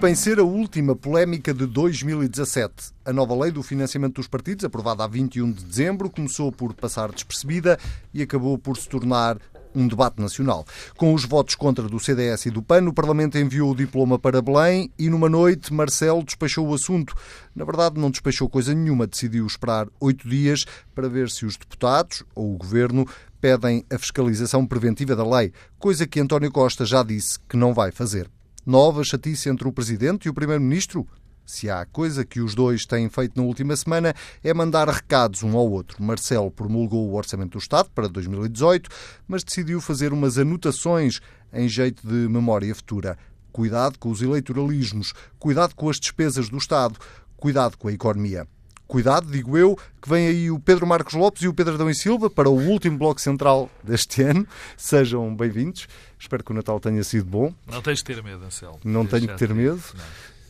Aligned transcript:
Bem 0.00 0.14
ser 0.14 0.38
a 0.38 0.42
última 0.42 0.96
polémica 0.96 1.52
de 1.52 1.66
2017. 1.66 2.72
A 3.04 3.12
nova 3.12 3.34
lei 3.34 3.50
do 3.50 3.62
financiamento 3.62 4.14
dos 4.14 4.26
partidos, 4.26 4.64
aprovada 4.64 5.04
a 5.04 5.06
21 5.06 5.52
de 5.52 5.62
dezembro, 5.62 6.08
começou 6.08 6.50
por 6.50 6.72
passar 6.72 7.12
despercebida 7.12 7.78
e 8.14 8.22
acabou 8.22 8.56
por 8.56 8.78
se 8.78 8.88
tornar 8.88 9.36
um 9.74 9.86
debate 9.86 10.18
nacional. 10.18 10.64
Com 10.96 11.12
os 11.12 11.26
votos 11.26 11.54
contra 11.54 11.86
do 11.86 12.00
CDS 12.00 12.46
e 12.46 12.50
do 12.50 12.62
PAN, 12.62 12.88
o 12.88 12.94
Parlamento 12.94 13.36
enviou 13.36 13.72
o 13.72 13.76
diploma 13.76 14.18
para 14.18 14.40
Belém 14.40 14.90
e 14.98 15.10
numa 15.10 15.28
noite 15.28 15.70
Marcelo 15.70 16.24
despachou 16.24 16.66
o 16.66 16.74
assunto. 16.74 17.14
Na 17.54 17.66
verdade, 17.66 18.00
não 18.00 18.10
despachou 18.10 18.48
coisa 18.48 18.72
nenhuma, 18.72 19.06
decidiu 19.06 19.46
esperar 19.46 19.86
oito 20.00 20.26
dias 20.26 20.64
para 20.94 21.10
ver 21.10 21.28
se 21.28 21.44
os 21.44 21.58
deputados 21.58 22.24
ou 22.34 22.54
o 22.54 22.56
governo 22.56 23.06
pedem 23.38 23.84
a 23.92 23.98
fiscalização 23.98 24.66
preventiva 24.66 25.14
da 25.14 25.28
lei, 25.28 25.52
coisa 25.78 26.06
que 26.06 26.20
António 26.20 26.50
Costa 26.50 26.86
já 26.86 27.02
disse 27.02 27.38
que 27.46 27.56
não 27.58 27.74
vai 27.74 27.92
fazer. 27.92 28.30
Nova 28.64 29.02
chatice 29.02 29.48
entre 29.48 29.66
o 29.66 29.72
Presidente 29.72 30.26
e 30.26 30.28
o 30.28 30.34
Primeiro-Ministro? 30.34 31.08
Se 31.46 31.70
há 31.70 31.86
coisa 31.86 32.26
que 32.26 32.40
os 32.40 32.54
dois 32.54 32.84
têm 32.84 33.08
feito 33.08 33.34
na 33.34 33.42
última 33.42 33.74
semana 33.74 34.14
é 34.44 34.52
mandar 34.52 34.86
recados 34.86 35.42
um 35.42 35.56
ao 35.56 35.68
outro. 35.68 36.02
Marcelo 36.02 36.50
promulgou 36.50 37.08
o 37.08 37.14
Orçamento 37.14 37.52
do 37.52 37.58
Estado 37.58 37.90
para 37.94 38.06
2018, 38.06 38.90
mas 39.26 39.42
decidiu 39.42 39.80
fazer 39.80 40.12
umas 40.12 40.36
anotações 40.36 41.20
em 41.52 41.68
jeito 41.68 42.06
de 42.06 42.28
memória 42.28 42.74
futura. 42.74 43.18
Cuidado 43.50 43.98
com 43.98 44.10
os 44.10 44.20
eleitoralismos, 44.20 45.14
cuidado 45.38 45.74
com 45.74 45.88
as 45.88 45.98
despesas 45.98 46.50
do 46.50 46.58
Estado, 46.58 46.98
cuidado 47.38 47.78
com 47.78 47.88
a 47.88 47.92
economia. 47.92 48.46
Cuidado, 48.90 49.30
digo 49.30 49.56
eu, 49.56 49.78
que 50.02 50.08
vem 50.08 50.26
aí 50.26 50.50
o 50.50 50.58
Pedro 50.58 50.84
Marcos 50.84 51.14
Lopes 51.14 51.42
e 51.44 51.46
o 51.46 51.54
Pedro 51.54 51.74
Adão 51.74 51.88
e 51.88 51.94
Silva 51.94 52.28
para 52.28 52.50
o 52.50 52.58
último 52.58 52.98
bloco 52.98 53.20
central 53.20 53.70
deste 53.84 54.20
ano. 54.26 54.44
Sejam 54.76 55.32
bem-vindos. 55.32 55.86
Espero 56.18 56.42
que 56.42 56.50
o 56.50 56.54
Natal 56.54 56.80
tenha 56.80 57.04
sido 57.04 57.24
bom. 57.24 57.54
Não 57.70 57.80
tens 57.80 57.98
de 57.98 58.04
ter 58.04 58.20
medo, 58.20 58.44
Anselmo. 58.44 58.80
Não 58.84 59.06
tenho 59.06 59.28
que 59.28 59.36
ter 59.36 59.54
medo. 59.54 59.80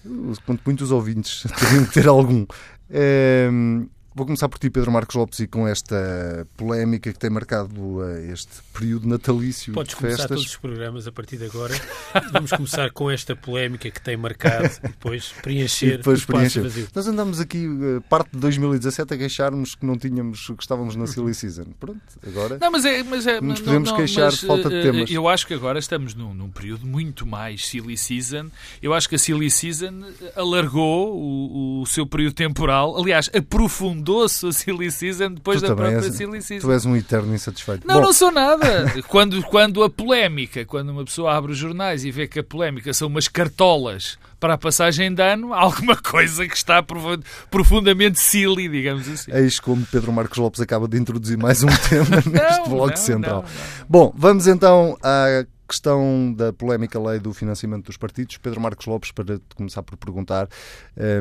Não. 0.02 0.34
Quanto 0.46 0.62
muitos 0.64 0.90
ouvintes 0.90 1.42
teriam 1.60 1.84
que 1.84 1.92
ter 1.92 2.08
algum. 2.08 2.46
É, 2.88 3.50
Vou 4.12 4.26
começar 4.26 4.48
por 4.48 4.58
ti, 4.58 4.68
Pedro 4.68 4.90
Marcos 4.90 5.14
Lopes, 5.14 5.38
e 5.38 5.46
com 5.46 5.68
esta 5.68 6.46
polémica 6.56 7.12
que 7.12 7.18
tem 7.18 7.30
marcado 7.30 8.02
eh, 8.04 8.32
este 8.32 8.48
período 8.74 9.06
natalício 9.06 9.72
Podes 9.72 9.94
de 9.94 10.00
festas. 10.00 10.26
começar 10.26 10.28
todos 10.34 10.46
os 10.46 10.56
programas 10.56 11.06
a 11.06 11.12
partir 11.12 11.36
de 11.36 11.44
agora. 11.44 11.74
Vamos 12.32 12.50
começar 12.50 12.90
com 12.90 13.08
esta 13.08 13.36
polémica 13.36 13.88
que 13.88 14.00
tem 14.00 14.16
marcado 14.16 14.66
e 14.82 14.88
depois 14.88 15.32
preencher 15.42 15.94
e 15.94 15.96
depois 15.98 16.18
o 16.18 16.22
espaço 16.22 16.38
preencher. 16.38 16.62
vazio. 16.62 16.88
Nós 16.92 17.06
andamos 17.06 17.38
aqui, 17.38 17.64
eh, 17.64 18.00
parte 18.08 18.30
de 18.32 18.38
2017, 18.38 19.14
a 19.14 19.16
queixarmos 19.16 19.74
que 19.76 19.86
não 19.86 19.96
tínhamos, 19.96 20.46
que 20.46 20.60
estávamos 20.62 20.96
na 20.96 21.06
Silly 21.06 21.32
Season. 21.32 21.66
Pronto, 21.78 22.00
agora 22.26 22.58
Não, 22.60 22.70
mas 22.72 22.84
é. 22.84 23.04
Mas 23.04 23.26
é 23.28 23.40
Nos 23.40 23.60
não, 23.60 23.66
podemos 23.66 23.90
não, 23.90 23.96
queixar 23.96 24.24
mas, 24.26 24.40
de 24.40 24.46
falta 24.46 24.68
de 24.68 24.74
eh, 24.74 24.82
temas. 24.82 25.10
Eu 25.10 25.28
acho 25.28 25.46
que 25.46 25.54
agora 25.54 25.78
estamos 25.78 26.14
num, 26.14 26.34
num 26.34 26.50
período 26.50 26.84
muito 26.84 27.24
mais 27.24 27.64
silly 27.66 27.96
season. 27.96 28.50
Eu 28.82 28.92
acho 28.92 29.08
que 29.08 29.14
a 29.14 29.18
silly 29.18 29.50
season 29.50 30.02
alargou 30.34 31.16
o, 31.16 31.82
o 31.82 31.86
seu 31.86 32.04
período 32.06 32.34
temporal. 32.34 32.98
Aliás, 33.00 33.30
aprofundou-se 34.00 34.46
a 34.46 34.52
silly 34.52 34.90
season 34.90 35.32
depois 35.34 35.60
tu 35.60 35.68
da 35.68 35.76
própria 35.76 35.96
és, 36.06 36.14
silly 36.14 36.42
season. 36.42 36.66
tu 36.66 36.72
és 36.72 36.84
um 36.86 36.96
eterno 36.96 37.34
insatisfeito. 37.34 37.86
Não, 37.86 37.96
Bom, 37.96 38.00
não 38.02 38.12
sou 38.12 38.30
nada. 38.30 38.92
Quando, 39.06 39.42
quando 39.44 39.82
a 39.82 39.90
polémica, 39.90 40.64
quando 40.64 40.90
uma 40.90 41.04
pessoa 41.04 41.34
abre 41.36 41.52
os 41.52 41.58
jornais 41.58 42.04
e 42.04 42.10
vê 42.10 42.26
que 42.26 42.38
a 42.38 42.44
polémica 42.44 42.92
são 42.92 43.08
umas 43.08 43.28
cartolas 43.28 44.18
para 44.38 44.54
a 44.54 44.58
passagem 44.58 45.12
de 45.14 45.22
ano, 45.22 45.52
há 45.52 45.60
alguma 45.60 45.96
coisa 45.96 46.46
que 46.46 46.56
está 46.56 46.82
profu- 46.82 47.22
profundamente 47.50 48.18
silly, 48.18 48.68
digamos 48.68 49.06
assim. 49.08 49.30
Eis 49.32 49.60
como 49.60 49.84
Pedro 49.86 50.12
Marcos 50.12 50.38
Lopes 50.38 50.60
acaba 50.60 50.88
de 50.88 50.98
introduzir 50.98 51.36
mais 51.36 51.62
um 51.62 51.68
tema 51.88 52.16
neste 52.16 52.68
Não, 52.70 52.86
não, 52.86 52.96
central. 52.96 53.42
não. 53.42 53.86
Bom, 53.88 54.12
vamos 54.16 54.46
então 54.46 54.96
à 55.02 55.44
questão 55.68 56.32
da 56.36 56.52
polémica 56.52 56.98
lei 56.98 57.20
do 57.20 57.32
financiamento 57.32 57.86
dos 57.86 57.96
partidos. 57.96 58.38
Pedro 58.38 58.60
Marcos 58.60 58.86
Lopes, 58.86 59.12
para 59.12 59.36
te 59.36 59.54
começar 59.54 59.82
por 59.82 59.96
perguntar, 59.96 60.48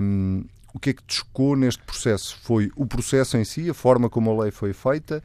hum, 0.02 0.44
o 0.74 0.80
que 0.80 0.92
é 0.92 0.94
que 0.94 1.04
chocou 1.08 1.56
neste 1.56 1.82
processo? 1.84 2.38
Foi 2.42 2.72
o 2.76 2.86
processo 2.86 3.38
em 3.38 3.44
si, 3.44 3.70
a 3.70 3.74
forma 3.74 4.10
como 4.10 4.32
a 4.32 4.44
lei 4.44 4.52
foi 4.52 4.74
feita? 4.74 5.24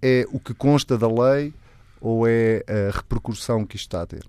É 0.00 0.26
o 0.30 0.38
que 0.38 0.54
consta 0.54 0.98
da 0.98 1.08
lei 1.08 1.52
ou 2.00 2.26
é 2.26 2.62
a 2.68 2.96
repercussão 2.96 3.64
que 3.64 3.76
isto 3.76 3.86
está 3.86 4.02
a 4.02 4.06
ter? 4.06 4.26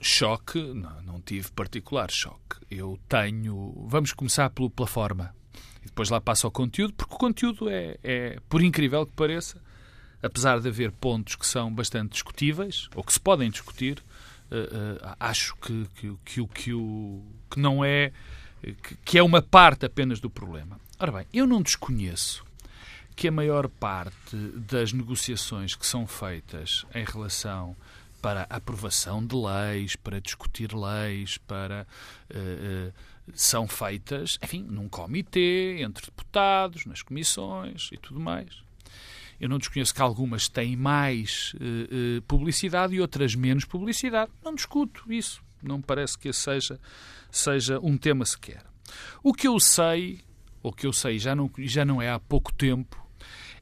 Choque, 0.00 0.58
não, 0.58 1.02
não 1.02 1.20
tive 1.20 1.50
particular 1.50 2.10
choque. 2.10 2.56
Eu 2.70 2.98
tenho. 3.08 3.74
Vamos 3.86 4.12
começar 4.12 4.48
pelo, 4.50 4.70
pela 4.70 4.88
forma. 4.88 5.34
E 5.82 5.86
depois 5.86 6.08
lá 6.08 6.20
passa 6.20 6.46
ao 6.46 6.50
conteúdo, 6.50 6.94
porque 6.94 7.14
o 7.14 7.18
conteúdo 7.18 7.68
é, 7.68 7.98
é, 8.02 8.38
por 8.48 8.62
incrível 8.62 9.04
que 9.04 9.12
pareça, 9.12 9.60
apesar 10.22 10.58
de 10.60 10.68
haver 10.68 10.90
pontos 10.92 11.36
que 11.36 11.46
são 11.46 11.72
bastante 11.72 12.12
discutíveis, 12.12 12.88
ou 12.94 13.04
que 13.04 13.12
se 13.12 13.20
podem 13.20 13.50
discutir, 13.50 14.02
eh, 14.50 14.68
eh, 14.72 15.16
acho 15.20 15.54
que, 15.56 15.86
que, 15.94 16.16
que, 16.24 16.46
que, 16.46 16.72
o, 16.72 17.22
que 17.50 17.60
não 17.60 17.84
é. 17.84 18.12
Que, 19.04 19.18
é 19.18 19.22
uma 19.22 19.42
parte 19.42 19.84
apenas 19.84 20.20
do 20.20 20.30
problema. 20.30 20.80
Ora 20.98 21.12
bem, 21.12 21.26
eu 21.32 21.46
não 21.46 21.60
desconheço 21.60 22.44
que 23.16 23.28
a 23.28 23.32
maior 23.32 23.68
parte 23.68 24.36
das 24.56 24.92
negociações 24.92 25.74
que 25.74 25.86
são 25.86 26.06
feitas 26.06 26.84
em 26.94 27.04
relação 27.04 27.76
para 28.20 28.46
aprovação 28.48 29.24
de 29.24 29.36
leis, 29.36 29.96
para 29.96 30.18
discutir 30.18 30.72
leis, 30.72 31.36
para 31.36 31.86
eh, 32.30 32.36
eh, 32.38 32.92
são 33.34 33.68
feitas, 33.68 34.38
enfim, 34.42 34.62
num 34.62 34.88
comitê, 34.88 35.82
entre 35.82 36.06
deputados, 36.06 36.86
nas 36.86 37.02
comissões 37.02 37.90
e 37.92 37.98
tudo 37.98 38.18
mais. 38.18 38.64
Eu 39.38 39.48
não 39.48 39.58
desconheço 39.58 39.94
que 39.94 40.00
algumas 40.00 40.48
têm 40.48 40.74
mais 40.74 41.54
eh, 41.60 42.22
publicidade 42.26 42.94
e 42.94 43.00
outras 43.00 43.34
menos 43.34 43.66
publicidade. 43.66 44.32
Não 44.42 44.54
discuto 44.54 45.12
isso. 45.12 45.42
Não 45.66 45.80
parece 45.80 46.18
que 46.18 46.28
esse 46.28 46.40
seja, 46.40 46.80
seja 47.30 47.78
um 47.80 47.96
tema 47.96 48.24
sequer. 48.24 48.62
O 49.22 49.32
que 49.32 49.48
eu 49.48 49.58
sei, 49.58 50.20
ou 50.62 50.72
que 50.72 50.86
eu 50.86 50.92
sei 50.92 51.18
já 51.18 51.34
não, 51.34 51.50
já 51.58 51.84
não 51.84 52.00
é 52.00 52.10
há 52.10 52.18
pouco 52.18 52.52
tempo, 52.52 53.04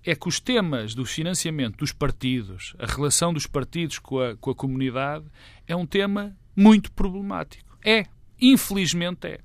é 0.04 0.14
que 0.14 0.28
os 0.28 0.40
temas 0.40 0.94
do 0.94 1.04
financiamento 1.04 1.78
dos 1.78 1.92
partidos, 1.92 2.74
a 2.78 2.86
relação 2.86 3.32
dos 3.32 3.46
partidos 3.46 3.98
com 3.98 4.18
a, 4.20 4.36
com 4.36 4.50
a 4.50 4.54
comunidade, 4.54 5.24
é 5.66 5.76
um 5.76 5.86
tema 5.86 6.36
muito 6.56 6.90
problemático. 6.92 7.78
É. 7.84 8.04
Infelizmente 8.40 9.28
é. 9.28 9.38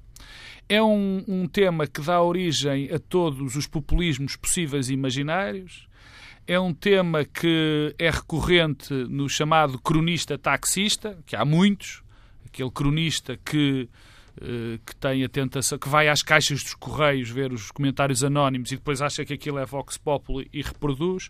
É 0.70 0.82
um, 0.82 1.24
um 1.28 1.48
tema 1.48 1.88
que 1.88 2.02
dá 2.02 2.22
origem 2.22 2.92
a 2.92 3.00
todos 3.00 3.56
os 3.56 3.68
populismos 3.68 4.36
possíveis 4.36 4.90
e 4.90 4.94
imaginários. 4.94 5.88
É 6.46 6.60
um 6.60 6.74
tema 6.74 7.24
que 7.24 7.96
é 7.98 8.10
recorrente 8.10 8.94
no 8.94 9.30
chamado 9.30 9.80
cronista 9.80 10.38
taxista, 10.38 11.18
que 11.26 11.36
há 11.36 11.46
muitos. 11.46 12.02
Aquele 12.48 12.72
cronista 12.72 13.38
que 13.44 13.88
eh, 14.40 14.80
que 14.86 14.96
tem 14.98 15.24
a 15.24 15.30
tentação, 15.30 15.80
que 15.80 15.90
vai 15.90 16.08
às 16.08 16.22
caixas 16.22 16.62
dos 16.62 16.76
correios 16.76 17.28
ver 17.28 17.52
os 17.52 17.72
comentários 17.72 18.24
anónimos 18.24 18.72
e 18.72 18.76
depois 18.76 19.02
acha 19.02 19.26
que 19.26 19.34
aquilo 19.34 19.58
é 19.58 19.66
Vox 19.66 19.98
Populi 19.98 20.48
e 20.54 20.62
reproduz. 20.62 21.30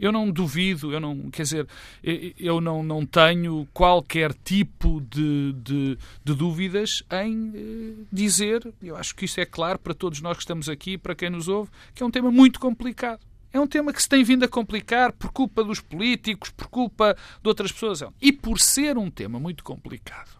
Eu 0.00 0.10
não 0.10 0.30
duvido, 0.30 0.90
eu 0.90 0.98
não, 0.98 1.30
quer 1.30 1.42
dizer, 1.42 1.68
eu- 2.02 2.60
não, 2.62 2.82
não 2.82 3.04
tenho 3.04 3.68
qualquer 3.74 4.32
tipo 4.32 5.02
de, 5.02 5.52
de, 5.52 5.98
de 6.24 6.34
dúvidas 6.34 7.02
em 7.24 7.52
eh, 7.54 8.04
dizer, 8.10 8.66
eu 8.82 8.96
acho 8.96 9.14
que 9.14 9.26
isso 9.26 9.38
é 9.38 9.44
claro 9.44 9.78
para 9.78 9.92
todos 9.92 10.22
nós 10.22 10.38
que 10.38 10.42
estamos 10.42 10.68
aqui 10.70 10.96
para 10.96 11.14
quem 11.14 11.28
nos 11.28 11.48
ouve, 11.48 11.70
que 11.94 12.02
é 12.02 12.06
um 12.06 12.10
tema 12.10 12.30
muito 12.30 12.58
complicado. 12.58 13.20
É 13.52 13.60
um 13.60 13.66
tema 13.66 13.92
que 13.92 14.02
se 14.02 14.08
tem 14.08 14.24
vindo 14.24 14.44
a 14.44 14.48
complicar 14.48 15.12
por 15.12 15.30
culpa 15.30 15.62
dos 15.62 15.80
políticos, 15.80 16.50
por 16.50 16.68
culpa 16.68 17.14
de 17.42 17.48
outras 17.48 17.70
pessoas. 17.72 18.02
E 18.20 18.32
por 18.32 18.58
ser 18.60 18.96
um 18.98 19.10
tema 19.10 19.38
muito 19.38 19.62
complicado, 19.64 20.35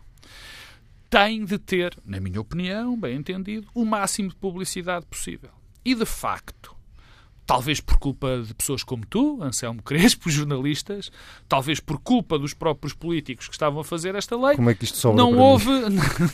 tem 1.08 1.44
de 1.44 1.58
ter, 1.58 1.96
na 2.04 2.20
minha 2.20 2.40
opinião, 2.40 2.98
bem 2.98 3.16
entendido, 3.16 3.68
o 3.74 3.84
máximo 3.84 4.28
de 4.28 4.36
publicidade 4.36 5.06
possível. 5.06 5.50
E 5.84 5.94
de 5.94 6.04
facto, 6.04 6.76
talvez 7.46 7.80
por 7.80 7.96
culpa 7.98 8.42
de 8.44 8.52
pessoas 8.52 8.82
como 8.82 9.06
tu, 9.06 9.40
Anselmo 9.40 9.82
Crespo, 9.82 10.28
jornalistas, 10.28 11.10
talvez 11.48 11.78
por 11.78 11.98
culpa 12.00 12.38
dos 12.38 12.52
próprios 12.52 12.92
políticos 12.92 13.46
que 13.46 13.54
estavam 13.54 13.80
a 13.80 13.84
fazer 13.84 14.14
esta 14.14 14.36
lei, 14.36 14.56
Como 14.56 14.68
é 14.68 14.74
que 14.74 14.84
isto 14.84 14.98
sobra 14.98 15.22
não 15.22 15.38
houve, 15.38 15.70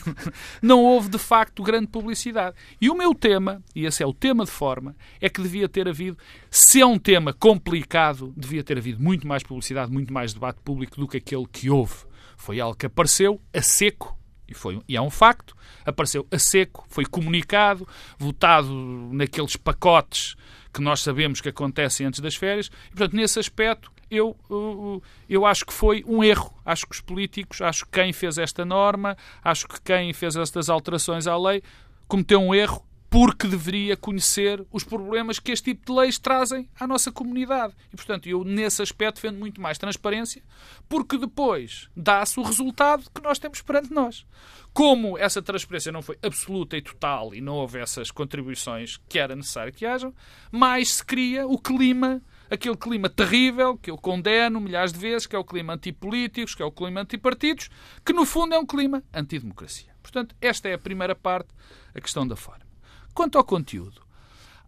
não 0.61 0.83
houve 0.83 1.09
de 1.09 1.19
facto 1.19 1.61
grande 1.61 1.87
publicidade. 1.87 2.55
E 2.81 2.89
o 2.89 2.95
meu 2.95 3.13
tema, 3.13 3.61
e 3.75 3.85
esse 3.85 4.01
é 4.01 4.07
o 4.07 4.13
tema 4.13 4.43
de 4.43 4.51
forma, 4.51 4.95
é 5.21 5.29
que 5.29 5.41
devia 5.41 5.69
ter 5.69 5.87
havido, 5.87 6.17
se 6.49 6.81
é 6.81 6.85
um 6.85 6.97
tema 6.97 7.31
complicado, 7.31 8.33
devia 8.35 8.63
ter 8.63 8.77
havido 8.77 9.01
muito 9.01 9.27
mais 9.27 9.43
publicidade, 9.43 9.91
muito 9.91 10.11
mais 10.11 10.33
debate 10.33 10.59
público 10.63 10.99
do 10.99 11.07
que 11.07 11.17
aquele 11.17 11.45
que 11.45 11.69
houve. 11.69 11.93
Foi 12.35 12.59
algo 12.59 12.75
que 12.75 12.87
apareceu 12.87 13.39
a 13.53 13.61
seco, 13.61 14.17
e, 14.47 14.53
foi, 14.53 14.81
e 14.87 14.95
é 14.95 15.01
um 15.01 15.09
facto, 15.09 15.55
apareceu 15.85 16.27
a 16.31 16.37
seco, 16.37 16.85
foi 16.89 17.05
comunicado, 17.05 17.87
votado 18.17 18.73
naqueles 19.11 19.55
pacotes 19.55 20.35
que 20.73 20.81
nós 20.81 21.01
sabemos 21.01 21.39
que 21.39 21.49
acontecem 21.49 22.05
antes 22.05 22.19
das 22.19 22.35
férias. 22.35 22.67
E, 22.67 22.89
portanto, 22.89 23.15
nesse 23.15 23.39
aspecto, 23.39 23.91
eu, 24.09 24.35
uh, 24.49 25.01
eu 25.29 25.45
acho 25.45 25.65
que 25.65 25.73
foi 25.73 26.03
um 26.07 26.23
erro. 26.23 26.53
Acho 26.65 26.87
que 26.87 26.95
os 26.95 27.01
políticos, 27.01 27.61
acho 27.61 27.85
que 27.85 27.91
quem 27.91 28.11
fez 28.11 28.37
esta 28.37 28.65
norma, 28.65 29.17
acho 29.43 29.67
que 29.67 29.81
quem 29.81 30.13
fez 30.13 30.35
estas 30.35 30.69
alterações 30.69 31.27
à 31.27 31.37
lei, 31.37 31.61
cometeu 32.07 32.41
um 32.41 32.53
erro 32.53 32.85
porque 33.13 33.47
deveria 33.47 33.95
conhecer 33.95 34.65
os 34.71 34.83
problemas 34.83 35.37
que 35.37 35.51
este 35.51 35.65
tipo 35.65 35.85
de 35.85 35.99
leis 35.99 36.17
trazem 36.17 36.67
à 36.79 36.87
nossa 36.87 37.11
comunidade. 37.11 37.75
E, 37.93 37.95
portanto, 37.95 38.27
eu 38.27 38.43
nesse 38.43 38.81
aspecto 38.81 39.21
defendo 39.21 39.37
muito 39.37 39.61
mais 39.61 39.77
transparência, 39.77 40.41
porque 40.89 41.19
depois 41.19 41.91
dá-se 41.95 42.39
o 42.39 42.43
resultado 42.43 43.07
que 43.13 43.21
nós 43.21 43.37
temos 43.37 43.61
perante 43.61 43.93
nós. 43.93 44.25
Como 44.73 45.15
essa 45.15 45.43
transparência 45.43 45.91
não 45.91 46.01
foi 46.01 46.17
absoluta 46.23 46.75
e 46.75 46.81
total 46.81 47.35
e 47.35 47.39
não 47.39 47.53
houve 47.53 47.77
essas 47.77 48.09
contribuições 48.09 48.99
que 49.07 49.19
era 49.19 49.35
necessário 49.35 49.71
que 49.71 49.85
hajam, 49.85 50.11
mais 50.51 50.93
se 50.93 51.05
cria 51.05 51.45
o 51.45 51.59
clima 51.59 52.19
aquele 52.49 52.75
clima 52.75 53.09
terrível 53.09 53.77
que 53.77 53.91
eu 53.91 53.97
condeno 53.97 54.59
milhares 54.59 54.91
de 54.91 54.97
vezes, 54.97 55.27
que 55.27 55.35
é 55.35 55.39
o 55.39 55.45
clima 55.45 55.73
antipolíticos, 55.73 56.55
que 56.55 56.63
é 56.63 56.65
o 56.65 56.71
clima 56.71 57.01
antipartidos, 57.01 57.69
que 58.03 58.11
no 58.11 58.25
fundo 58.25 58.55
é 58.55 58.57
um 58.57 58.65
clima 58.65 59.03
antidemocracia. 59.13 59.93
Portanto, 60.01 60.35
esta 60.41 60.67
é 60.67 60.73
a 60.73 60.79
primeira 60.79 61.13
parte, 61.13 61.49
a 61.93 62.01
questão 62.01 62.27
da 62.27 62.35
forma. 62.35 62.72
Quanto 63.13 63.37
ao 63.37 63.43
conteúdo, 63.43 64.01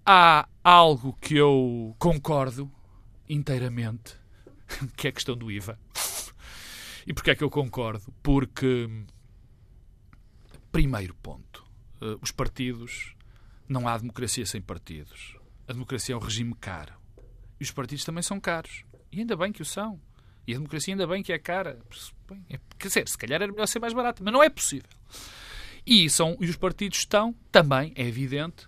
há 0.05 0.47
algo 0.63 1.13
que 1.19 1.35
eu 1.35 1.95
concordo 1.97 2.71
inteiramente, 3.27 4.15
que 4.95 5.07
é 5.07 5.09
a 5.09 5.13
questão 5.13 5.35
do 5.35 5.51
IVA. 5.51 5.79
E 7.07 7.13
porquê 7.13 7.31
é 7.31 7.35
que 7.35 7.43
eu 7.43 7.49
concordo? 7.49 8.13
Porque, 8.21 8.89
primeiro 10.71 11.13
ponto, 11.15 11.65
eh, 12.01 12.17
os 12.21 12.31
partidos, 12.31 13.15
não 13.67 13.87
há 13.87 13.97
democracia 13.97 14.45
sem 14.45 14.61
partidos. 14.61 15.37
A 15.67 15.73
democracia 15.73 16.13
é 16.13 16.17
um 16.17 16.21
regime 16.21 16.53
caro. 16.55 16.93
E 17.59 17.63
os 17.63 17.71
partidos 17.71 18.05
também 18.05 18.23
são 18.23 18.39
caros. 18.39 18.83
E 19.11 19.19
ainda 19.19 19.35
bem 19.35 19.51
que 19.51 19.61
o 19.61 19.65
são. 19.65 19.99
E 20.47 20.53
a 20.53 20.57
democracia 20.57 20.93
ainda 20.93 21.07
bem 21.07 21.23
que 21.23 21.33
é 21.33 21.39
cara. 21.39 21.79
É, 22.49 22.59
quer 22.77 22.87
dizer, 22.87 23.07
se 23.07 23.17
calhar 23.17 23.41
era 23.41 23.51
melhor 23.51 23.67
ser 23.67 23.79
mais 23.79 23.93
barata, 23.93 24.23
mas 24.23 24.33
não 24.33 24.43
é 24.43 24.49
possível. 24.49 24.89
E, 25.85 26.09
são, 26.09 26.35
e 26.39 26.45
os 26.49 26.55
partidos 26.55 26.99
estão, 26.99 27.35
também, 27.51 27.93
é 27.95 28.05
evidente, 28.05 28.67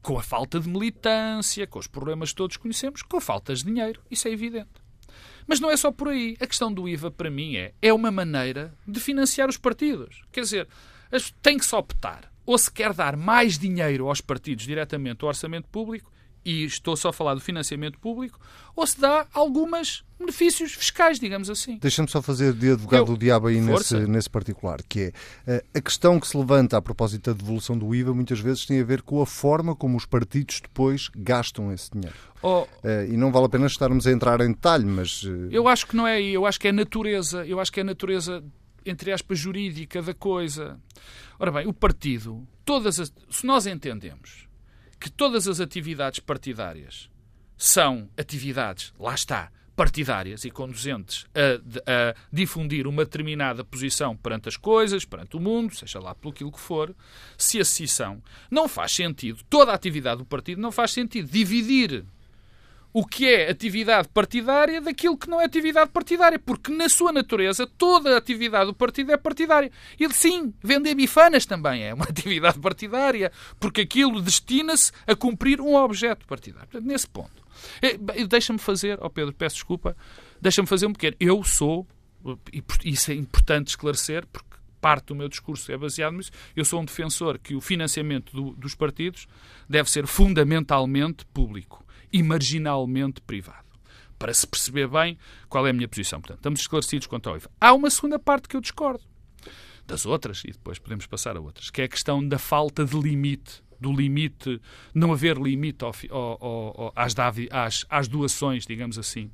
com 0.00 0.18
a 0.18 0.22
falta 0.22 0.58
de 0.58 0.68
militância, 0.68 1.66
com 1.66 1.78
os 1.78 1.86
problemas 1.86 2.30
que 2.30 2.36
todos 2.36 2.56
conhecemos, 2.56 3.02
com 3.02 3.20
falta 3.20 3.54
de 3.54 3.64
dinheiro. 3.64 4.00
Isso 4.10 4.28
é 4.28 4.30
evidente. 4.30 4.70
Mas 5.46 5.60
não 5.60 5.70
é 5.70 5.76
só 5.76 5.90
por 5.90 6.08
aí. 6.08 6.36
A 6.40 6.46
questão 6.46 6.72
do 6.72 6.88
IVA, 6.88 7.10
para 7.10 7.30
mim, 7.30 7.56
é, 7.56 7.72
é 7.80 7.92
uma 7.92 8.10
maneira 8.10 8.74
de 8.86 8.98
financiar 9.00 9.48
os 9.48 9.56
partidos. 9.56 10.22
Quer 10.32 10.40
dizer, 10.40 10.68
tem 11.42 11.58
que 11.58 11.66
se 11.66 11.74
optar. 11.74 12.32
Ou 12.46 12.56
se 12.58 12.70
quer 12.70 12.92
dar 12.92 13.16
mais 13.16 13.58
dinheiro 13.58 14.08
aos 14.08 14.20
partidos 14.20 14.64
diretamente 14.64 15.22
ao 15.22 15.28
orçamento 15.28 15.68
público, 15.68 16.12
e 16.44 16.64
estou 16.64 16.96
só 16.96 17.08
a 17.08 17.12
falar 17.12 17.34
do 17.34 17.40
financiamento 17.40 17.98
público, 17.98 18.38
ou 18.76 18.86
se 18.86 19.00
dá 19.00 19.26
alguns 19.32 20.04
benefícios 20.18 20.72
fiscais, 20.72 21.18
digamos 21.18 21.48
assim. 21.48 21.78
Deixa-me 21.78 22.08
só 22.08 22.20
fazer 22.20 22.52
de 22.52 22.72
advogado 22.72 23.00
Eu, 23.00 23.06
do 23.06 23.16
diabo 23.16 23.46
aí 23.46 23.60
nesse, 23.60 23.96
nesse, 24.06 24.28
particular, 24.28 24.82
que 24.88 25.00
é 25.00 25.12
eh, 25.46 25.64
a 25.74 25.80
questão 25.80 26.20
que 26.20 26.26
se 26.26 26.36
levanta 26.36 26.76
a 26.76 26.82
propósito 26.82 27.32
da 27.32 27.36
devolução 27.36 27.78
do 27.78 27.94
IVA 27.94 28.14
muitas 28.14 28.40
vezes 28.40 28.66
tem 28.66 28.80
a 28.80 28.84
ver 28.84 29.02
com 29.02 29.22
a 29.22 29.26
forma 29.26 29.74
como 29.74 29.96
os 29.96 30.04
partidos 30.04 30.60
depois 30.60 31.08
gastam 31.16 31.72
esse 31.72 31.90
dinheiro. 31.90 32.16
Oh, 32.42 32.62
uh, 32.62 32.68
e 33.08 33.16
não 33.16 33.32
vale 33.32 33.46
a 33.46 33.48
pena 33.48 33.66
estarmos 33.66 34.06
a 34.06 34.12
entrar 34.12 34.40
em 34.42 34.52
detalhe, 34.52 34.84
mas... 34.84 35.22
Uh... 35.22 35.48
Eu 35.50 35.66
acho 35.66 35.86
que 35.86 35.96
não 35.96 36.06
é 36.06 36.14
aí, 36.14 36.34
eu 36.34 36.44
acho 36.44 36.60
que 36.60 36.66
é 36.66 36.70
a 36.70 36.74
natureza, 36.74 37.46
eu 37.46 37.58
acho 37.58 37.72
que 37.72 37.80
é 37.80 37.82
a 37.82 37.86
natureza, 37.86 38.44
entre 38.84 39.12
aspas, 39.12 39.38
jurídica 39.38 40.02
da 40.02 40.12
coisa. 40.12 40.78
Ora 41.38 41.50
bem, 41.50 41.66
o 41.66 41.72
partido, 41.72 42.46
todas 42.64 43.00
as, 43.00 43.12
se 43.30 43.46
nós 43.46 43.66
entendemos 43.66 44.43
que 45.04 45.10
todas 45.10 45.46
as 45.46 45.60
atividades 45.60 46.18
partidárias 46.18 47.10
são 47.58 48.08
atividades, 48.16 48.90
lá 48.98 49.14
está, 49.14 49.52
partidárias 49.76 50.46
e 50.46 50.50
conduzentes 50.50 51.26
a, 51.34 52.10
a, 52.10 52.14
difundir 52.32 52.86
uma 52.86 53.04
determinada 53.04 53.62
posição 53.62 54.16
perante 54.16 54.48
as 54.48 54.56
coisas, 54.56 55.04
perante 55.04 55.36
o 55.36 55.40
mundo, 55.40 55.74
seja 55.74 56.00
lá 56.00 56.14
pelo 56.14 56.32
que 56.32 56.50
for, 56.58 56.96
se 57.36 57.60
assim 57.60 57.86
são, 57.86 58.22
não 58.50 58.66
faz 58.66 58.92
sentido, 58.92 59.44
toda 59.50 59.72
a 59.72 59.74
atividade 59.74 60.20
do 60.20 60.24
partido 60.24 60.58
não 60.58 60.72
faz 60.72 60.92
sentido 60.92 61.30
dividir 61.30 62.06
o 62.96 63.04
que 63.04 63.26
é 63.26 63.50
atividade 63.50 64.06
partidária 64.08 64.80
daquilo 64.80 65.18
que 65.18 65.28
não 65.28 65.40
é 65.40 65.44
atividade 65.46 65.90
partidária, 65.90 66.38
porque 66.38 66.72
na 66.72 66.88
sua 66.88 67.10
natureza 67.10 67.66
toda 67.66 68.14
a 68.14 68.18
atividade 68.18 68.66
do 68.66 68.74
partido 68.74 69.10
é 69.10 69.16
partidária. 69.16 69.68
Ele 69.98 70.14
sim, 70.14 70.54
vender 70.62 70.94
bifanas 70.94 71.44
também 71.44 71.82
é 71.82 71.92
uma 71.92 72.04
atividade 72.08 72.56
partidária, 72.60 73.32
porque 73.58 73.80
aquilo 73.80 74.22
destina-se 74.22 74.92
a 75.08 75.16
cumprir 75.16 75.60
um 75.60 75.74
objeto 75.74 76.24
partidário. 76.24 76.68
Portanto, 76.68 76.88
nesse 76.88 77.08
ponto. 77.08 77.44
É, 77.82 77.98
deixa-me 78.28 78.60
fazer, 78.60 78.96
ó 79.00 79.06
oh 79.06 79.10
Pedro, 79.10 79.34
peço 79.34 79.56
desculpa, 79.56 79.96
deixa-me 80.40 80.68
fazer 80.68 80.86
um 80.86 80.92
pequeno. 80.92 81.16
Eu 81.18 81.42
sou, 81.42 81.84
e 82.52 82.62
isso 82.84 83.10
é 83.10 83.14
importante 83.14 83.68
esclarecer, 83.70 84.24
porque 84.28 84.54
parte 84.80 85.06
do 85.06 85.16
meu 85.16 85.28
discurso 85.28 85.72
é 85.72 85.76
baseado 85.76 86.12
nisso, 86.12 86.30
eu 86.54 86.64
sou 86.64 86.80
um 86.80 86.84
defensor 86.84 87.40
que 87.40 87.56
o 87.56 87.60
financiamento 87.60 88.32
do, 88.32 88.54
dos 88.54 88.76
partidos 88.76 89.26
deve 89.68 89.90
ser 89.90 90.06
fundamentalmente 90.06 91.24
público 91.26 91.83
e 92.14 92.22
marginalmente 92.22 93.20
privado. 93.20 93.66
Para 94.16 94.32
se 94.32 94.46
perceber 94.46 94.86
bem 94.86 95.18
qual 95.48 95.66
é 95.66 95.70
a 95.70 95.72
minha 95.72 95.88
posição. 95.88 96.20
Portanto, 96.20 96.38
estamos 96.38 96.60
esclarecidos 96.60 97.08
quanto 97.08 97.28
ao 97.28 97.36
IVA. 97.36 97.50
Há 97.60 97.74
uma 97.74 97.90
segunda 97.90 98.20
parte 98.20 98.48
que 98.48 98.56
eu 98.56 98.60
discordo 98.60 99.02
das 99.84 100.06
outras, 100.06 100.44
e 100.44 100.52
depois 100.52 100.78
podemos 100.78 101.06
passar 101.06 101.36
a 101.36 101.40
outras, 101.40 101.68
que 101.70 101.82
é 101.82 101.84
a 101.84 101.88
questão 101.88 102.26
da 102.26 102.38
falta 102.38 102.86
de 102.86 102.96
limite, 102.98 103.62
do 103.78 103.92
limite, 103.92 104.60
não 104.94 105.12
haver 105.12 105.36
limite 105.36 105.84
ao, 105.84 105.92
ao, 106.10 106.46
ao, 106.80 106.92
às, 106.96 107.14
às, 107.50 107.84
às 107.90 108.08
doações, 108.08 108.64
digamos 108.64 108.96
assim, 108.96 109.30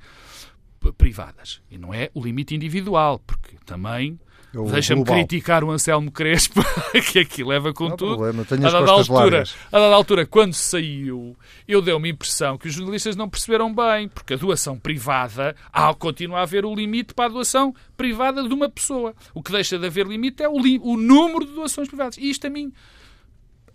privadas. 0.97 1.61
E 1.71 1.77
não 1.77 1.93
é 1.93 2.11
o 2.15 2.25
limite 2.25 2.55
individual, 2.55 3.21
porque 3.21 3.59
também 3.65 4.19
Deixa-me 4.53 5.05
criticar 5.05 5.63
o 5.63 5.71
Anselmo 5.71 6.11
Crespo, 6.11 6.61
que 7.13 7.21
aqui 7.21 7.45
leva 7.45 7.73
com 7.73 7.89
não 7.89 7.97
tudo. 7.97 8.17
Problema, 8.17 8.45
tenho 8.45 8.67
a, 8.67 8.71
dada 8.71 8.91
altura, 8.91 9.45
a 9.71 9.79
dada 9.79 9.95
altura, 9.95 10.27
quando 10.27 10.55
saiu, 10.55 11.37
eu 11.69 11.81
dei-me 11.81 12.09
a 12.09 12.11
impressão 12.13 12.59
que 12.59 12.67
os 12.67 12.75
jornalistas 12.75 13.15
não 13.15 13.29
perceberam 13.29 13.73
bem, 13.73 14.09
porque 14.09 14.35
a 14.35 14.37
doação 14.37 14.77
privada, 14.77 15.55
há, 15.73 15.95
continua 15.95 16.41
a 16.41 16.43
haver 16.43 16.65
o 16.65 16.75
limite 16.75 17.15
para 17.15 17.27
a 17.27 17.29
doação 17.29 17.73
privada 17.97 18.43
de 18.47 18.53
uma 18.53 18.69
pessoa. 18.69 19.15
O 19.33 19.43
que 19.43 19.53
deixa 19.53 19.79
de 19.79 19.87
haver 19.87 20.07
limite 20.07 20.43
é 20.43 20.49
o, 20.49 20.59
li, 20.59 20.81
o 20.83 20.97
número 20.97 21.47
de 21.47 21.53
doações 21.53 21.87
privadas. 21.87 22.17
E 22.17 22.29
isto 22.29 22.47
a 22.47 22.51
mim 22.51 22.73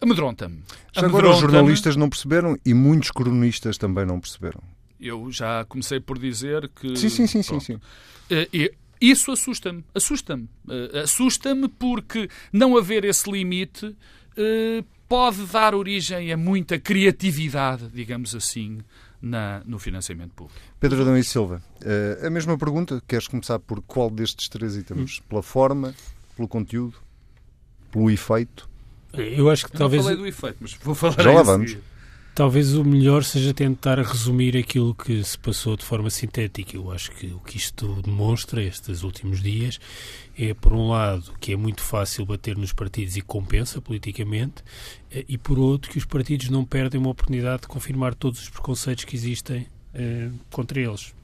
amedronta-me. 0.01 0.61
Agora 0.95 1.29
os 1.29 1.39
jornalistas 1.39 1.95
não 1.95 2.09
perceberam 2.09 2.57
e 2.65 2.73
muitos 2.73 3.11
cronistas 3.11 3.77
também 3.77 4.05
não 4.05 4.19
perceberam. 4.19 4.61
Eu 4.99 5.31
já 5.31 5.63
comecei 5.65 5.99
por 5.99 6.17
dizer 6.17 6.69
que. 6.69 6.95
Sim, 6.95 7.09
sim, 7.09 7.27
sim, 7.27 7.43
sim, 7.43 7.59
sim. 7.59 7.73
Uh, 7.75 8.75
isso 8.99 9.31
assusta-me. 9.31 9.83
Assusta-me. 9.93 10.49
Uh, 10.67 10.99
assusta-me 11.03 11.67
porque 11.67 12.29
não 12.51 12.77
haver 12.77 13.05
esse 13.05 13.29
limite 13.29 13.85
uh, 13.85 14.85
pode 15.07 15.45
dar 15.45 15.75
origem 15.75 16.31
a 16.31 16.37
muita 16.37 16.79
criatividade, 16.79 17.87
digamos 17.93 18.35
assim, 18.35 18.79
na, 19.21 19.61
no 19.65 19.79
financiamento 19.79 20.31
público. 20.31 20.59
Pedro 20.79 21.01
Adão 21.01 21.17
e 21.17 21.23
Silva, 21.23 21.61
uh, 21.81 22.25
a 22.25 22.29
mesma 22.29 22.57
pergunta. 22.57 23.01
Queres 23.07 23.27
começar 23.27 23.59
por 23.59 23.81
qual 23.81 24.09
destes 24.09 24.49
três 24.49 24.75
itens? 24.75 25.19
Hum. 25.19 25.23
Pela 25.29 25.43
forma, 25.43 25.93
pelo 26.35 26.47
conteúdo, 26.47 26.97
pelo 27.91 28.09
efeito? 28.09 28.69
Eu 29.13 29.49
acho 29.49 29.65
que 29.65 29.75
Eu 29.75 29.79
talvez. 29.79 30.03
Não 30.03 30.11
falei 30.11 30.23
do 30.23 30.27
efeito, 30.27 30.57
mas 30.59 30.73
vou 30.73 30.95
falar 30.95 31.21
Já 31.21 31.31
lá 31.31 31.43
vamos. 31.43 31.71
Seguir. 31.71 31.83
Talvez 32.35 32.73
o 32.73 32.83
melhor 32.83 33.23
seja 33.23 33.53
tentar 33.53 33.97
resumir 33.97 34.57
aquilo 34.57 34.93
que 34.93 35.23
se 35.23 35.39
passou 35.39 35.77
de 35.77 35.85
forma 35.85 36.09
sintética. 36.09 36.75
Eu 36.75 36.91
acho 36.91 37.09
que 37.11 37.27
o 37.27 37.39
que 37.39 37.55
isto 37.55 38.01
demonstra 38.01 38.61
estes 38.61 39.03
últimos 39.03 39.41
dias 39.41 39.79
é, 40.37 40.53
por 40.53 40.73
um 40.73 40.89
lado, 40.89 41.31
que 41.39 41.53
é 41.53 41.55
muito 41.55 41.81
fácil 41.81 42.25
bater 42.25 42.57
nos 42.57 42.73
partidos 42.73 43.15
e 43.15 43.21
compensa 43.21 43.79
politicamente, 43.79 44.65
eh, 45.09 45.23
e 45.29 45.37
por 45.37 45.57
outro, 45.57 45.89
que 45.89 45.97
os 45.97 46.03
partidos 46.03 46.49
não 46.49 46.65
perdem 46.65 46.99
uma 46.99 47.09
oportunidade 47.09 47.61
de 47.61 47.67
confirmar 47.69 48.13
todos 48.13 48.41
os 48.41 48.49
preconceitos 48.49 49.05
que 49.05 49.15
existem 49.15 49.67
eh, 49.93 50.29
contra 50.51 50.81
eles. 50.81 51.15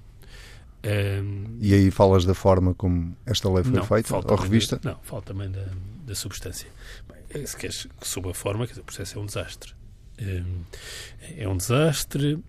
Um, 0.82 1.58
e 1.60 1.74
aí 1.74 1.92
falas 1.92 2.24
da 2.24 2.34
forma 2.34 2.74
como 2.74 3.18
esta 3.26 3.50
lei 3.52 3.66
foi 3.66 3.74
não, 3.74 3.84
feita, 3.84 4.16
ou 4.16 4.36
revista? 4.38 4.78
Da, 4.78 4.92
não, 4.92 5.00
falta 5.04 5.34
também 5.34 5.52
da, 5.52 5.68
da 6.06 6.16
substância. 6.16 6.70
Bem, 7.06 7.46
se 7.46 7.58
queres, 7.58 7.86
sob 8.02 8.30
a 8.30 8.34
forma, 8.34 8.66
quer 8.66 8.72
dizer, 8.72 8.82
o 8.82 8.86
processo 8.86 9.20
é 9.20 9.22
um 9.22 9.26
desastre 9.26 9.81
é 11.38 11.48
um 11.48 11.58
desastre 11.58 12.40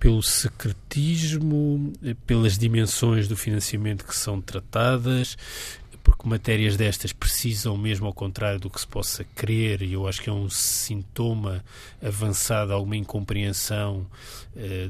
pelo 0.00 0.22
secretismo, 0.22 1.92
eh, 2.02 2.16
pelas 2.26 2.56
dimensões 2.56 3.28
do 3.28 3.36
financiamento 3.36 4.06
que 4.06 4.16
são 4.16 4.40
tratadas, 4.40 5.36
porque 6.02 6.26
matérias 6.26 6.74
destas 6.74 7.12
precisam, 7.12 7.76
mesmo 7.76 8.06
ao 8.06 8.14
contrário 8.14 8.58
do 8.58 8.70
que 8.70 8.80
se 8.80 8.86
possa 8.86 9.22
crer, 9.36 9.82
e 9.82 9.92
eu 9.92 10.08
acho 10.08 10.22
que 10.22 10.30
é 10.30 10.32
um 10.32 10.48
sintoma 10.48 11.62
avançado 12.02 12.72
alguma 12.72 12.96
incompreensão 12.96 14.06
eh, 14.56 14.88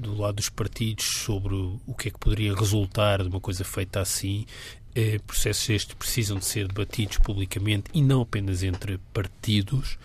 do 0.00 0.16
lado 0.16 0.36
dos 0.36 0.48
partidos 0.48 1.04
sobre 1.04 1.54
o 1.54 1.94
que 1.94 2.08
é 2.08 2.10
que 2.10 2.18
poderia 2.18 2.54
resultar 2.54 3.22
de 3.22 3.28
uma 3.28 3.40
coisa 3.40 3.62
feita 3.62 4.00
assim. 4.00 4.46
Eh, 4.94 5.20
processos 5.26 5.68
estes 5.68 5.94
precisam 5.94 6.38
de 6.38 6.46
ser 6.46 6.66
debatidos 6.66 7.18
publicamente 7.18 7.90
e 7.92 8.02
não 8.02 8.22
apenas 8.22 8.62
entre 8.62 8.98
partidos. 9.12 9.98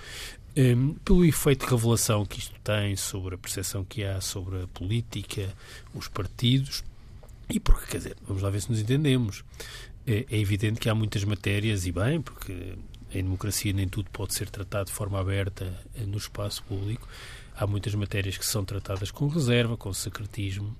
Um, 0.57 0.93
pelo 0.93 1.25
efeito 1.25 1.65
de 1.65 1.71
revelação 1.71 2.25
que 2.25 2.39
isto 2.39 2.57
tem 2.63 2.95
sobre 2.95 3.35
a 3.35 3.37
percepção 3.37 3.83
que 3.83 4.05
há 4.05 4.21
sobre 4.21 4.63
a 4.63 4.67
política, 4.67 5.53
os 5.93 6.07
partidos, 6.07 6.81
e 7.49 7.59
porque, 7.59 7.85
quer 7.87 7.97
dizer, 7.97 8.17
vamos 8.25 8.41
lá 8.41 8.49
ver 8.49 8.61
se 8.61 8.69
nos 8.69 8.79
entendemos. 8.79 9.43
É, 10.07 10.25
é 10.29 10.39
evidente 10.39 10.79
que 10.79 10.89
há 10.89 10.95
muitas 10.95 11.23
matérias, 11.25 11.85
e 11.85 11.91
bem, 11.91 12.21
porque 12.21 12.77
em 13.11 13.23
democracia 13.23 13.73
nem 13.73 13.87
tudo 13.87 14.09
pode 14.11 14.33
ser 14.33 14.49
tratado 14.49 14.85
de 14.85 14.93
forma 14.93 15.19
aberta 15.19 15.73
no 16.07 16.17
espaço 16.17 16.63
público. 16.63 17.07
Há 17.55 17.67
muitas 17.67 17.93
matérias 17.95 18.37
que 18.37 18.45
são 18.45 18.63
tratadas 18.63 19.11
com 19.11 19.27
reserva, 19.27 19.77
com 19.77 19.93
secretismo. 19.93 20.75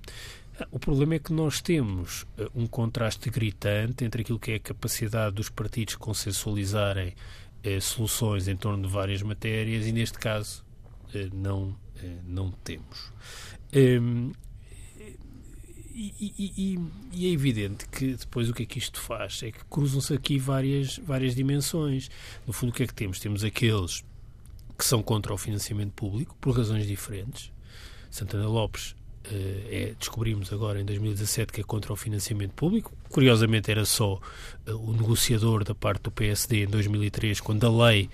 O 0.70 0.78
problema 0.78 1.14
é 1.14 1.18
que 1.18 1.32
nós 1.32 1.60
temos 1.60 2.26
um 2.54 2.66
contraste 2.66 3.28
gritante 3.28 4.04
entre 4.04 4.22
aquilo 4.22 4.38
que 4.38 4.52
é 4.52 4.54
a 4.54 4.60
capacidade 4.60 5.36
dos 5.36 5.50
partidos 5.50 5.96
consensualizarem 5.96 7.08
eh, 7.08 7.14
soluções 7.80 8.48
em 8.48 8.56
torno 8.56 8.86
de 8.86 8.92
várias 8.92 9.22
matérias 9.22 9.86
e, 9.86 9.92
neste 9.92 10.18
caso, 10.18 10.64
eh, 11.14 11.28
não, 11.32 11.76
eh, 12.02 12.18
não 12.26 12.50
temos. 12.50 13.12
Um, 13.74 14.32
e, 15.98 16.12
e, 16.18 16.78
e, 17.12 17.26
é 17.26 17.30
evidente 17.30 17.88
que 17.88 18.14
depois 18.14 18.50
o 18.50 18.54
que 18.54 18.64
é 18.64 18.66
que 18.66 18.78
isto 18.78 19.00
faz? 19.00 19.42
É 19.42 19.50
que 19.50 19.64
cruzam-se 19.64 20.12
aqui 20.12 20.38
várias, 20.38 20.98
várias 20.98 21.34
dimensões. 21.34 22.10
No 22.46 22.52
fundo, 22.52 22.70
o 22.70 22.72
que 22.72 22.82
é 22.82 22.86
que 22.86 22.94
temos? 22.94 23.18
Temos 23.18 23.42
aqueles 23.42 24.04
que 24.76 24.84
são 24.84 25.02
contra 25.02 25.32
o 25.32 25.38
financiamento 25.38 25.92
público, 25.92 26.36
por 26.40 26.56
razões 26.56 26.86
diferentes. 26.86 27.50
Santana 28.10 28.46
Lopes 28.48 28.95
é, 29.32 29.94
descobrimos 29.98 30.52
agora 30.52 30.80
em 30.80 30.84
2017 30.84 31.52
que 31.52 31.60
é 31.60 31.64
contra 31.64 31.92
o 31.92 31.96
financiamento 31.96 32.52
público. 32.52 32.92
Curiosamente 33.08 33.70
era 33.70 33.84
só 33.84 34.14
uh, 34.14 34.70
o 34.72 34.92
negociador 34.92 35.64
da 35.64 35.74
parte 35.74 36.02
do 36.02 36.10
PSD 36.10 36.64
em 36.64 36.66
2003, 36.66 37.40
quando 37.40 37.66
a 37.66 37.86
lei 37.86 38.08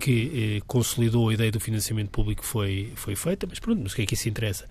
que 0.00 0.60
uh, 0.60 0.66
consolidou 0.66 1.28
a 1.28 1.34
ideia 1.34 1.50
do 1.50 1.60
financiamento 1.60 2.10
público 2.10 2.44
foi, 2.44 2.92
foi 2.96 3.16
feita, 3.16 3.46
mas 3.46 3.58
pronto, 3.58 3.80
mas 3.82 3.92
o 3.92 3.96
que 3.96 4.02
é 4.02 4.06
que 4.06 4.14
isso 4.14 4.28
interessa? 4.28 4.66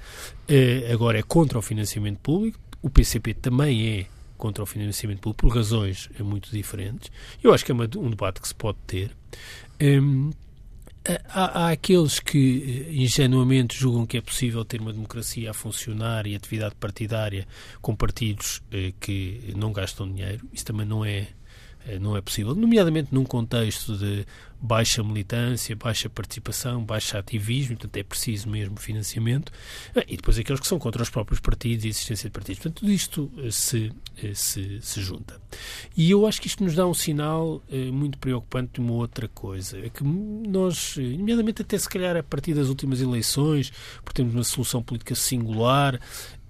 Agora 0.92 1.20
é 1.20 1.24
contra 1.24 1.58
o 1.58 1.62
financiamento 1.62 2.20
público, 2.20 2.60
o 2.82 2.90
PCP 2.90 3.34
também 3.34 4.00
é 4.00 4.06
contra 4.38 4.64
o 4.64 4.66
financiamento 4.66 5.20
público 5.20 5.48
por 5.48 5.56
razões 5.56 6.10
muito 6.20 6.52
diferentes. 6.52 7.12
Eu 7.44 7.54
acho 7.54 7.66
que 7.66 7.72
é 7.72 7.74
uma, 7.74 7.90
um 7.98 8.10
debate 8.10 8.40
que 8.40 8.48
se 8.48 8.56
pode 8.56 8.78
ter. 8.86 9.12
Um, 9.82 10.32
Há, 11.30 11.66
há, 11.66 11.72
aqueles 11.72 12.20
que 12.20 12.88
eh, 12.90 12.94
ingenuamente 12.94 13.78
julgam 13.78 14.06
que 14.06 14.18
é 14.18 14.22
possível 14.22 14.66
ter 14.66 14.82
uma 14.82 14.92
democracia 14.92 15.52
a 15.52 15.54
funcionar 15.54 16.28
e 16.28 16.36
atividade 16.36 16.76
partidária 16.76 17.48
com 17.82 17.96
partidos 17.96 18.62
eh, 18.72 18.94
que 19.00 19.54
não 19.56 19.72
gastam 19.72 20.12
dinheiro. 20.12 20.46
Isso 20.52 20.66
também 20.66 20.86
não 20.86 21.06
é 21.06 21.28
não 22.00 22.18
é 22.18 22.22
possível, 22.22 22.54
nomeadamente 22.54 23.14
num 23.14 23.24
contexto 23.24 23.98
de 23.98 24.26
baixa 24.60 25.04
militância, 25.04 25.76
baixa 25.76 26.10
participação, 26.10 26.84
baixo 26.84 27.18
ativismo, 27.18 27.78
portanto 27.78 27.98
é 27.98 28.04
preciso 28.04 28.50
mesmo 28.50 28.78
financiamento, 28.78 29.52
eh, 29.96 30.04
e 30.08 30.18
depois 30.18 30.38
aqueles 30.38 30.60
que 30.60 30.68
são 30.68 30.80
contra 30.80 31.02
os 31.02 31.10
próprios 31.10 31.40
partidos 31.40 31.86
e 31.86 31.88
a 31.88 31.90
existência 31.92 32.30
de 32.30 32.34
partidos. 32.34 32.64
Portanto, 32.64 32.80
tudo 32.80 32.92
isto 32.92 33.32
eh, 33.38 33.52
se, 33.52 33.92
se, 34.34 34.80
se 34.82 35.02
junta. 35.02 35.40
E 35.96 36.10
eu 36.10 36.26
acho 36.26 36.42
que 36.42 36.48
isto 36.48 36.64
nos 36.64 36.76
dá 36.76 36.88
um 36.88 36.94
sinal 36.94 37.62
muito 37.94 38.18
preocupante 38.18 38.74
de 38.74 38.82
uma 38.82 38.94
outra 38.94 39.28
coisa, 39.28 39.78
é 39.80 39.90
que 39.90 40.04
nós, 40.04 40.96
nomeadamente 40.98 41.62
até 41.62 41.78
se 41.78 41.88
calhar 41.88 42.18
a 42.18 42.24
partir 42.24 42.54
das 42.54 42.68
últimas 42.68 43.02
eleições, 43.02 43.72
por 44.04 44.14
termos 44.14 44.34
uma 44.34 44.44
solução 44.44 44.82
política 44.82 45.16
singular, 45.16 46.00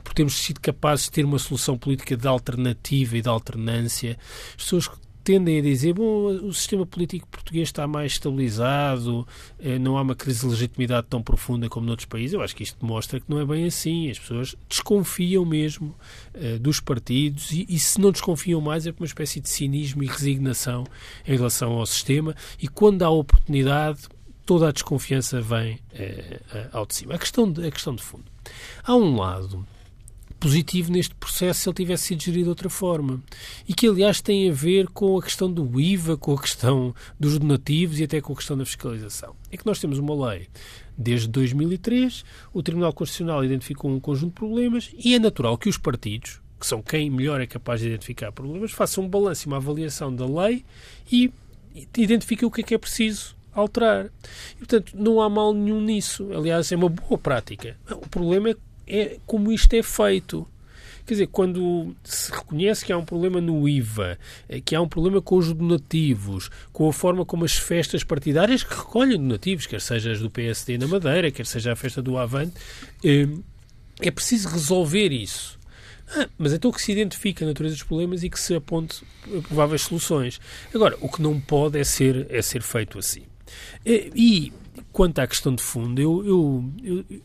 por 0.04 0.14
termos 0.14 0.36
sido 0.36 0.62
capazes 0.62 1.06
de 1.06 1.12
ter 1.12 1.26
uma 1.26 1.38
solução 1.38 1.78
política 1.78 2.16
de 2.16 2.28
alternativa 2.28 3.18
e 3.18 3.22
de 3.22 3.28
alternância, 3.28 4.18
as 4.58 4.64
pessoas 4.64 4.90
tendem 5.28 5.60
a 5.60 5.62
dizer 5.62 5.92
bom, 5.92 6.28
o 6.28 6.54
sistema 6.54 6.86
político 6.86 7.28
português 7.28 7.68
está 7.68 7.86
mais 7.86 8.14
estabilizado, 8.14 9.28
eh, 9.60 9.78
não 9.78 9.98
há 9.98 10.02
uma 10.02 10.16
crise 10.16 10.40
de 10.40 10.48
legitimidade 10.48 11.08
tão 11.10 11.22
profunda 11.22 11.68
como 11.68 11.86
noutros 11.86 12.06
países. 12.06 12.34
Eu 12.34 12.42
acho 12.42 12.56
que 12.56 12.64
isto 12.64 12.80
demonstra 12.80 13.20
que 13.20 13.26
não 13.28 13.38
é 13.38 13.46
bem 13.46 13.66
assim. 13.66 14.10
As 14.10 14.18
pessoas 14.18 14.56
desconfiam 14.70 15.44
mesmo 15.44 15.94
uh, 16.34 16.58
dos 16.60 16.80
partidos 16.80 17.52
e, 17.52 17.66
e, 17.68 17.78
se 17.78 18.00
não 18.00 18.14
desconfiam 18.14 18.62
mais 18.62 18.88
é 18.88 18.94
por 18.94 19.02
uma 19.04 19.06
espécie 19.06 19.42
de 19.42 19.50
cinismo 19.50 20.02
e 20.02 20.08
resignação 20.08 20.86
em 21.28 21.36
relação 21.36 21.74
ao 21.74 21.86
sistema 21.86 22.34
e 22.58 22.70
quando 22.70 23.04
há 23.04 23.10
oportunidade 23.10 24.08
toda 24.46 24.70
a 24.70 24.72
desconfiança 24.72 25.42
vem 25.42 25.76
uh, 25.76 26.70
ao 26.72 26.86
de 26.86 26.96
cima. 26.96 27.16
A 27.16 27.20
questão 27.20 27.52
de, 27.52 27.68
a 27.68 27.72
questão 27.72 27.94
de 27.94 28.02
fundo. 28.02 28.24
Há 28.82 28.96
um 28.96 29.18
lado 29.18 29.68
positivo 30.40 30.92
neste 30.92 31.16
processo 31.16 31.62
se 31.62 31.70
ele 31.70 31.76
tivesse 31.76 32.04
sido 32.06 32.24
gerido 32.24 32.44
de 32.44 32.50
outra 32.50 32.70
forma. 32.70 33.22
E 33.68 33.74
que, 33.74 33.88
aliás, 33.88 34.22
tem 34.22 34.50
a 34.50 34.54
ver 34.54 34.88
com 34.88 35.18
a 35.18 35.22
questão 35.22 35.52
do 35.52 35.80
IVA, 35.80 36.18
com 36.18 36.34
a 36.34 36.42
questão 36.42 36.94
dos 37.20 37.38
donativos 37.38 38.00
e 38.00 38.04
até 38.04 38.22
com 38.22 38.34
a 38.34 38.36
questão 38.36 38.58
da 38.58 38.66
fiscalização. 38.66 39.36
É 39.52 39.58
que 39.58 39.66
nós 39.66 39.80
temos 39.80 39.98
uma 40.00 40.30
lei 40.30 40.48
desde 40.98 41.28
2003, 41.28 42.26
o 42.52 42.64
Tribunal 42.64 42.92
Constitucional 42.92 43.46
identificou 43.46 43.92
um 43.92 44.00
conjunto 44.00 44.30
de 44.30 44.40
problemas 44.40 44.90
e 44.98 45.14
é 45.14 45.20
natural 45.20 45.58
que 45.58 45.70
os 45.70 45.78
partidos, 45.78 46.42
que 46.60 46.66
são 46.66 46.82
quem 46.82 47.10
melhor 47.10 47.40
é 47.40 47.46
capaz 47.46 47.82
de 47.82 47.88
identificar 47.88 48.32
problemas, 48.32 48.72
façam 48.72 49.04
um 49.04 49.08
balanço 49.08 49.46
e 49.46 49.48
uma 49.48 49.58
avaliação 49.58 50.14
da 50.14 50.26
lei 50.26 50.66
e 51.12 51.32
identifiquem 51.96 52.48
o 52.48 52.52
que 52.52 52.62
é 52.62 52.64
que 52.64 52.74
é 52.74 52.78
preciso 52.78 53.36
alterar. 53.54 54.10
E, 54.56 54.58
portanto, 54.58 54.94
não 54.96 55.22
há 55.22 55.30
mal 55.30 55.54
nenhum 55.54 55.82
nisso. 55.82 56.32
Aliás, 56.34 56.72
é 56.72 56.76
uma 56.76 56.90
boa 56.90 57.18
prática. 57.18 57.78
O 57.90 58.08
problema 58.08 58.50
é 58.50 58.56
é 58.88 59.18
como 59.26 59.52
isto 59.52 59.74
é 59.74 59.84
feito. 59.84 60.48
Quer 61.06 61.14
dizer, 61.14 61.28
quando 61.28 61.96
se 62.04 62.30
reconhece 62.30 62.84
que 62.84 62.92
há 62.92 62.98
um 62.98 63.06
problema 63.06 63.40
no 63.40 63.68
IVA, 63.68 64.20
eh, 64.50 64.60
que 64.60 64.76
há 64.76 64.82
um 64.82 64.90
problema 64.90 65.22
com 65.22 65.38
os 65.38 65.54
donativos, 65.54 66.50
com 66.74 66.90
a 66.90 66.92
forma 66.92 67.26
como 67.26 67.46
as 67.46 67.54
festas 67.54 68.04
partidárias 68.04 68.62
que 68.62 68.76
recolhem 68.76 69.18
donativos, 69.18 69.66
quer 69.66 69.80
seja 69.80 70.12
as 70.12 70.20
do 70.20 70.30
PSD 70.30 70.78
na 70.78 70.86
Madeira, 70.86 71.32
quer 71.32 71.46
seja 71.46 71.72
a 71.72 71.76
festa 71.78 72.02
do 72.02 72.18
Avante, 72.18 72.56
eh, 73.06 73.26
é 74.02 74.12
preciso 74.12 74.50
resolver 74.50 75.14
isso. 75.14 75.58
Ah, 76.10 76.28
mas 76.38 76.52
então 76.52 76.72
que 76.72 76.82
se 76.82 76.92
identifique 76.92 77.44
a 77.44 77.48
natureza 77.48 77.76
dos 77.76 77.84
problemas 77.84 78.24
e 78.24 78.30
que 78.30 78.40
se 78.40 78.56
aponte 78.56 79.02
prováveis 79.48 79.84
soluções. 79.84 80.42
Agora, 80.74 80.98
o 81.02 81.10
que 81.10 81.22
não 81.22 81.40
pode 81.40 81.80
é 81.80 81.86
ser, 81.86 82.28
é 82.30 82.42
ser 82.42 82.62
feito 82.62 83.00
assim. 83.00 83.24
Eh, 83.86 84.10
e, 84.14 84.54
quanto 84.92 85.20
à 85.20 85.28
questão 85.28 85.56
de 85.56 85.64
fundo, 85.64 86.02
eu, 86.02 86.26
eu, 86.26 86.74
eu 86.84 87.22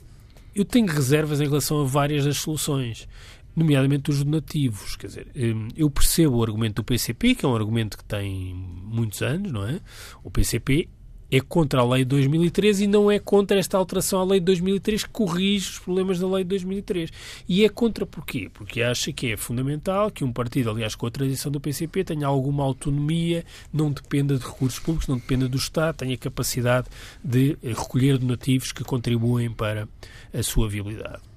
eu 0.55 0.65
tenho 0.65 0.87
reservas 0.87 1.41
em 1.41 1.45
relação 1.45 1.81
a 1.81 1.85
várias 1.85 2.25
das 2.25 2.39
soluções, 2.39 3.09
nomeadamente 3.55 4.11
os 4.11 4.23
donativos. 4.23 4.97
Quer 4.97 5.07
dizer, 5.07 5.27
hum, 5.37 5.69
eu 5.77 5.91
percebo 5.91 6.37
o 6.37 6.43
argumento 6.43 6.77
do 6.77 6.85
PCP, 6.85 7.35
que 7.35 7.45
é 7.45 7.49
um 7.49 7.55
argumento 7.55 7.99
que 7.99 8.05
tem 8.05 8.55
muitos 8.55 9.23
anos, 9.23 9.51
não 9.51 9.67
é? 9.67 9.81
O 10.23 10.31
PCP 10.31 10.89
é 11.33 11.41
contra 11.41 11.81
a 11.81 11.89
lei 11.89 12.05
de 12.05 12.11
2003 12.11 12.83
e 12.83 12.87
não 12.87 13.11
é 13.11 13.19
contra 13.19 13.59
esta 13.59 13.79
alteração 13.79 14.21
à 14.21 14.25
lei 14.25 14.39
de 14.39 14.45
2003 14.45 15.05
que 15.05 15.11
corrige 15.11 15.71
os 15.71 15.79
problemas 15.79 16.21
da 16.21 16.29
lei 16.29 16.45
de 16.45 16.51
2003. 16.51 17.11
E 17.49 17.65
é 17.65 17.69
contra 17.71 18.05
porquê? 18.05 18.51
Porque 18.53 18.83
acha 18.83 19.11
que 19.15 19.33
é 19.33 19.37
fundamental 19.39 20.11
que 20.11 20.23
um 20.23 20.31
partido, 20.31 20.69
aliás, 20.69 20.95
com 20.95 21.07
a 21.07 21.11
tradição 21.11 21.51
do 21.51 21.59
PCP, 21.59 22.05
tenha 22.05 22.27
alguma 22.27 22.63
autonomia, 22.63 23.47
não 23.73 23.91
dependa 23.91 24.37
de 24.37 24.45
recursos 24.45 24.79
públicos, 24.79 25.09
não 25.09 25.17
dependa 25.17 25.49
do 25.49 25.57
Estado, 25.57 25.97
tenha 25.97 26.19
capacidade 26.19 26.89
de 27.25 27.57
recolher 27.63 28.19
donativos 28.19 28.71
que 28.71 28.85
contribuem 28.85 29.51
para 29.51 29.89
a 30.35 30.43
sua 30.43 30.69
viabilidade. 30.69 31.32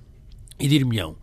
E 0.57 0.69
dir-me-ão, 0.69 1.17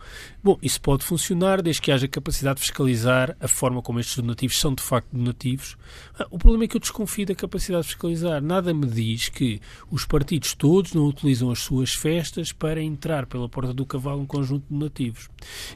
bom, 0.44 0.58
isso 0.62 0.78
pode 0.78 1.04
funcionar 1.04 1.62
desde 1.62 1.80
que 1.80 1.90
haja 1.90 2.06
capacidade 2.06 2.56
de 2.56 2.66
fiscalizar 2.66 3.34
a 3.40 3.48
forma 3.48 3.80
como 3.80 3.98
estes 3.98 4.16
donativos 4.16 4.60
são 4.60 4.74
de 4.74 4.82
facto 4.82 5.08
donativos. 5.10 5.74
Ah, 6.18 6.26
o 6.30 6.38
problema 6.38 6.64
é 6.64 6.68
que 6.68 6.76
eu 6.76 6.80
desconfio 6.80 7.24
da 7.24 7.34
capacidade 7.34 7.84
de 7.84 7.94
fiscalizar. 7.94 8.42
Nada 8.42 8.74
me 8.74 8.86
diz 8.86 9.30
que 9.30 9.58
os 9.90 10.04
partidos 10.04 10.52
todos 10.52 10.92
não 10.92 11.06
utilizam 11.06 11.50
as 11.50 11.60
suas 11.60 11.94
festas 11.94 12.52
para 12.52 12.82
entrar 12.82 13.24
pela 13.24 13.48
porta 13.48 13.72
do 13.72 13.86
cavalo 13.86 14.20
um 14.20 14.26
conjunto 14.26 14.64
de 14.70 14.78
donativos, 14.78 15.30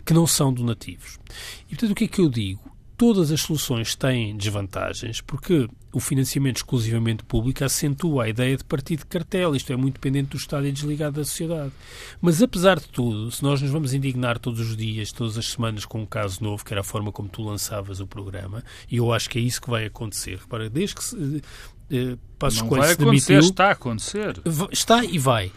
que 0.05 0.13
não 0.13 0.27
são 0.27 0.53
donativos. 0.53 1.19
E 1.67 1.71
portanto, 1.71 1.93
o 1.93 1.95
que 1.95 2.05
é 2.05 2.09
que 2.09 2.21
eu 2.21 2.29
digo? 2.29 2.76
Todas 2.97 3.31
as 3.31 3.43
soluções 3.43 3.95
têm 3.95 4.37
desvantagens, 4.37 5.21
porque 5.21 5.69
o 5.93 6.01
financiamento 6.01 6.57
exclusivamente 6.57 7.25
público 7.25 7.63
acentua 7.63 8.25
a 8.25 8.29
ideia 8.29 8.57
de 8.57 8.65
partido 8.65 9.01
de 9.01 9.07
cartel, 9.07 9.55
isto 9.55 9.73
é, 9.73 9.77
muito 9.77 9.95
dependente 9.95 10.31
do 10.31 10.37
Estado 10.37 10.67
e 10.67 10.73
desligado 10.73 11.17
da 11.17 11.25
sociedade. 11.25 11.73
Mas, 12.21 12.43
apesar 12.43 12.79
de 12.79 12.89
tudo, 12.89 13.31
se 13.31 13.43
nós 13.43 13.61
nos 13.61 13.71
vamos 13.71 13.93
indignar 13.93 14.39
todos 14.39 14.61
os 14.61 14.77
dias, 14.77 15.13
todas 15.13 15.37
as 15.37 15.47
semanas, 15.47 15.85
com 15.85 16.01
um 16.01 16.07
caso 16.07 16.43
novo, 16.43 16.65
que 16.65 16.73
era 16.73 16.81
a 16.81 16.85
forma 16.85 17.13
como 17.13 17.29
tu 17.29 17.43
lançavas 17.43 18.01
o 18.01 18.07
programa, 18.07 18.65
e 18.91 18.97
eu 18.97 19.13
acho 19.13 19.29
que 19.29 19.39
é 19.39 19.43
isso 19.43 19.61
que 19.61 19.71
vai 19.71 19.87
acontecer. 19.87 20.39
Repara, 20.39 20.71
desde 20.71 20.95
que 20.95 21.05
se, 21.05 21.43
eh, 21.91 22.17
Passos 22.39 22.61
Não 22.61 22.69
Coelho 22.69 22.83
vai 22.83 22.93
acontecer, 22.93 23.33
demitiu... 23.33 23.51
está 23.51 23.69
a 23.69 23.73
acontecer. 23.73 24.43
Está 24.71 25.05
e 25.05 25.19
vai. 25.19 25.53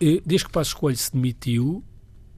Eh, 0.00 0.20
desde 0.24 0.46
que 0.46 0.52
Passos 0.52 0.74
Coelho 0.74 0.98
se 0.98 1.12
demitiu, 1.12 1.84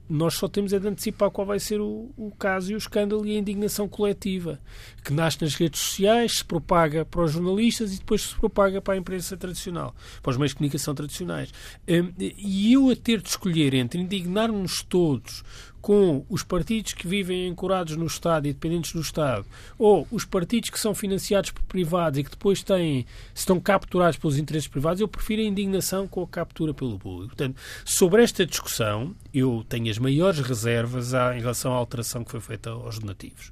nós 0.09 0.33
só 0.33 0.47
temos 0.47 0.73
é 0.73 0.79
de 0.79 0.87
antecipar 0.87 1.29
qual 1.29 1.45
vai 1.45 1.59
ser 1.59 1.79
o, 1.79 2.09
o, 2.17 2.31
caso 2.31 2.71
e 2.71 2.75
o 2.75 2.77
escândalo 2.77 3.25
e 3.27 3.35
a 3.35 3.39
indignação 3.39 3.87
coletiva, 3.87 4.59
que 5.03 5.13
nasce 5.13 5.39
nas 5.41 5.53
redes 5.53 5.79
sociais, 5.79 6.37
se 6.37 6.45
propaga 6.45 7.05
para 7.05 7.21
os 7.21 7.31
jornalistas 7.31 7.93
e 7.93 7.99
depois 7.99 8.21
se 8.23 8.35
propaga 8.35 8.81
para 8.81 8.95
a 8.95 8.97
imprensa 8.97 9.37
tradicional, 9.37 9.95
para 10.23 10.31
os 10.31 10.37
meios 10.37 10.51
de 10.51 10.55
comunicação 10.57 10.95
tradicionais. 10.95 11.53
Hum, 11.87 12.11
e 12.17 12.73
eu 12.73 12.89
a 12.89 12.95
ter 12.95 13.21
de 13.21 13.29
escolher 13.29 13.75
entre 13.75 14.01
indignar-nos 14.01 14.81
todos 14.81 15.43
com 15.81 16.25
os 16.29 16.43
partidos 16.43 16.93
que 16.93 17.07
vivem 17.07 17.49
ancorados 17.49 17.95
no 17.95 18.05
Estado 18.05 18.47
e 18.47 18.53
dependentes 18.53 18.93
do 18.93 19.01
Estado, 19.01 19.45
ou 19.77 20.07
os 20.11 20.25
partidos 20.25 20.69
que 20.69 20.79
são 20.79 20.93
financiados 20.93 21.51
por 21.51 21.63
privados 21.63 22.19
e 22.19 22.23
que 22.23 22.31
depois 22.31 22.63
têm, 22.63 23.05
estão 23.33 23.59
capturados 23.59 24.17
pelos 24.17 24.37
interesses 24.37 24.67
privados, 24.67 25.01
eu 25.01 25.07
prefiro 25.07 25.41
a 25.41 25.45
indignação 25.45 26.07
com 26.07 26.23
a 26.23 26.27
captura 26.27 26.73
pelo 26.73 26.99
público. 26.99 27.35
Portanto, 27.35 27.57
sobre 27.85 28.23
esta 28.23 28.45
discussão, 28.45 29.15
eu 29.33 29.65
tenho 29.67 29.89
as 29.89 29.97
maiores 29.97 30.39
reservas 30.39 31.13
em 31.13 31.39
relação 31.39 31.73
à 31.73 31.75
alteração 31.75 32.23
que 32.23 32.31
foi 32.31 32.39
feita 32.39 32.69
aos 32.69 32.99
donativos. 32.99 33.51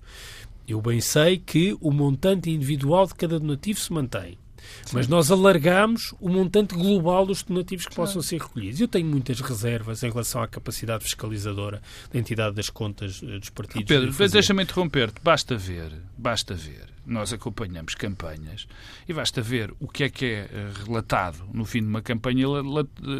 Eu 0.67 0.81
bem 0.81 0.99
sei 0.99 1.37
que 1.37 1.77
o 1.79 1.91
montante 1.91 2.49
individual 2.49 3.07
de 3.07 3.15
cada 3.15 3.39
donativo 3.39 3.79
se 3.79 3.93
mantém. 3.93 4.37
Mas 4.93 5.07
nós 5.07 5.31
alargamos 5.31 6.13
o 6.19 6.29
montante 6.29 6.75
global 6.75 7.25
dos 7.25 7.43
donativos 7.43 7.85
que 7.85 7.95
possam 7.95 8.21
ser 8.21 8.41
recolhidos. 8.41 8.79
Eu 8.79 8.87
tenho 8.87 9.07
muitas 9.07 9.39
reservas 9.41 10.03
em 10.03 10.09
relação 10.09 10.41
à 10.41 10.47
capacidade 10.47 11.03
fiscalizadora 11.03 11.81
da 12.11 12.19
entidade 12.19 12.55
das 12.55 12.69
contas 12.69 13.21
eh, 13.23 13.39
dos 13.39 13.49
partidos. 13.49 13.87
Pedro, 13.87 14.29
deixa-me 14.29 14.63
interromper-te. 14.63 15.21
Basta 15.21 15.55
ver, 15.57 15.91
basta 16.17 16.53
ver. 16.53 16.97
Nós 17.05 17.31
acompanhamos 17.31 17.95
campanhas 17.95 18.67
e 19.07 19.13
basta 19.13 19.41
ver 19.41 19.73
o 19.79 19.87
que 19.87 20.03
é 20.03 20.09
que 20.09 20.25
é 20.25 20.49
eh, 20.51 20.71
relatado 20.85 21.47
no 21.53 21.63
fim 21.63 21.81
de 21.81 21.87
uma 21.87 22.01
campanha 22.01 22.45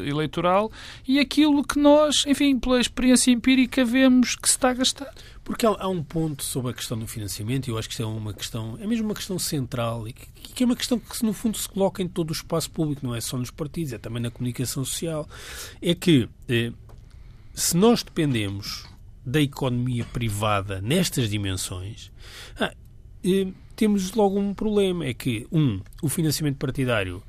eleitoral 0.05 0.69
e 1.07 1.19
aquilo 1.19 1.63
que 1.63 1.79
nós, 1.79 2.25
enfim, 2.27 2.59
pela 2.59 2.81
experiência 2.81 3.31
empírica, 3.31 3.85
vemos 3.85 4.35
que 4.35 4.47
se 4.49 4.55
está 4.55 4.71
a 4.71 4.73
gastar. 4.73 5.13
Porque 5.47 5.65
há, 5.65 5.87
um 5.87 6.03
ponto 6.03 6.43
sobre 6.43 6.71
a 6.71 6.73
questão 6.73 6.99
do 6.99 7.07
financiamento, 7.07 7.69
e 7.69 7.71
eu 7.71 7.77
acho 7.77 7.87
que 7.87 7.93
isto 7.93 8.03
é 8.03 8.05
uma 8.05 8.33
questão, 8.33 8.77
é 8.81 8.85
mesmo 8.85 9.05
uma 9.05 9.15
questão 9.15 9.39
central, 9.39 10.05
e 10.05 10.11
que, 10.11 10.27
que, 10.53 10.63
é 10.63 10.65
uma 10.65 10.75
questão 10.75 10.99
que, 10.99 11.23
no 11.23 11.31
fundo, 11.31 11.57
se 11.57 11.69
coloca 11.69 12.03
em 12.03 12.07
todo 12.07 12.31
o 12.31 12.33
espaço 12.33 12.69
público, 12.69 13.07
não 13.07 13.15
é 13.15 13.21
só 13.21 13.37
nos 13.37 13.49
partidos, 13.49 13.93
é 13.93 13.97
também 13.97 14.21
na 14.21 14.29
comunicação 14.29 14.83
social. 14.83 15.25
É 15.81 15.95
que, 15.95 16.27
eh, 16.49 16.73
se 17.53 17.77
nós 17.77 18.03
dependemos 18.03 18.85
da 19.25 19.39
economia 19.39 20.03
privada 20.03 20.81
nestas 20.81 21.29
dimensões, 21.29 22.11
ah, 22.59 22.73
eh, 23.23 23.47
temos 23.73 24.11
logo 24.15 24.37
um 24.37 24.53
problema. 24.53 25.05
É 25.05 25.13
que, 25.13 25.47
um, 25.49 25.79
o 26.01 26.09
financiamento 26.09 26.57
partidário 26.57 27.23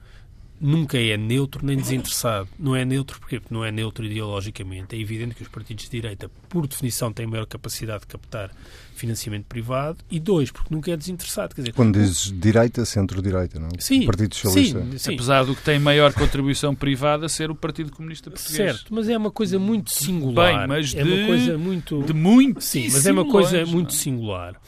nunca 0.60 0.98
é 0.98 1.16
neutro 1.16 1.64
nem 1.64 1.76
desinteressado. 1.76 2.48
Não 2.58 2.74
é 2.74 2.84
neutro 2.84 3.18
porque 3.20 3.40
não 3.50 3.64
é 3.64 3.70
neutro 3.70 4.04
ideologicamente. 4.04 4.96
É 4.96 4.98
evidente 4.98 5.34
que 5.34 5.42
os 5.42 5.48
partidos 5.48 5.84
de 5.84 5.90
direita, 5.90 6.30
por 6.48 6.66
definição, 6.66 7.12
têm 7.12 7.26
maior 7.26 7.46
capacidade 7.46 8.00
de 8.00 8.06
captar 8.06 8.50
financiamento 8.94 9.44
privado. 9.44 9.98
E 10.10 10.18
dois, 10.18 10.50
porque 10.50 10.74
nunca 10.74 10.90
é 10.90 10.96
desinteressado. 10.96 11.54
Quer 11.54 11.62
dizer, 11.62 11.72
Quando 11.72 11.94
dizes 11.94 12.32
direita, 12.32 12.84
centro-direita, 12.84 13.58
não? 13.58 13.68
Sim, 13.78 14.02
o 14.02 14.06
Partido 14.06 14.34
Socialista. 14.34 14.80
Sim, 14.82 14.98
sim. 14.98 15.14
Apesar 15.14 15.44
do 15.44 15.54
que 15.54 15.62
tem 15.62 15.78
maior 15.78 16.12
contribuição 16.12 16.74
privada 16.74 17.28
ser 17.28 17.50
o 17.50 17.54
Partido 17.54 17.92
Comunista 17.92 18.30
Português. 18.30 18.56
Certo, 18.56 18.92
mas 18.92 19.08
é 19.08 19.16
uma 19.16 19.30
coisa 19.30 19.58
muito 19.58 19.92
singular. 19.94 20.58
Bem, 20.58 20.66
mas 20.66 20.94
é 20.94 21.04
de, 21.04 21.12
uma 21.12 21.26
coisa 21.26 21.58
muito... 21.58 22.02
de 22.02 22.12
muito 22.12 22.60
Sim, 22.60 22.88
mas 22.90 23.06
é 23.06 23.12
uma 23.12 23.28
coisa 23.28 23.64
muito 23.64 23.90
não? 23.90 23.98
singular. 23.98 24.60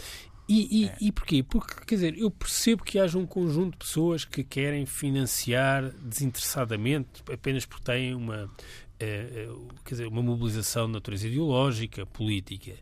E, 0.52 0.82
e, 0.82 0.88
É. 0.88 0.96
e 1.00 1.12
porquê? 1.12 1.44
Porque, 1.44 1.74
quer 1.86 1.94
dizer, 1.94 2.18
eu 2.18 2.28
percebo 2.28 2.82
que 2.82 2.98
haja 2.98 3.16
um 3.16 3.24
conjunto 3.24 3.74
de 3.74 3.78
pessoas 3.78 4.24
que 4.24 4.42
querem 4.42 4.84
financiar 4.84 5.92
desinteressadamente 6.02 7.22
apenas 7.32 7.64
porque 7.64 7.84
têm 7.84 8.16
uma, 8.16 8.50
eh, 8.98 9.46
eh, 9.46 9.48
quer 9.84 9.94
dizer, 9.94 10.06
uma 10.08 10.20
mobilização 10.20 10.88
de 10.88 10.94
natureza 10.94 11.28
ideológica, 11.28 12.04
política. 12.04 12.74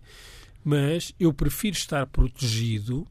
Mas 0.65 1.13
eu 1.21 1.31
prefiro 1.33 1.77
estar 1.77 2.07
protegido 2.07 3.07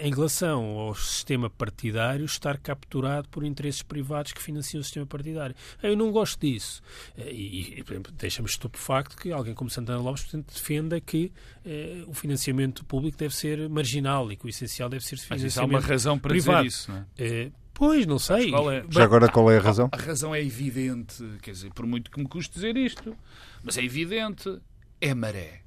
em 0.00 0.10
relação 0.14 0.62
ao 0.78 0.94
sistema 0.94 1.50
partidário 1.50 2.24
estar 2.24 2.56
capturado 2.58 3.28
por 3.28 3.44
interesses 3.44 3.82
privados 3.82 4.32
que 4.32 4.40
financiam 4.40 4.80
o 4.80 4.84
sistema 4.84 5.04
partidário. 5.06 5.56
Eu 5.82 5.96
não 5.96 6.12
gosto 6.12 6.40
disso. 6.40 6.80
Eh, 7.16 7.32
E, 7.32 7.78
e, 7.80 7.82
por 7.84 7.92
exemplo, 7.94 8.12
deixa-me 8.12 8.48
estupefacto 8.48 9.16
que 9.16 9.32
alguém 9.32 9.54
como 9.54 9.68
Santana 9.70 9.98
Lopes 10.00 10.22
portanto, 10.22 10.52
defenda 10.54 11.00
que 11.00 11.32
eh, 11.64 12.04
o 12.06 12.14
financiamento 12.14 12.84
público 12.84 13.16
deve 13.18 13.34
ser 13.34 13.68
marginal 13.68 14.30
e 14.30 14.36
que 14.36 14.46
o 14.46 14.48
essencial 14.48 14.88
deve 14.88 15.04
ser 15.04 15.16
Mas 15.28 15.42
isso 15.42 15.58
há 15.58 15.62
financiamento 15.62 15.82
uma 15.82 15.88
razão 15.88 16.18
para 16.18 16.28
privado. 16.30 16.64
dizer 16.64 16.68
isso, 16.68 16.90
não 16.92 16.98
é? 16.98 17.04
Eh, 17.18 17.50
pois, 17.74 18.06
não 18.06 18.18
sei. 18.20 18.50
Qual 18.50 18.70
é? 18.70 18.84
Já 18.88 19.02
agora 19.04 19.28
qual 19.28 19.50
é 19.50 19.56
a 19.56 19.60
razão? 19.60 19.88
A 19.90 19.96
razão 19.96 20.32
é 20.34 20.40
evidente, 20.40 21.22
quer 21.42 21.50
dizer, 21.52 21.72
por 21.72 21.86
muito 21.86 22.10
que 22.10 22.20
me 22.20 22.28
custe 22.28 22.54
dizer 22.54 22.76
isto, 22.76 23.16
mas 23.64 23.76
é 23.76 23.82
evidente, 23.84 24.60
é 25.00 25.10
a 25.10 25.14
maré. 25.14 25.62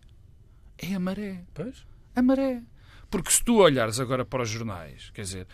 É 0.77 0.93
a 0.93 0.99
maré. 0.99 1.43
Pois. 1.53 1.85
A 2.15 2.21
maré. 2.21 2.61
Porque 3.15 3.31
se 3.31 3.41
tu 3.41 3.61
olhares 3.61 3.97
agora 3.97 4.25
para 4.25 4.43
os 4.43 4.49
jornais, 4.49 5.09
quer 5.13 5.21
dizer, 5.21 5.47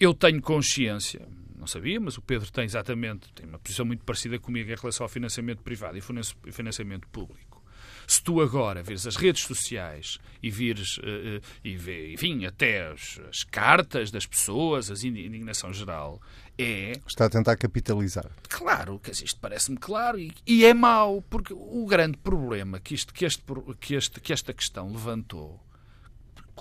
eu 0.00 0.14
tenho 0.14 0.40
consciência, 0.40 1.28
não 1.54 1.66
sabia, 1.66 2.00
mas 2.00 2.16
o 2.16 2.22
Pedro 2.22 2.50
tem 2.50 2.64
exatamente, 2.64 3.30
tem 3.34 3.44
uma 3.44 3.58
posição 3.58 3.84
muito 3.84 4.02
parecida 4.02 4.38
comigo 4.38 4.70
em 4.70 4.74
relação 4.74 5.04
ao 5.04 5.10
financiamento 5.10 5.62
privado 5.62 5.98
e 5.98 6.50
financiamento 6.50 7.06
público. 7.08 7.62
Se 8.06 8.22
tu 8.22 8.40
agora 8.40 8.82
vires 8.82 9.06
as 9.06 9.16
redes 9.16 9.42
sociais 9.42 10.18
e 10.42 10.50
vires, 10.50 10.96
uh, 10.96 11.02
uh, 11.02 11.42
e 11.62 11.76
vê, 11.76 12.14
enfim, 12.14 12.46
até 12.46 12.90
as, 12.90 13.20
as, 13.28 13.44
cartas 13.44 14.10
das 14.10 14.24
pessoas, 14.24 14.90
a 14.90 14.94
indignação 15.06 15.70
geral, 15.70 16.18
é. 16.56 16.92
Está 17.06 17.26
a 17.26 17.30
tentar 17.30 17.56
capitalizar. 17.56 18.30
Claro, 18.48 18.98
que 18.98 19.10
isto 19.10 19.38
parece-me 19.38 19.76
claro 19.76 20.18
e, 20.18 20.32
e, 20.46 20.64
é 20.64 20.72
mau, 20.72 21.20
porque 21.28 21.52
o 21.52 21.84
grande 21.84 22.16
problema 22.16 22.80
que, 22.80 22.94
isto, 22.94 23.12
que, 23.12 23.26
este, 23.26 23.44
que, 23.78 23.96
este, 23.96 24.18
que 24.18 24.32
esta 24.32 24.54
questão 24.54 24.90
levantou 24.90 25.60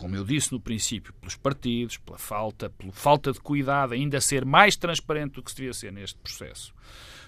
como 0.02 0.16
eu 0.16 0.24
disse 0.24 0.52
no 0.52 0.60
princípio, 0.60 1.14
pelos 1.14 1.36
partidos, 1.36 1.96
pela 1.98 2.18
falta, 2.18 2.72
pela 2.72 2.92
falta 2.92 3.32
de 3.32 3.40
cuidado, 3.40 3.94
ainda 3.94 4.20
ser 4.20 4.44
mais 4.44 4.76
transparente 4.76 5.34
do 5.34 5.44
que 5.44 5.52
se 5.52 5.58
devia 5.58 5.74
ser 5.74 5.94
neste 5.94 6.18
processo. 6.18 6.74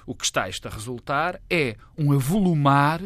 O 0.08 0.16
que 0.16 0.26
está 0.26 0.50
isto 0.50 0.68
a 0.68 0.72
resultar 0.72 1.40
é 1.48 1.76
um 1.96 2.12
avolumar 2.12 3.00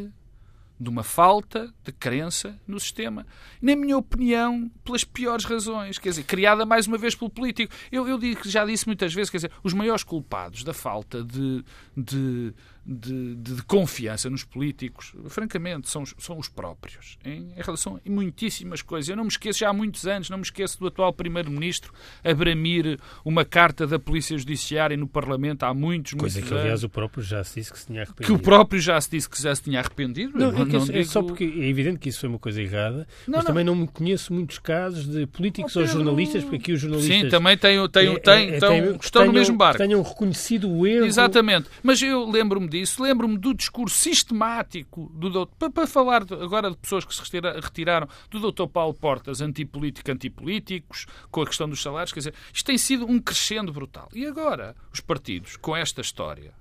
de 0.80 0.89
uma 0.89 1.03
falta 1.03 1.73
de 1.84 1.91
crença 1.91 2.58
no 2.65 2.80
sistema. 2.80 3.25
Na 3.62 3.75
minha 3.75 3.97
opinião, 3.97 4.71
pelas 4.86 5.03
piores 5.03 5.43
razões. 5.43 5.97
Quer 5.97 6.10
dizer, 6.10 6.23
criada 6.23 6.65
mais 6.65 6.88
uma 6.88 6.97
vez 6.97 7.13
pelo 7.13 7.30
político. 7.30 7.73
Eu, 7.91 8.08
eu 8.08 8.19
já 8.45 8.63
disse 8.63 8.86
muitas 8.86 9.13
vezes, 9.13 9.30
quer 9.30 9.38
dizer, 9.38 9.51
os 9.63 9.73
maiores 9.73 10.03
culpados 10.03 10.63
da 10.63 10.73
falta 10.73 11.23
de, 11.23 11.62
de, 11.95 12.53
de, 12.88 13.36
de 13.36 13.62
confiança 13.63 14.30
nos 14.30 14.45
políticos, 14.45 15.13
francamente, 15.28 15.89
são, 15.89 16.06
são 16.06 16.39
os 16.39 16.47
próprios. 16.47 17.17
Em, 17.26 17.52
em 17.52 17.62
relação 17.62 18.00
a 18.06 18.10
muitíssimas 18.10 18.82
coisas. 18.82 19.10
Eu 19.10 19.17
não 19.17 19.26
me 19.26 19.30
esqueço, 19.30 19.60
já 19.60 19.69
há 19.69 19.73
muitos 19.73 20.08
anos, 20.08 20.30
não 20.30 20.38
me 20.38 20.43
esqueço 20.43 20.80
do 20.80 20.88
atual 20.88 21.12
Primeiro-Ministro 21.12 21.93
a 22.23 22.34
bramir 22.34 22.97
uma 23.26 23.43
carta 23.43 23.86
da 23.86 24.00
Polícia 24.00 24.38
Judiciária 24.38 24.95
no 24.95 25.08
Parlamento 25.08 25.63
há 25.63 25.73
muitos, 25.73 26.13
Coisa 26.13 26.36
muitos 26.36 26.50
que, 26.50 26.54
aliás, 26.54 26.80
anos. 26.80 26.84
o 26.86 26.89
próprio 26.89 27.21
já 27.21 27.43
se 27.43 27.60
disse 27.60 27.73
que 27.73 27.80
se 27.80 27.88
tinha 27.88 28.02
arrependido. 28.04 28.26
Que 28.26 28.32
o 28.32 28.39
próprio 28.39 28.80
já 28.80 29.02
se 29.02 29.12
disse 29.12 29.30
que 29.30 29.41
já 29.41 29.54
se 29.54 29.63
tinha 29.63 29.80
arrependido. 29.80 30.38
Não, 30.38 30.52
não, 30.52 30.62
é, 30.62 30.65
não 30.65 30.84
é 30.84 30.86
digo... 30.86 31.06
só 31.06 31.21
porque 31.21 31.43
é 31.43 31.67
evidente 31.67 32.00
que 32.00 32.08
isso 32.08 32.21
foi 32.21 32.30
uma 32.30 32.39
coisa 32.39 32.62
errada, 32.62 33.08
Não, 33.28 33.36
mas 33.36 33.43
não. 33.43 33.43
também 33.43 33.65
não 33.65 33.76
me 33.76 33.88
conheço 33.88 34.34
muitos 34.34 34.60
casos 34.60 35.06
de 35.08 35.28
políticos 35.28 35.76
ou 35.76 35.86
jornalistas, 35.86 36.43
porque 36.43 36.56
aqui 36.56 36.71
os 36.71 36.80
jornalistas 36.80 37.21
Sim, 37.21 37.30
também 37.30 37.58
tem, 37.58 37.89
tem, 37.89 38.13
é, 38.13 38.19
tem, 38.19 38.50
é, 38.52 38.95
estão, 39.02 39.26
no 39.26 39.34
mesmo 39.34 39.58
barco. 39.58 39.78
Tenham 39.78 40.02
reconhecido 40.02 40.69
o 40.69 40.88
erro. 40.88 41.06
Exatamente. 41.06 41.67
Mas 41.84 42.02
eu 42.02 42.30
lembro-me 42.30 42.67
disso, 42.79 43.01
lembro-me 43.01 43.37
do 43.37 43.53
discurso 43.53 43.97
sistemático 43.97 45.11
do 45.13 45.29
doutor, 45.29 45.71
para, 45.71 45.87
falar 45.87 46.21
agora 46.23 46.69
de 46.71 46.77
pessoas 46.77 47.05
que 47.05 47.13
se 47.13 47.21
retira- 47.21 47.59
retiraram, 47.59 48.07
do 48.29 48.39
doutor 48.39 48.67
Paulo 48.67 48.93
Portas, 48.93 49.41
antipolítico, 49.41 50.11
antipolíticos, 50.11 51.05
com 51.31 51.41
a 51.41 51.45
questão 51.45 51.67
dos 51.69 51.81
salários, 51.81 52.13
quer 52.13 52.19
dizer, 52.19 52.33
isto 52.53 52.65
tem 52.65 52.77
sido 52.77 53.05
um 53.05 53.19
crescendo 53.19 53.71
brutal. 53.71 54.09
E 54.13 54.25
agora, 54.25 54.75
os 54.93 54.99
partidos, 54.99 55.57
com 55.57 55.75
esta 55.75 56.01
história, 56.01 56.53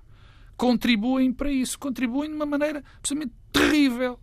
contribuem 0.55 1.31
para 1.31 1.51
isso, 1.51 1.77
contribuem 1.77 2.29
de 2.29 2.35
uma 2.35 2.45
maneira 2.45 2.83
absolutamente 2.97 3.35
terrível. 3.51 4.19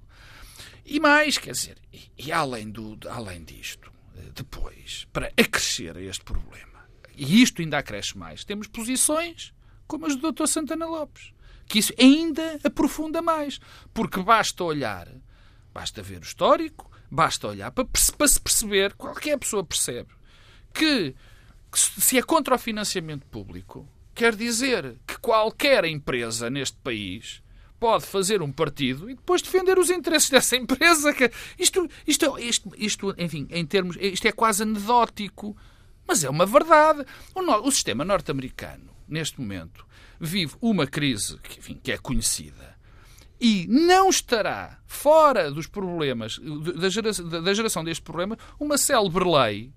E 0.85 1.00
mais, 1.00 1.38
quer 1.38 1.52
dizer, 1.52 1.78
e, 1.92 2.26
e 2.26 2.33
além, 2.33 2.70
do, 2.70 2.98
além 3.09 3.42
disto, 3.44 3.90
eh, 4.16 4.30
depois, 4.35 5.07
para 5.12 5.33
acrescer 5.38 5.96
a 5.96 6.02
este 6.02 6.24
problema, 6.24 6.85
e 7.16 7.40
isto 7.42 7.62
ainda 7.62 7.78
acresce 7.78 8.18
mais, 8.18 8.44
temos 8.44 8.66
posições 8.66 9.54
como 9.87 10.07
as 10.07 10.16
do 10.16 10.33
Dr. 10.33 10.46
Santana 10.46 10.87
Lopes, 10.87 11.33
que 11.66 11.79
isso 11.79 11.92
ainda 11.98 12.59
aprofunda 12.64 13.20
mais, 13.22 13.59
porque 13.92 14.22
basta 14.22 14.62
olhar, 14.64 15.09
basta 15.72 16.03
ver 16.03 16.20
o 16.20 16.24
histórico, 16.24 16.90
basta 17.11 17.48
olhar 17.48 17.70
para, 17.70 17.85
para 17.85 18.29
se 18.29 18.40
perceber, 18.40 18.94
qualquer 18.94 19.38
pessoa 19.38 19.64
percebe, 19.64 20.11
que, 20.72 21.14
que 21.70 21.79
se 21.79 22.18
é 22.18 22.22
contra 22.22 22.55
o 22.55 22.59
financiamento 22.59 23.27
público, 23.27 23.88
quer 24.14 24.35
dizer 24.37 24.96
que 25.07 25.18
qualquer 25.18 25.85
empresa 25.85 26.48
neste 26.50 26.77
país 26.79 27.42
pode 27.81 28.07
fazer 28.07 28.40
um 28.40 28.50
partido 28.53 29.11
e 29.11 29.14
depois 29.14 29.42
defender 29.42 29.79
os 29.79 29.90
interesses 29.90 30.31
dessa 30.31 30.57
empresa. 30.57 31.12
Que 31.12 31.31
isto, 31.59 31.88
isto, 32.07 32.38
isto, 32.38 32.72
isto, 32.79 33.14
enfim, 33.18 33.46
em 33.50 33.66
termos, 33.66 33.96
isto 34.00 34.27
é 34.27 34.33
quase 34.33 34.62
anedótico, 34.62 35.57
mas 36.07 36.22
é 36.24 36.31
uma 36.31 36.46
verdade. 36.46 37.05
O, 37.35 37.42
no- 37.42 37.66
o 37.66 37.70
sistema 37.72 38.05
norte-americano, 38.05 38.93
neste 39.09 39.40
momento, 39.40 39.87
vive 40.21 40.55
uma 40.61 40.87
crise 40.87 41.38
que, 41.38 41.59
enfim, 41.59 41.79
que 41.83 41.93
é 41.93 41.99
conhecida 41.99 42.75
e 43.40 43.67
não 43.69 44.09
estará 44.09 44.79
fora 44.87 45.51
dos 45.51 45.67
problemas, 45.67 46.38
da 46.77 46.88
geração, 46.88 47.29
da 47.29 47.53
geração 47.53 47.85
deste 47.85 48.03
problema, 48.03 48.38
uma 48.59 48.79
célebre 48.79 49.25
lei 49.25 49.73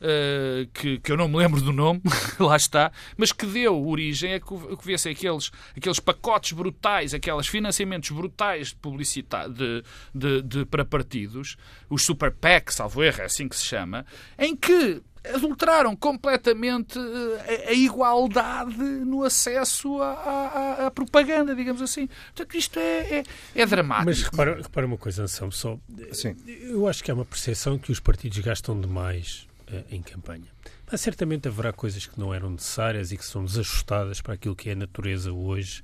Uh, 0.00 0.68
que, 0.74 0.98
que 0.98 1.10
eu 1.12 1.16
não 1.16 1.28
me 1.28 1.36
lembro 1.38 1.62
do 1.62 1.72
nome, 1.72 2.02
lá 2.38 2.56
está, 2.56 2.92
mas 3.16 3.32
que 3.32 3.46
deu 3.46 3.86
origem 3.88 4.34
a 4.34 4.40
que, 4.40 4.54
viessem 4.84 5.12
aqueles, 5.12 5.50
aqueles 5.74 5.98
pacotes 5.98 6.52
brutais, 6.52 7.14
aqueles 7.14 7.46
financiamentos 7.46 8.10
brutais 8.10 8.68
de 8.68 8.74
publicidade 8.76 9.54
de, 9.54 9.82
de, 10.14 10.42
de- 10.42 10.64
para 10.66 10.84
partidos, 10.84 11.56
os 11.88 12.04
super 12.04 12.30
PAC, 12.32 12.74
salvo 12.74 13.02
erro, 13.02 13.22
é 13.22 13.24
assim 13.24 13.48
que 13.48 13.56
se 13.56 13.64
chama, 13.64 14.04
em 14.38 14.54
que 14.54 15.00
adulteraram 15.32 15.96
completamente 15.96 16.98
uh, 16.98 17.38
a, 17.66 17.70
a 17.70 17.72
igualdade 17.72 18.76
no 18.76 19.24
acesso 19.24 20.00
à, 20.02 20.12
à- 20.12 20.86
à 20.86 20.90
propaganda, 20.90 21.54
digamos 21.54 21.80
assim. 21.80 22.06
Portanto, 22.06 22.56
isto 22.56 22.78
é, 22.78 23.20
é, 23.20 23.24
é 23.54 23.66
dramático. 23.66 24.06
Mas 24.06 24.22
repara, 24.22 24.60
repara 24.60 24.86
uma 24.86 24.98
coisa, 24.98 25.22
Anselmo, 25.22 25.52
só. 25.52 25.78
Sim. 26.12 26.36
Eu 26.46 26.86
acho 26.88 27.02
que 27.02 27.10
há 27.10 27.14
uma 27.14 27.24
percepção 27.24 27.78
que 27.78 27.90
os 27.90 28.00
partidos 28.00 28.38
gastam 28.38 28.78
demais 28.80 29.46
eh, 29.66 29.84
em 29.90 30.02
campanha. 30.02 30.52
Mas 30.90 31.00
certamente 31.00 31.48
haverá 31.48 31.72
coisas 31.72 32.06
que 32.06 32.20
não 32.20 32.34
eram 32.34 32.50
necessárias 32.50 33.10
e 33.12 33.16
que 33.16 33.24
são 33.24 33.44
desajustadas 33.44 34.20
para 34.20 34.34
aquilo 34.34 34.54
que 34.54 34.68
é 34.68 34.72
a 34.72 34.76
natureza 34.76 35.32
hoje 35.32 35.82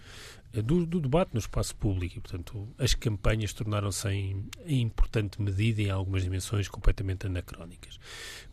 eh, 0.52 0.60
do, 0.60 0.84
do, 0.84 1.00
debate 1.00 1.30
no 1.32 1.40
espaço 1.40 1.74
público 1.76 2.18
e, 2.18 2.20
portanto, 2.20 2.68
as 2.78 2.94
campanhas 2.94 3.52
tornaram-se 3.52 4.08
em, 4.08 4.44
em, 4.66 4.82
importante 4.82 5.40
medida 5.40 5.80
em 5.80 5.90
algumas 5.90 6.22
dimensões 6.22 6.68
completamente 6.68 7.26
anacrónicas. 7.26 7.98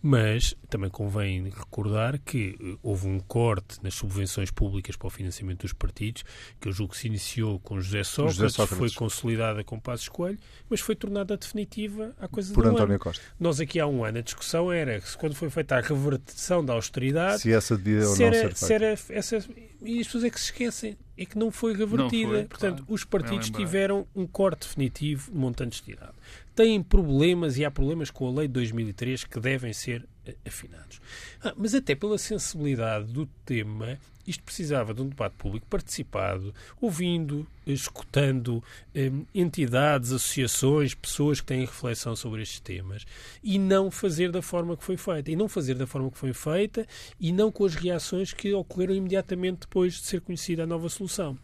Mas 0.02 0.56
também 0.70 0.90
convém 0.90 1.50
recordar 1.50 2.20
que 2.20 2.56
eh, 2.62 2.78
houve 2.84 3.08
um 3.08 3.20
corte 3.20 3.82
nas 3.82 3.96
subvenções 3.96 4.52
públicas 4.52 4.96
para 4.96 5.08
o 5.08 5.10
financiamento 5.10 5.62
dos 5.62 5.74
partidos, 5.74 6.24
que 6.60 6.68
eu 6.68 6.72
julgo 6.72 6.94
que 6.94 7.00
se 7.00 7.08
iniciou 7.08 7.60
com 7.60 7.80
José 7.80 8.04
Sócrates, 8.04 8.38
José 8.38 8.50
Sócrates. 8.50 8.78
foi 8.78 8.92
consolidada 8.92 9.64
com 9.64 9.80
Passos 9.80 10.10
Coelho, 10.10 10.38
mas 10.70 10.80
foi 10.80 10.96
tornada 10.96 11.36
definitiva 11.36 12.14
há 12.20 12.28
coisa 12.28 12.54
Por 12.54 12.64
de 12.64 12.70
um 12.70 12.74
António 12.74 12.94
ano. 12.94 13.00
Costa. 13.00 13.24
Nós 13.40 13.60
aqui 13.60 13.80
há 13.80 13.88
um 13.88 14.04
ano 14.04 14.20
a 14.20 14.22
discussão 14.22 14.72
era 14.72 15.00
se 15.02 15.18
quando 15.18 15.36
foi 15.36 15.50
feita 15.50 15.76
a 15.76 15.82
revertição 15.82 16.64
da 16.64 16.74
austeridade 16.74 17.42
se 17.42 17.52
essa 17.52 17.78
devia 17.78 18.08
ou 18.08 18.18
não 18.18 18.26
era, 18.26 18.36
ser 18.36 18.56
feita. 18.56 18.74
Era 18.74 19.00
essa, 19.10 19.38
e 19.82 20.00
as 20.00 20.08
pessoas 20.08 20.24
é 20.24 20.30
que 20.30 20.40
se 20.40 20.46
esquecem 20.46 20.98
é 21.18 21.26
que 21.26 21.38
não 21.38 21.50
foi 21.50 21.74
revertida. 21.74 22.28
Não 22.28 22.40
foi, 22.40 22.46
Portanto, 22.46 22.78
claro. 22.78 22.94
os 22.94 23.04
partidos 23.04 23.50
tiveram 23.50 24.08
um 24.16 24.28
corte 24.28 24.68
definitivo 24.68 25.32
de 25.32 25.38
montantes 25.38 25.82
de 25.82 25.92
idade. 25.92 26.14
Têm 26.58 26.82
problemas 26.82 27.56
e 27.60 27.64
há 27.64 27.70
problemas 27.70 28.10
com 28.10 28.28
a 28.28 28.32
lei 28.32 28.48
de 28.48 28.54
2003 28.56 29.26
que 29.26 29.40
devem 29.40 29.72
ser 29.72 30.04
eh, 30.26 30.34
afinados. 30.44 31.00
Ah, 31.40 31.54
mas 31.56 31.76
até 31.76 31.94
pela 31.94 32.18
sensibilidade 32.18 33.06
do 33.14 33.28
tema, 33.46 34.00
isto 34.26 34.44
precisava 34.44 34.92
de 34.92 35.04
um 35.04 35.08
debate 35.08 35.36
público 35.38 35.68
participado, 35.70 36.52
ouvindo, 36.82 37.46
escutando 37.64 38.64
eh, 38.96 39.12
entidades, 39.36 40.12
associações, 40.12 40.96
pessoas 40.96 41.40
que 41.40 41.46
têm 41.46 41.60
reflexão 41.60 42.16
sobre 42.16 42.42
estes 42.42 42.60
temas 42.60 43.06
e 43.44 43.60
não 43.60 43.92
fazer 43.92 44.32
da 44.32 44.42
forma 44.42 44.76
que 44.76 44.84
foi 44.84 44.98
feita. 44.98 45.30
E 45.30 45.36
não 45.36 45.48
fazer 45.48 45.76
da 45.76 45.86
forma 45.86 46.10
que 46.10 46.18
foi 46.18 46.34
feita 46.34 46.88
e 47.20 47.32
não 47.32 47.52
com 47.52 47.66
as 47.66 47.76
reações 47.76 48.34
que 48.34 48.52
ocorreram 48.52 48.96
imediatamente 48.96 49.60
depois 49.60 49.94
de 49.94 50.08
ser 50.08 50.22
conhecida 50.22 50.64
a 50.64 50.66
nova 50.66 50.90
solução. 50.90 51.38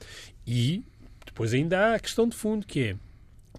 E 0.47 0.83
depois 1.23 1.53
ainda 1.53 1.79
há 1.79 1.93
a 1.93 1.99
questão 1.99 2.27
de 2.27 2.35
fundo 2.35 2.65
que 2.65 2.79
é 2.79 2.95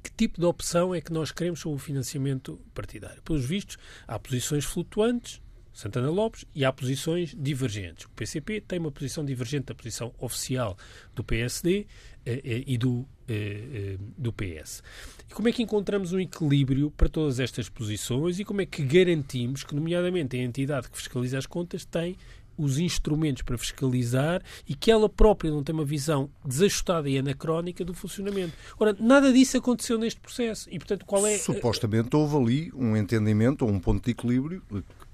que 0.04 0.10
tipo 0.10 0.38
de 0.38 0.44
opção 0.44 0.94
é 0.94 1.00
que 1.00 1.10
nós 1.10 1.32
queremos 1.32 1.60
sobre 1.60 1.76
o 1.76 1.78
financiamento 1.78 2.60
partidário? 2.74 3.22
Pelos 3.22 3.46
vistos, 3.46 3.78
há 4.06 4.18
posições 4.18 4.62
flutuantes, 4.62 5.40
Santana 5.72 6.10
Lopes, 6.10 6.44
e 6.54 6.62
há 6.62 6.70
posições 6.70 7.34
divergentes. 7.36 8.04
O 8.04 8.10
PCP 8.10 8.60
tem 8.60 8.78
uma 8.78 8.92
posição 8.92 9.24
divergente 9.24 9.66
da 9.66 9.74
posição 9.74 10.14
oficial 10.18 10.76
do 11.14 11.24
PSD 11.24 11.86
eh, 12.26 12.40
eh, 12.44 12.64
e 12.66 12.76
do, 12.76 13.06
eh, 13.26 13.96
do 14.16 14.30
PS. 14.30 14.82
E 15.28 15.32
como 15.32 15.48
é 15.48 15.52
que 15.52 15.62
encontramos 15.62 16.12
um 16.12 16.20
equilíbrio 16.20 16.90
para 16.90 17.08
todas 17.08 17.40
estas 17.40 17.70
posições 17.70 18.38
e 18.38 18.44
como 18.44 18.60
é 18.60 18.66
que 18.66 18.84
garantimos 18.84 19.64
que, 19.64 19.74
nomeadamente, 19.74 20.36
a 20.36 20.40
entidade 20.40 20.90
que 20.90 20.98
fiscaliza 20.98 21.38
as 21.38 21.46
contas 21.46 21.84
tem 21.86 22.14
os 22.56 22.78
instrumentos 22.78 23.42
para 23.42 23.58
fiscalizar 23.58 24.42
e 24.68 24.74
que 24.74 24.90
ela 24.90 25.08
própria 25.08 25.50
não 25.50 25.62
tem 25.62 25.74
uma 25.74 25.84
visão 25.84 26.30
desajustada 26.44 27.08
e 27.08 27.18
anacrónica 27.18 27.84
do 27.84 27.94
funcionamento. 27.94 28.52
Ora, 28.78 28.96
nada 28.98 29.32
disso 29.32 29.56
aconteceu 29.56 29.98
neste 29.98 30.20
processo. 30.20 30.68
E, 30.70 30.78
portanto, 30.78 31.04
qual 31.04 31.26
é... 31.26 31.38
Supostamente 31.38 32.14
houve 32.14 32.36
ali 32.36 32.72
um 32.74 32.96
entendimento 32.96 33.64
ou 33.64 33.70
um 33.70 33.78
ponto 33.78 34.04
de 34.04 34.10
equilíbrio 34.10 34.62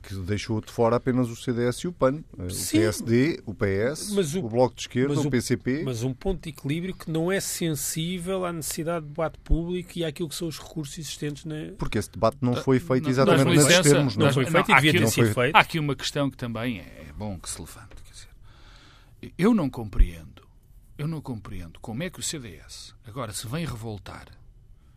que 0.03 0.15
deixou 0.15 0.61
de 0.61 0.73
fora 0.73 0.97
apenas 0.97 1.29
o 1.29 1.37
CDS 1.37 1.79
e 1.81 1.89
o 1.89 1.93
PAN. 1.93 2.23
O 2.37 2.51
Sim, 2.51 2.79
PSD, 2.79 3.43
o 3.45 3.55
PS, 3.55 4.11
o, 4.11 4.39
o, 4.39 4.49
Bloco 4.49 4.75
de 4.75 4.83
Esquerda, 4.83 5.15
o, 5.15 5.27
o, 5.27 5.31
PCP. 5.31 5.83
Mas 5.85 6.03
um 6.03 6.15
ponto 6.15 6.43
de 6.43 6.51
equilíbrio 6.51 6.95
que 6.95 7.11
não 7.11 7.31
é 7.31 7.39
sensível 7.41 8.45
à 8.45 8.53
necessidade 8.53 9.05
de 9.05 9.11
debate 9.13 9.39
público 9.41 9.91
e 9.97 10.05
àquilo 10.05 10.29
que 10.29 10.35
são 10.35 10.49
os 10.49 10.59
recursos 10.59 10.99
existentes 10.99 11.45
na... 11.45 11.73
Porque 11.79 11.99
esse 11.99 12.11
debate 12.11 12.39
não 12.41 12.55
foi 12.55 12.81
feito 12.81 13.09
exatamente 13.09 13.45
não, 13.45 13.53
nesses 13.53 13.81
termos. 13.81 14.17
Não, 14.17 14.27
não 14.27 14.33
foi 14.33 14.47
feito 14.47 14.69
não, 14.69 14.79
e 14.79 14.81
devia 14.81 15.01
ter 15.01 15.09
sido 15.09 15.35
feito. 15.35 15.55
Há 15.55 15.61
aqui 15.61 15.79
uma 15.79 15.95
questão 15.95 16.31
que 16.31 16.37
também 16.37 16.79
é 16.81 17.13
bom 17.17 17.39
que 17.39 17.49
se 17.49 17.61
levante. 17.61 17.97
Quer 18.03 18.13
dizer, 18.13 19.35
eu 19.37 19.55
não 19.55 19.69
compreendo, 19.69 20.49
eu 20.97 21.07
não 21.07 21.21
compreendo 21.21 21.79
como 21.81 22.03
é 22.03 22.11
que 22.11 22.21
o 22.21 22.23
CDS 22.23 22.95
agora 23.07 23.33
se 23.33 23.47
vem 23.47 23.67
revoltar 23.67 24.27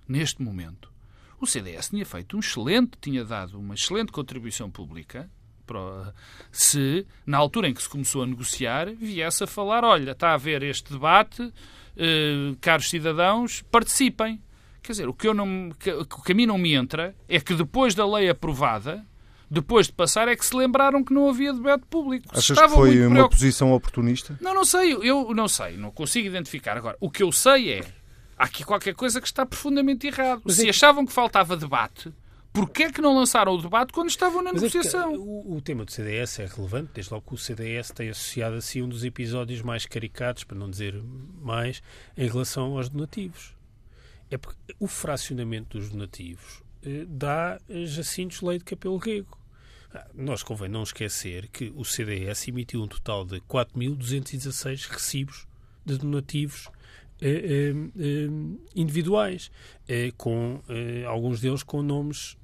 neste 0.07 0.41
momento 0.41 0.92
o 1.43 1.47
CDS 1.47 1.89
tinha 1.89 2.05
feito 2.05 2.35
um 2.35 2.39
excelente, 2.39 2.91
tinha 2.99 3.23
dado 3.23 3.59
uma 3.59 3.75
excelente 3.75 4.11
contribuição 4.11 4.69
pública 4.69 5.29
se, 6.51 7.05
na 7.25 7.37
altura 7.37 7.69
em 7.69 7.73
que 7.73 7.81
se 7.81 7.89
começou 7.89 8.23
a 8.23 8.27
negociar, 8.27 8.93
viesse 8.93 9.43
a 9.43 9.47
falar: 9.47 9.83
olha, 9.83 10.11
está 10.11 10.29
a 10.29 10.33
haver 10.33 10.63
este 10.63 10.91
debate, 10.91 11.51
eh, 11.97 12.55
caros 12.61 12.89
cidadãos, 12.89 13.63
participem. 13.71 14.41
Quer 14.81 14.91
dizer, 14.91 15.07
o 15.07 15.13
que, 15.13 15.27
eu 15.27 15.33
não, 15.33 15.69
o 15.69 16.23
que 16.23 16.33
a 16.33 16.35
mim 16.35 16.45
não 16.45 16.57
me 16.57 16.73
entra 16.73 17.15
é 17.29 17.39
que 17.39 17.53
depois 17.53 17.95
da 17.95 18.05
lei 18.05 18.29
aprovada, 18.29 19.05
depois 19.49 19.87
de 19.87 19.93
passar, 19.93 20.27
é 20.27 20.35
que 20.35 20.45
se 20.45 20.53
lembraram 20.53 21.01
que 21.01 21.13
não 21.13 21.29
havia 21.29 21.53
debate 21.53 21.85
público. 21.89 22.27
Achas 22.31 22.59
que 22.59 22.67
foi 22.67 23.07
uma 23.07 23.29
posição 23.29 23.71
oportunista? 23.71 24.37
Não, 24.41 24.53
não 24.53 24.65
sei. 24.65 24.93
Eu 24.93 25.33
não 25.33 25.47
sei. 25.47 25.77
Não 25.77 25.89
consigo 25.89 26.27
identificar. 26.27 26.75
Agora, 26.75 26.97
o 26.99 27.09
que 27.09 27.23
eu 27.23 27.31
sei 27.31 27.71
é 27.71 28.02
há 28.43 28.45
aqui 28.45 28.63
qualquer 28.63 28.93
coisa 28.93 29.21
que 29.21 29.27
está 29.27 29.45
profundamente 29.45 30.05
errado. 30.05 30.41
Mas 30.43 30.55
Se 30.57 30.67
é... 30.67 30.69
achavam 30.69 31.05
que 31.05 31.13
faltava 31.13 31.55
debate, 31.55 32.13
porquê 32.51 32.83
é 32.83 32.91
que 32.91 33.01
não 33.01 33.15
lançaram 33.15 33.53
o 33.53 33.61
debate 33.61 33.93
quando 33.93 34.09
estavam 34.09 34.43
na 34.43 34.51
Mas 34.51 34.61
negociação? 34.61 35.13
É 35.13 35.17
o, 35.17 35.55
o, 35.55 35.61
tema 35.61 35.85
do 35.85 35.91
CDS 35.91 36.39
é 36.39 36.45
relevante, 36.45 36.91
desde 36.93 37.13
logo 37.13 37.25
que 37.27 37.33
o 37.33 37.37
CDS 37.37 37.91
tem 37.91 38.09
associado 38.09 38.57
a 38.57 38.61
si 38.61 38.81
um 38.81 38.89
dos 38.89 39.03
episódios 39.03 39.61
mais 39.61 39.85
caricatos, 39.85 40.43
para 40.43 40.57
não 40.57 40.69
dizer 40.69 41.01
mais, 41.41 41.81
em 42.17 42.27
relação 42.27 42.77
aos 42.77 42.89
donativos. 42.89 43.55
É 44.29 44.37
porque 44.37 44.75
o 44.79 44.87
fracionamento 44.87 45.77
dos 45.77 45.89
donativos 45.89 46.61
eh, 46.83 47.05
dá 47.07 47.59
Jacintos 47.69 48.41
Leite 48.41 48.65
Capelo 48.65 48.97
Rego. 48.97 49.37
Ah, 49.93 50.07
nós 50.13 50.43
convém 50.43 50.67
não 50.67 50.83
esquecer 50.83 51.47
que 51.47 51.71
o 51.75 51.85
CDS 51.85 52.47
emitiu 52.47 52.81
um 52.81 52.87
total 52.87 53.23
de 53.23 53.39
4.216 53.41 54.89
recibos 54.89 55.47
de 55.85 55.97
donativos 55.97 56.67
eh, 56.67 56.71
eh, 56.71 56.82
individuais, 58.75 59.51
eh, 59.87 60.11
com 60.17 60.61
alguns 61.07 61.39
deles 61.41 61.63
com 61.63 61.81
nomes 61.81 62.37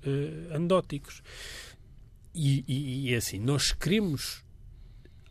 anedóticos. 0.53 1.21
E, 2.33 2.63
e, 2.67 3.09
e 3.09 3.13
é 3.13 3.17
assim, 3.17 3.39
nós 3.39 3.71
queremos 3.71 4.43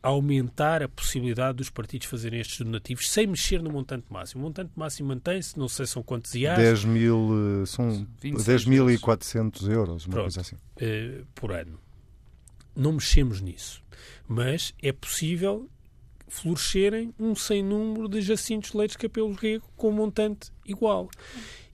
aumentar 0.02 0.82
a 0.82 0.88
possibilidade 0.88 1.58
dos 1.58 1.70
partidos 1.70 2.06
fazerem 2.06 2.40
estes 2.40 2.58
donativos 2.58 3.10
sem 3.10 3.26
mexer 3.26 3.62
no 3.62 3.70
montante 3.70 4.06
máximo. 4.10 4.42
O 4.42 4.44
montante 4.44 4.72
máximo 4.76 5.08
mantém-se, 5.08 5.58
não 5.58 5.68
sei 5.68 5.86
são 5.86 6.02
quantos 6.02 6.34
IAs. 6.34 6.58
10 6.58 6.84
mil, 6.84 7.66
são 7.66 8.06
10.400 8.22 9.70
euros, 9.70 10.06
uma 10.06 10.12
Pronto, 10.12 10.24
coisa 10.24 10.40
assim. 10.40 10.56
Uh, 10.56 11.26
por 11.34 11.52
ano. 11.52 11.78
Não 12.74 12.92
mexemos 12.92 13.40
nisso. 13.40 13.82
Mas 14.26 14.72
é 14.80 14.92
possível 14.92 15.68
florescerem 16.28 17.12
um 17.18 17.34
sem 17.34 17.62
número 17.62 18.08
de 18.08 18.20
Jacintos 18.20 18.72
Leites 18.72 18.96
Capelos 18.96 19.36
Rego 19.36 19.64
com 19.76 19.88
um 19.88 19.92
montante 19.92 20.50
igual. 20.66 21.08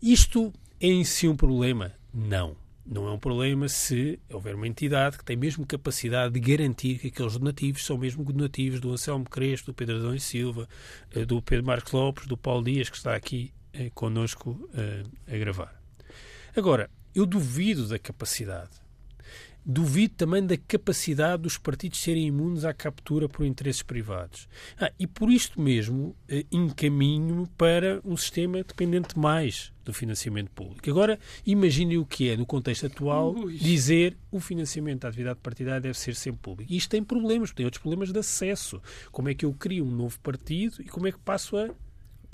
Isto 0.00 0.52
é 0.80 0.86
em 0.86 1.04
si 1.04 1.28
um 1.28 1.36
problema? 1.36 1.92
Não. 2.12 2.56
Não 2.86 3.08
é 3.08 3.12
um 3.12 3.18
problema 3.18 3.66
se 3.66 4.20
houver 4.30 4.54
uma 4.54 4.68
entidade 4.68 5.16
que 5.16 5.24
tem 5.24 5.36
mesmo 5.36 5.64
capacidade 5.66 6.34
de 6.34 6.40
garantir 6.40 6.98
que 6.98 7.06
aqueles 7.06 7.38
donativos 7.38 7.84
são 7.84 7.96
mesmo 7.96 8.22
donativos 8.22 8.78
do 8.78 8.92
Anselmo 8.92 9.24
Crespo, 9.24 9.68
do 9.68 9.74
Pedro 9.74 9.96
Adão 9.96 10.14
e 10.14 10.20
Silva, 10.20 10.68
eh, 11.14 11.24
do 11.24 11.40
Pedro 11.40 11.64
Marcos 11.64 11.92
Lopes, 11.92 12.26
do 12.26 12.36
Paulo 12.36 12.62
Dias, 12.62 12.90
que 12.90 12.96
está 12.96 13.14
aqui 13.16 13.54
eh, 13.72 13.90
connosco 13.94 14.68
eh, 14.74 15.02
a 15.26 15.38
gravar. 15.38 15.74
Agora, 16.54 16.90
eu 17.14 17.24
duvido 17.24 17.88
da 17.88 17.98
capacidade 17.98 18.83
Duvido 19.64 20.14
também 20.14 20.46
da 20.46 20.56
capacidade 20.56 21.42
dos 21.42 21.56
partidos 21.56 22.00
serem 22.00 22.26
imunes 22.26 22.64
à 22.64 22.74
captura 22.74 23.28
por 23.28 23.46
interesses 23.46 23.82
privados. 23.82 24.48
Ah, 24.78 24.92
e 24.98 25.06
por 25.06 25.30
isto 25.30 25.60
mesmo 25.60 26.14
eh, 26.28 26.44
encaminho 26.52 27.48
para 27.56 28.00
um 28.04 28.16
sistema 28.16 28.58
dependente 28.58 29.18
mais 29.18 29.72
do 29.84 29.92
financiamento 29.92 30.50
público. 30.50 30.88
Agora, 30.90 31.18
imagine 31.46 31.98
o 31.98 32.06
que 32.06 32.30
é, 32.30 32.36
no 32.36 32.46
contexto 32.46 32.86
atual, 32.86 33.34
Ui. 33.34 33.56
dizer 33.56 34.16
o 34.30 34.40
financiamento 34.40 35.02
da 35.02 35.08
atividade 35.08 35.38
partidária 35.42 35.80
deve 35.80 35.98
ser 35.98 36.14
sempre 36.14 36.40
público. 36.40 36.72
E 36.72 36.76
isto 36.76 36.90
tem 36.90 37.04
problemas, 37.04 37.52
tem 37.52 37.64
outros 37.64 37.80
problemas 37.80 38.12
de 38.12 38.18
acesso. 38.18 38.80
Como 39.12 39.28
é 39.28 39.34
que 39.34 39.44
eu 39.44 39.52
crio 39.52 39.84
um 39.84 39.90
novo 39.90 40.18
partido 40.20 40.80
e 40.80 40.86
como 40.86 41.06
é 41.06 41.12
que 41.12 41.18
passo 41.18 41.56
a 41.56 41.70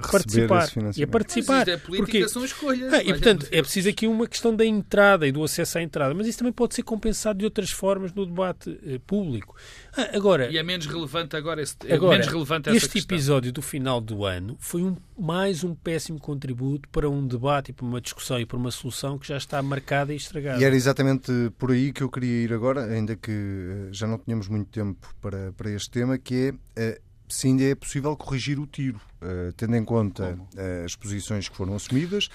participar. 0.01 0.69
E 0.97 1.03
a 1.03 1.07
participar. 1.07 1.59
Mas 1.59 1.69
é 1.69 1.77
política 1.77 2.19
porque... 2.19 2.29
são 2.29 2.45
escolhas. 2.45 2.93
Ah, 2.93 3.03
e, 3.03 3.09
portanto, 3.09 3.47
é 3.51 3.63
preciso 3.63 3.89
aqui 3.89 4.07
uma 4.07 4.27
questão 4.27 4.55
da 4.55 4.65
entrada 4.65 5.27
e 5.27 5.33
do 5.33 5.43
acesso 5.43 5.79
à 5.79 5.83
entrada, 5.83 6.15
mas 6.15 6.27
isso 6.27 6.39
também 6.39 6.53
pode 6.53 6.75
ser 6.75 6.83
compensado 6.83 7.39
de 7.39 7.45
outras 7.45 7.71
formas 7.71 8.13
no 8.13 8.27
debate 8.27 8.79
eh, 8.87 9.01
público. 9.07 9.55
Ah, 9.97 10.11
agora, 10.15 10.51
e 10.51 10.57
é 10.57 10.63
menos 10.63 10.87
relevante 10.87 11.37
agora, 11.37 11.63
esse, 11.63 11.77
é 11.87 11.95
agora 11.95 12.13
menos 12.13 12.29
relevante 12.29 12.69
essa 12.69 12.77
este 12.77 12.91
questão. 12.91 13.17
episódio 13.17 13.53
do 13.53 13.63
final 13.63 14.01
do 14.01 14.25
ano 14.25 14.57
foi 14.61 14.83
um, 14.83 14.97
mais 15.19 15.65
um 15.65 15.75
péssimo 15.75 16.19
contributo 16.19 16.89
para 16.89 17.09
um 17.09 17.27
debate 17.27 17.71
e 17.71 17.73
para 17.73 17.85
uma 17.85 18.01
discussão 18.01 18.39
e 18.41 18.47
para 18.47 18.57
uma 18.57 18.71
solução 18.71 19.19
que 19.19 19.27
já 19.27 19.37
está 19.37 19.61
marcada 19.63 20.13
e 20.13 20.17
estragada. 20.17 20.61
E 20.61 20.65
era 20.65 20.75
exatamente 20.75 21.33
por 21.59 21.73
aí 21.73 21.93
que 21.93 22.03
eu 22.03 22.09
queria 22.09 22.45
ir 22.45 22.53
agora, 22.53 22.85
ainda 22.85 23.17
que 23.17 23.31
eh, 23.31 23.89
já 23.93 24.07
não 24.07 24.19
tínhamos 24.19 24.49
muito 24.49 24.71
tempo 24.71 25.13
para, 25.21 25.53
para 25.53 25.71
este 25.71 25.91
tema, 25.91 26.19
que 26.19 26.55
é 26.77 26.97
uh, 26.97 27.10
se 27.31 27.47
ainda 27.47 27.65
é 27.65 27.75
possível 27.75 28.17
corrigir 28.17 28.59
o 28.59 28.67
tiro, 28.67 29.01
uh, 29.23 29.53
tendo 29.57 29.77
em 29.77 29.85
conta 29.85 30.39
uh, 30.39 30.85
as 30.85 30.97
posições 30.97 31.49
que 31.49 31.57
foram 31.57 31.75
assumidas 31.75 32.29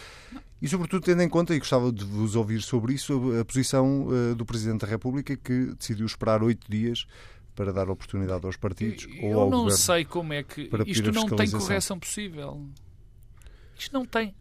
e, 0.62 0.68
sobretudo, 0.68 1.04
tendo 1.04 1.22
em 1.22 1.30
conta, 1.30 1.54
e 1.54 1.60
gostava 1.60 1.92
de 1.92 2.04
vos 2.04 2.36
ouvir 2.36 2.62
sobre 2.62 2.94
isso, 2.94 3.38
a 3.40 3.46
posição 3.46 4.08
uh, 4.08 4.36
do 4.36 4.46
Presidente 4.46 4.82
da 4.82 4.88
República 4.88 5.36
que 5.36 5.74
decidiu 5.78 6.06
esperar 6.06 6.42
oito 6.42 6.70
dias 6.70 7.06
para 7.56 7.72
dar 7.72 7.90
oportunidade 7.90 8.46
aos 8.46 8.58
partidos 8.58 9.08
eu, 9.18 9.30
ou 9.30 9.42
ao 9.42 9.50
não 9.50 9.58
governo 9.60 9.78
sei 9.78 10.06
como 10.06 10.34
é 10.34 10.44
que 10.44 10.70
isto 10.88 11.12
não 11.12 11.28
tem 11.28 11.50
correção 11.50 12.00
possível. 12.00 12.68
Isto 13.78 13.94
não 13.94 14.06
tem 14.06 14.34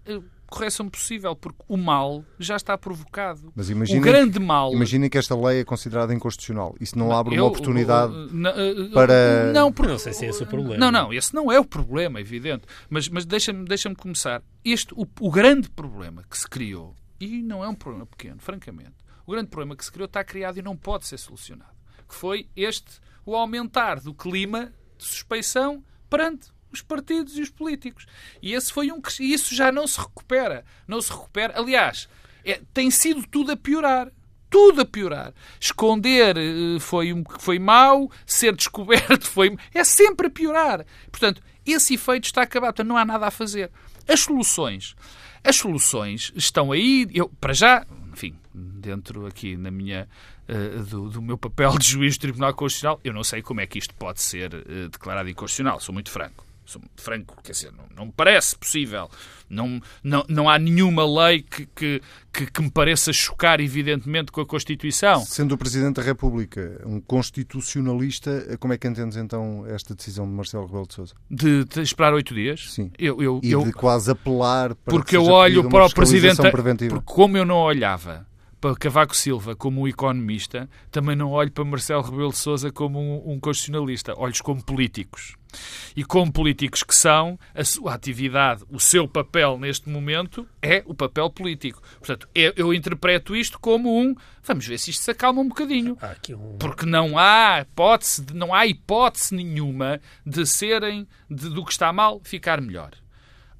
correção 0.54 0.88
possível, 0.88 1.34
porque 1.34 1.58
o 1.66 1.76
mal 1.76 2.24
já 2.38 2.54
está 2.54 2.78
provocado. 2.78 3.52
Mas 3.56 3.70
imaginem, 3.70 4.00
o 4.00 4.04
grande 4.04 4.38
mal. 4.38 4.72
Imaginem 4.72 5.10
que 5.10 5.18
esta 5.18 5.34
lei 5.34 5.60
é 5.60 5.64
considerada 5.64 6.14
inconstitucional. 6.14 6.76
Isso 6.80 6.96
não, 6.96 7.08
não 7.08 7.16
abre 7.16 7.34
eu, 7.34 7.42
uma 7.42 7.50
oportunidade 7.50 8.12
eu, 8.14 8.90
para. 8.92 9.52
Não, 9.52 9.72
porque, 9.72 9.90
não 9.90 9.98
sei 9.98 10.12
se 10.12 10.24
é 10.24 10.28
esse 10.28 10.44
o 10.44 10.46
problema. 10.46 10.78
Não, 10.78 10.92
não, 10.92 11.12
esse 11.12 11.34
não 11.34 11.50
é 11.50 11.58
o 11.58 11.64
problema, 11.64 12.20
evidente. 12.20 12.66
Mas, 12.88 13.08
mas 13.08 13.26
deixa-me 13.26 13.64
deixa 13.64 13.92
começar. 13.94 14.42
Este, 14.64 14.94
o, 14.94 15.06
o 15.20 15.30
grande 15.30 15.68
problema 15.68 16.22
que 16.30 16.38
se 16.38 16.48
criou, 16.48 16.94
e 17.18 17.42
não 17.42 17.64
é 17.64 17.68
um 17.68 17.74
problema 17.74 18.06
pequeno, 18.06 18.40
francamente, 18.40 18.94
o 19.26 19.32
grande 19.32 19.48
problema 19.48 19.74
que 19.74 19.84
se 19.84 19.90
criou 19.90 20.06
está 20.06 20.22
criado 20.22 20.58
e 20.58 20.62
não 20.62 20.76
pode 20.76 21.06
ser 21.06 21.18
solucionado. 21.18 21.74
Que 22.08 22.14
foi 22.14 22.48
este, 22.54 23.00
o 23.26 23.34
aumentar 23.34 24.00
do 24.00 24.14
clima 24.14 24.72
de 24.96 25.04
suspeição 25.04 25.82
perante 26.08 26.53
os 26.74 26.82
partidos 26.82 27.38
e 27.38 27.42
os 27.42 27.50
políticos. 27.50 28.06
E 28.42 28.52
esse 28.52 28.72
foi 28.72 28.92
um 28.92 29.00
e 29.20 29.32
isso 29.32 29.54
já 29.54 29.72
não 29.72 29.86
se 29.86 29.98
recupera, 29.98 30.64
não 30.86 31.00
se 31.00 31.10
recupera. 31.10 31.54
Aliás, 31.56 32.08
é, 32.44 32.60
tem 32.72 32.90
sido 32.90 33.26
tudo 33.26 33.52
a 33.52 33.56
piorar. 33.56 34.10
Tudo 34.50 34.82
a 34.82 34.84
piorar. 34.84 35.32
Esconder 35.58 36.36
eh, 36.36 36.78
foi, 36.78 37.12
foi 37.40 37.58
mau, 37.58 38.08
ser 38.24 38.54
descoberto 38.54 39.26
foi. 39.26 39.56
É 39.72 39.82
sempre 39.82 40.28
a 40.28 40.30
piorar. 40.30 40.86
Portanto, 41.10 41.42
esse 41.66 41.94
efeito 41.94 42.26
está 42.26 42.42
acabado. 42.42 42.74
Portanto, 42.74 42.88
não 42.88 42.96
há 42.96 43.04
nada 43.04 43.26
a 43.26 43.30
fazer. 43.32 43.70
As 44.06 44.20
soluções. 44.20 44.94
As 45.42 45.56
soluções 45.56 46.32
estão 46.36 46.70
aí. 46.70 47.08
Eu, 47.12 47.28
para 47.28 47.52
já, 47.52 47.84
enfim, 48.12 48.36
dentro 48.54 49.26
aqui 49.26 49.56
na 49.56 49.72
minha 49.72 50.08
uh, 50.48 50.84
do, 50.84 51.10
do, 51.10 51.22
meu 51.22 51.36
papel 51.36 51.76
de 51.76 51.88
juiz 51.88 52.16
do 52.16 52.20
Tribunal 52.20 52.54
Constitucional, 52.54 53.00
eu 53.02 53.12
não 53.12 53.24
sei 53.24 53.42
como 53.42 53.60
é 53.60 53.66
que 53.66 53.78
isto 53.78 53.94
pode 53.94 54.22
ser 54.22 54.54
uh, 54.54 54.88
declarado 54.88 55.28
inconstitucional, 55.28 55.80
sou 55.80 55.92
muito 55.92 56.10
franco 56.10 56.43
sou 56.64 56.80
franco, 56.96 57.36
quer 57.42 57.52
dizer, 57.52 57.72
não, 57.72 57.84
não 57.94 58.06
me 58.06 58.12
parece 58.12 58.56
possível. 58.56 59.10
Não, 59.48 59.80
não, 60.02 60.24
não 60.28 60.48
há 60.48 60.58
nenhuma 60.58 61.04
lei 61.04 61.42
que, 61.42 61.66
que, 61.66 62.02
que, 62.32 62.46
que, 62.50 62.62
me 62.62 62.70
pareça 62.70 63.12
chocar, 63.12 63.60
evidentemente, 63.60 64.32
com 64.32 64.40
a 64.40 64.46
Constituição. 64.46 65.20
Sendo 65.20 65.52
o 65.52 65.58
Presidente 65.58 65.96
da 65.96 66.02
República 66.02 66.80
um 66.86 67.00
constitucionalista, 67.00 68.56
como 68.58 68.72
é 68.72 68.78
que 68.78 68.88
entendes 68.88 69.16
então 69.16 69.64
esta 69.66 69.94
decisão 69.94 70.26
de 70.26 70.32
Marcelo 70.32 70.66
Rebelo 70.66 70.86
de 70.86 70.94
Sousa? 70.94 71.14
De, 71.30 71.64
de 71.64 71.80
esperar 71.82 72.14
oito 72.14 72.34
dias? 72.34 72.72
Sim. 72.72 72.90
Eu, 72.98 73.22
eu, 73.22 73.40
e 73.42 73.52
eu, 73.52 73.62
de 73.62 73.72
quase 73.72 74.10
apelar 74.10 74.74
para 74.74 74.94
Porque 74.94 75.16
eu 75.16 75.24
olho 75.24 75.68
para 75.68 75.86
o 75.86 75.92
Presidente. 75.92 76.40
Porque 76.40 77.00
como 77.04 77.36
eu 77.36 77.44
não 77.44 77.56
olhava 77.56 78.26
para 78.64 78.74
Cavaco 78.76 79.14
Silva 79.14 79.54
como 79.54 79.82
um 79.82 79.86
economista, 79.88 80.70
também 80.90 81.14
não 81.14 81.32
olho 81.32 81.52
para 81.52 81.66
Marcelo 81.66 82.00
Rebelo 82.00 82.30
de 82.30 82.38
Sousa 82.38 82.72
como 82.72 82.98
um, 82.98 83.34
um 83.34 83.38
constitucionalista. 83.38 84.14
Olho-os 84.16 84.40
como 84.40 84.64
políticos. 84.64 85.36
E 85.94 86.02
como 86.02 86.32
políticos 86.32 86.82
que 86.82 86.94
são, 86.94 87.38
a 87.54 87.62
sua 87.62 87.92
atividade, 87.92 88.64
o 88.70 88.80
seu 88.80 89.06
papel 89.06 89.58
neste 89.58 89.90
momento 89.90 90.48
é 90.62 90.82
o 90.86 90.94
papel 90.94 91.28
político. 91.28 91.82
Portanto, 91.98 92.26
eu, 92.34 92.54
eu 92.56 92.72
interpreto 92.72 93.36
isto 93.36 93.60
como 93.60 94.00
um 94.00 94.14
vamos 94.42 94.66
ver 94.66 94.78
se 94.78 94.92
isto 94.92 95.02
se 95.02 95.10
acalma 95.10 95.42
um 95.42 95.48
bocadinho. 95.48 95.98
Um... 96.30 96.56
Porque 96.56 96.86
não 96.86 97.18
há 97.18 97.60
hipótese, 97.60 98.24
não 98.32 98.54
há 98.54 98.66
hipótese 98.66 99.34
nenhuma 99.34 100.00
de 100.24 100.46
serem, 100.46 101.06
de, 101.28 101.50
do 101.50 101.66
que 101.66 101.72
está 101.72 101.92
mal, 101.92 102.18
ficar 102.24 102.62
melhor. 102.62 102.92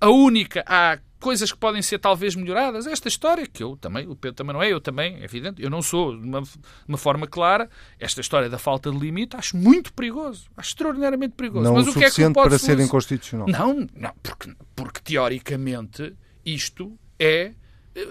A 0.00 0.08
única, 0.08 0.64
há 0.66 0.98
coisas 1.24 1.50
que 1.50 1.56
podem 1.56 1.80
ser 1.80 1.98
talvez 1.98 2.34
melhoradas. 2.37 2.87
Esta 2.87 3.08
história, 3.08 3.46
que 3.46 3.62
eu 3.62 3.78
também, 3.78 4.06
o 4.06 4.14
Pedro 4.14 4.37
também 4.37 4.52
não 4.52 4.62
é, 4.62 4.70
eu 4.70 4.78
também, 4.78 5.16
é 5.16 5.24
evidente, 5.24 5.62
eu 5.62 5.70
não 5.70 5.80
sou 5.80 6.14
de 6.14 6.22
uma, 6.22 6.42
uma 6.87 6.98
forma 6.98 7.26
clara. 7.26 7.70
Esta 7.98 8.20
história 8.20 8.50
da 8.50 8.58
falta 8.58 8.90
de 8.90 8.98
limite 8.98 9.34
acho 9.34 9.56
muito 9.56 9.90
perigoso, 9.94 10.50
acho 10.54 10.68
extraordinariamente 10.68 11.34
perigoso. 11.34 11.64
Não 11.64 11.76
Mas 11.76 11.87
o, 11.87 11.92
o 11.92 11.94
que 11.94 12.04
é 12.04 12.10
que 12.10 12.30
pode 12.30 12.50
para 12.50 12.58
ser 12.58 12.78
inconstitucional. 12.78 13.48
Não, 13.48 13.87
não, 13.96 14.12
porque, 14.22 14.54
porque 14.76 15.00
teoricamente 15.02 16.14
isto 16.44 16.92
é 17.18 17.54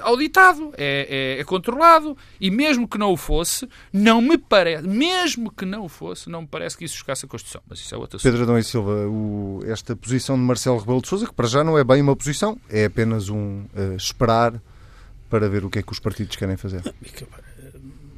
auditado, 0.01 0.73
é, 0.77 1.35
é, 1.37 1.39
é, 1.39 1.43
controlado. 1.43 2.17
E 2.39 2.49
mesmo 2.49 2.87
que 2.87 2.97
não 2.97 3.11
o 3.11 3.17
fosse, 3.17 3.67
não 3.91 4.21
me 4.21 4.37
parece, 4.37 4.87
mesmo 4.87 5.51
que 5.51 5.65
não 5.65 5.85
o 5.85 5.89
fosse, 5.89 6.29
não 6.29 6.41
me 6.41 6.47
parece 6.47 6.77
que 6.77 6.85
isso 6.85 6.95
chocasse 6.95 7.25
a 7.25 7.27
Constituição. 7.27 7.61
Mas 7.67 7.79
isso 7.79 7.93
é 7.93 7.97
outra 7.97 8.19
Pedro 8.19 8.43
Adão 8.43 8.57
e 8.57 8.63
Silva, 8.63 9.07
o, 9.07 9.61
esta 9.65 9.95
posição 9.95 10.35
de 10.35 10.41
Marcelo 10.41 10.77
Rebelo 10.77 11.01
de 11.01 11.07
Sousa, 11.07 11.27
que 11.27 11.33
para 11.33 11.47
já 11.47 11.63
não 11.63 11.77
é 11.77 11.83
bem 11.83 12.01
uma 12.01 12.15
posição, 12.15 12.59
é 12.69 12.85
apenas 12.85 13.29
um 13.29 13.63
uh, 13.73 13.95
esperar 13.97 14.61
para 15.29 15.49
ver 15.49 15.65
o 15.65 15.69
que 15.69 15.79
é 15.79 15.81
que 15.81 15.91
os 15.91 15.99
partidos 15.99 16.35
querem 16.35 16.55
fazer. 16.57 16.81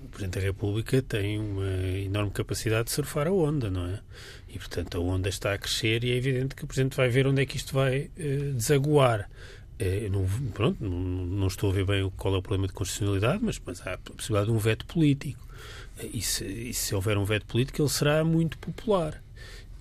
O 0.03 0.07
Presidente 0.09 0.39
da 0.39 0.45
República 0.45 1.01
tem 1.01 1.39
uma 1.39 1.67
enorme 1.67 2.31
capacidade 2.31 2.85
de 2.85 2.91
surfar 2.91 3.27
a 3.27 3.31
onda, 3.31 3.69
não 3.69 3.85
é? 3.87 3.99
E, 4.47 4.57
portanto, 4.57 4.97
a 4.97 5.01
onda 5.01 5.27
está 5.27 5.53
a 5.53 5.57
crescer 5.57 6.03
e 6.03 6.11
é 6.11 6.15
evidente 6.15 6.55
que 6.55 6.63
o 6.63 6.67
Presidente 6.67 6.95
vai 6.95 7.09
ver 7.09 7.27
onde 7.27 7.41
é 7.41 7.45
que 7.45 7.57
isto 7.57 7.73
vai 7.73 8.09
uh, 8.17 8.53
desaguar. 8.53 9.29
É, 9.77 10.07
não, 10.09 10.25
pronto, 10.53 10.77
não, 10.81 10.97
não, 11.25 11.47
estou 11.47 11.69
a 11.69 11.73
ver 11.73 11.85
bem 11.85 12.09
qual 12.15 12.35
é 12.35 12.37
o 12.37 12.41
problema 12.41 12.67
de 12.67 12.73
constitucionalidade, 12.73 13.43
mas, 13.43 13.61
mas 13.65 13.85
há 13.85 13.93
a 13.93 13.97
possibilidade 13.97 14.49
de 14.49 14.55
um 14.55 14.59
veto 14.59 14.85
político. 14.85 15.45
E 16.13 16.21
se, 16.21 16.45
e 16.45 16.73
se 16.73 16.93
houver 16.95 17.17
um 17.17 17.25
veto 17.25 17.45
político, 17.45 17.81
ele 17.81 17.89
será 17.89 18.23
muito 18.23 18.57
popular. 18.57 19.21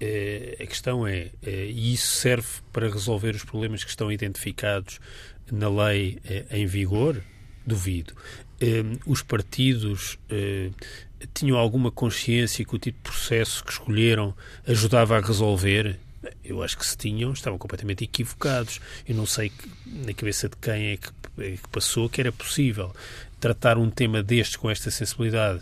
É, 0.01 0.57
a 0.61 0.67
questão 0.67 1.07
é, 1.07 1.31
é, 1.43 1.67
e 1.67 1.95
isso 1.95 2.09
serve 2.09 2.49
para 2.73 2.89
resolver 2.89 3.35
os 3.35 3.45
problemas 3.45 3.85
que 3.85 3.91
estão 3.91 4.11
identificados 4.11 5.01
na 5.51 5.69
lei 5.69 6.19
é, 6.25 6.45
em 6.51 6.67
vigor? 6.67 7.23
Duvido. 7.67 8.15
É, 8.61 8.83
os 9.07 9.23
partidos 9.23 10.19
é, 10.29 10.71
tinham 11.33 11.57
alguma 11.57 11.91
consciência 11.91 12.65
que 12.65 12.75
o 12.75 12.79
tipo 12.79 12.99
de 12.99 13.03
processo 13.03 13.65
que 13.65 13.73
escolheram 13.73 14.35
ajudava 14.67 15.17
a 15.17 15.21
resolver? 15.21 15.99
Eu 16.45 16.63
acho 16.63 16.77
que 16.77 16.87
se 16.87 16.97
tinham, 16.97 17.33
estavam 17.33 17.59
completamente 17.59 18.05
equivocados. 18.05 18.81
Eu 19.07 19.15
não 19.15 19.27
sei 19.27 19.51
que, 19.51 19.69
na 19.87 20.13
cabeça 20.15 20.49
de 20.49 20.57
quem 20.57 20.93
é 20.93 20.97
que, 20.97 21.09
é 21.39 21.51
que 21.57 21.69
passou 21.71 22.09
que 22.09 22.21
era 22.21 22.33
possível 22.33 22.95
tratar 23.41 23.77
um 23.77 23.91
tema 23.91 24.23
destes 24.23 24.57
com 24.57 24.71
esta 24.71 24.91
sensibilidade 24.91 25.61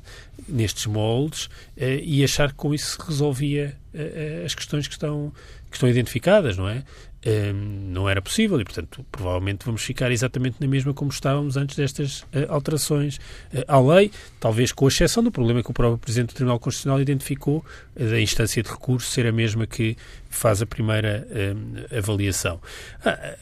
nestes 0.49 0.87
moldes 0.87 1.51
eh, 1.77 2.01
e 2.03 2.23
achar 2.23 2.51
que 2.51 2.55
com 2.55 2.73
isso 2.73 2.93
se 2.93 3.07
resolvia 3.07 3.77
eh, 3.93 4.43
eh 4.43 4.47
as 4.47 4.55
questões 4.55 4.87
que 4.87 4.95
estão, 4.95 5.33
que 5.69 5.77
estão 5.77 5.89
identificadas, 5.89 6.57
não 6.57 6.69
é? 6.69 6.85
Não 7.25 8.09
era 8.09 8.21
possível 8.21 8.61
e, 8.61 8.65
portanto, 8.65 9.05
provavelmente 9.13 9.65
vamos 9.65 9.83
ficar 9.83 10.11
exatamente 10.11 10.57
na 10.61 10.67
mesma 10.67 10.93
como 10.93 11.11
estávamos 11.11 11.57
antes 11.57 11.77
destas 11.77 12.23
uh, 12.23 12.27
alterações 12.49 13.21
à 13.69 13.79
lei, 13.81 14.11
talvez 14.41 14.73
com 14.73 14.89
exceção 14.89 15.23
do 15.23 15.31
problema 15.31 15.63
que 15.63 15.71
o 15.71 15.73
próprio 15.73 15.99
Presidente 15.99 16.31
do 16.31 16.35
Tribunal 16.35 16.59
Constitucional 16.59 17.01
identificou, 17.01 17.65
uh, 17.95 18.11
da 18.11 18.21
instância 18.21 18.61
de 18.61 18.69
recurso 18.69 19.09
ser 19.09 19.27
a 19.27 19.33
mesma 19.33 19.67
que 19.67 19.97
faz 20.29 20.63
a 20.63 20.67
primeira 20.67 21.29
avaliação. 21.95 22.59
Ah, 23.05 23.37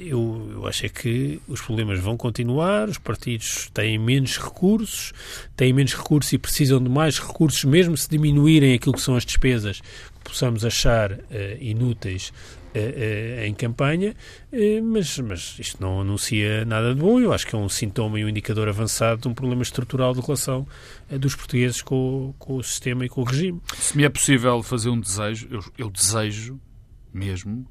eu, 0.00 0.64
acho 0.66 0.84
é 0.84 0.88
que 0.88 1.40
os 1.46 1.60
problemas 1.60 2.00
vão 2.00 2.16
continuar, 2.16 2.88
os 2.88 2.98
partidos 2.98 3.70
têm 3.72 3.96
menos 3.98 4.36
recursos, 4.36 5.12
têm 5.56 5.72
menos 5.72 5.94
recursos 5.94 6.32
e 6.32 6.38
precisam 6.38 6.82
de 6.82 6.90
mais 6.90 7.20
recursos, 7.20 7.62
mesmo 7.62 7.96
se 7.96 8.10
diminuírem 8.10 8.74
aquilo 8.74 8.94
que 8.94 9.00
são 9.00 9.14
as 9.14 9.24
despesas 9.24 9.80
que 9.80 10.24
possamos 10.24 10.64
achar 10.64 11.16
inúteis 11.60 12.32
eh, 12.32 12.46
eh, 12.60 12.63
em 13.46 13.54
campanha, 13.54 14.14
eh, 14.52 14.80
mas, 14.80 15.18
mas 15.18 15.56
isto 15.58 15.80
não 15.80 16.00
anuncia 16.00 16.64
nada 16.64 16.94
de 16.94 17.00
bom. 17.00 17.20
Eu 17.20 17.32
acho 17.32 17.46
que 17.46 17.54
é 17.54 17.58
um 17.58 17.68
sintoma 17.68 18.18
e 18.18 18.24
um 18.24 18.28
indicador 18.28 18.68
avançado 18.68 19.22
de 19.22 19.28
um 19.28 19.34
problema 19.34 19.62
estrutural 19.62 20.12
de 20.14 20.20
relação 20.20 20.66
dos 21.10 21.34
portugueses 21.34 21.82
com, 21.82 22.34
com 22.38 22.56
o 22.56 22.62
sistema 22.62 23.04
e 23.04 23.08
com 23.08 23.20
o 23.20 23.24
regime. 23.24 23.60
Se 23.76 23.96
me 23.96 24.04
é 24.04 24.08
possível 24.08 24.62
fazer 24.62 24.88
um 24.88 25.00
desejo, 25.00 25.48
eu, 25.50 25.60
eu 25.78 25.90
desejo 25.90 26.60
mesmo 27.12 27.66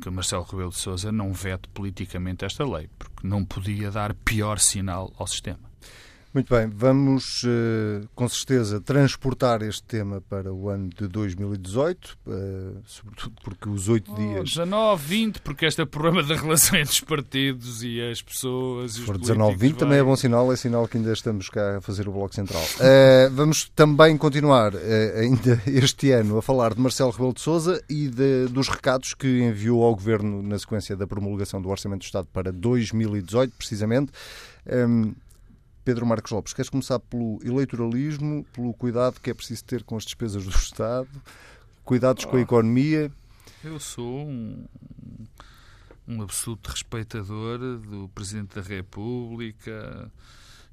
que 0.00 0.10
Marcelo 0.10 0.44
Rebelo 0.44 0.70
de 0.70 0.78
Sousa 0.78 1.10
não 1.10 1.32
vete 1.32 1.68
politicamente 1.68 2.44
esta 2.44 2.64
lei, 2.64 2.88
porque 2.98 3.26
não 3.26 3.44
podia 3.44 3.90
dar 3.90 4.12
pior 4.14 4.58
sinal 4.58 5.12
ao 5.16 5.26
sistema. 5.26 5.73
Muito 6.34 6.52
bem, 6.52 6.68
vamos 6.68 7.44
uh, 7.44 8.08
com 8.12 8.28
certeza 8.28 8.80
transportar 8.80 9.62
este 9.62 9.84
tema 9.84 10.20
para 10.20 10.52
o 10.52 10.68
ano 10.68 10.88
de 10.88 11.06
2018, 11.06 12.18
uh, 12.26 12.32
eh, 12.32 12.80
sobretudo 12.84 13.36
porque 13.44 13.68
os 13.68 13.88
oito 13.88 14.10
oh, 14.10 14.16
dias. 14.16 14.50
19, 14.50 15.06
20, 15.06 15.40
porque 15.42 15.64
este 15.64 15.80
é 15.80 15.84
o 15.84 15.86
problema 15.86 16.24
da 16.24 16.34
relação 16.34 16.76
entre 16.76 16.90
os 16.90 17.00
partidos 17.02 17.84
e 17.84 18.00
as 18.02 18.20
pessoas. 18.20 18.94
Se 18.94 19.02
for 19.02 19.16
19, 19.16 19.56
20 19.56 19.70
vai... 19.70 19.78
também 19.78 19.98
é 20.00 20.02
bom 20.02 20.16
sinal, 20.16 20.52
é 20.52 20.56
sinal 20.56 20.88
que 20.88 20.96
ainda 20.96 21.12
estamos 21.12 21.48
cá 21.48 21.76
a 21.76 21.80
fazer 21.80 22.08
o 22.08 22.12
Bloco 22.12 22.34
Central. 22.34 22.64
Uh, 22.64 23.30
vamos 23.30 23.70
também 23.76 24.16
continuar 24.16 24.72
ainda 25.16 25.62
este 25.70 26.10
ano 26.10 26.38
a 26.38 26.42
falar 26.42 26.74
de 26.74 26.80
Marcelo 26.80 27.12
Rebelo 27.12 27.32
de 27.32 27.42
Souza 27.42 27.80
e 27.88 28.08
de, 28.08 28.48
dos 28.48 28.66
recados 28.66 29.14
que 29.14 29.28
enviou 29.44 29.84
ao 29.84 29.94
Governo 29.94 30.42
na 30.42 30.58
sequência 30.58 30.96
da 30.96 31.06
promulgação 31.06 31.62
do 31.62 31.68
Orçamento 31.68 32.00
do 32.00 32.06
Estado 32.06 32.26
para 32.32 32.50
2018, 32.50 33.54
precisamente. 33.56 34.10
Um, 34.66 34.72
ehm, 34.72 35.23
Pedro 35.84 36.06
Marcos 36.06 36.32
Lopes, 36.32 36.54
queres 36.54 36.70
começar 36.70 36.98
pelo 36.98 37.38
eleitoralismo, 37.44 38.44
pelo 38.52 38.72
cuidado 38.72 39.20
que 39.20 39.30
é 39.30 39.34
preciso 39.34 39.64
ter 39.64 39.82
com 39.84 39.96
as 39.96 40.04
despesas 40.04 40.44
do 40.44 40.50
Estado? 40.56 41.08
cuidados 41.84 42.24
com 42.24 42.36
a 42.36 42.40
economia. 42.40 43.12
Eu 43.62 43.78
sou 43.78 44.26
um, 44.26 44.66
um 46.08 46.22
absoluto 46.22 46.70
respeitador 46.70 47.58
do 47.58 48.08
Presidente 48.14 48.54
da 48.54 48.62
República 48.62 50.10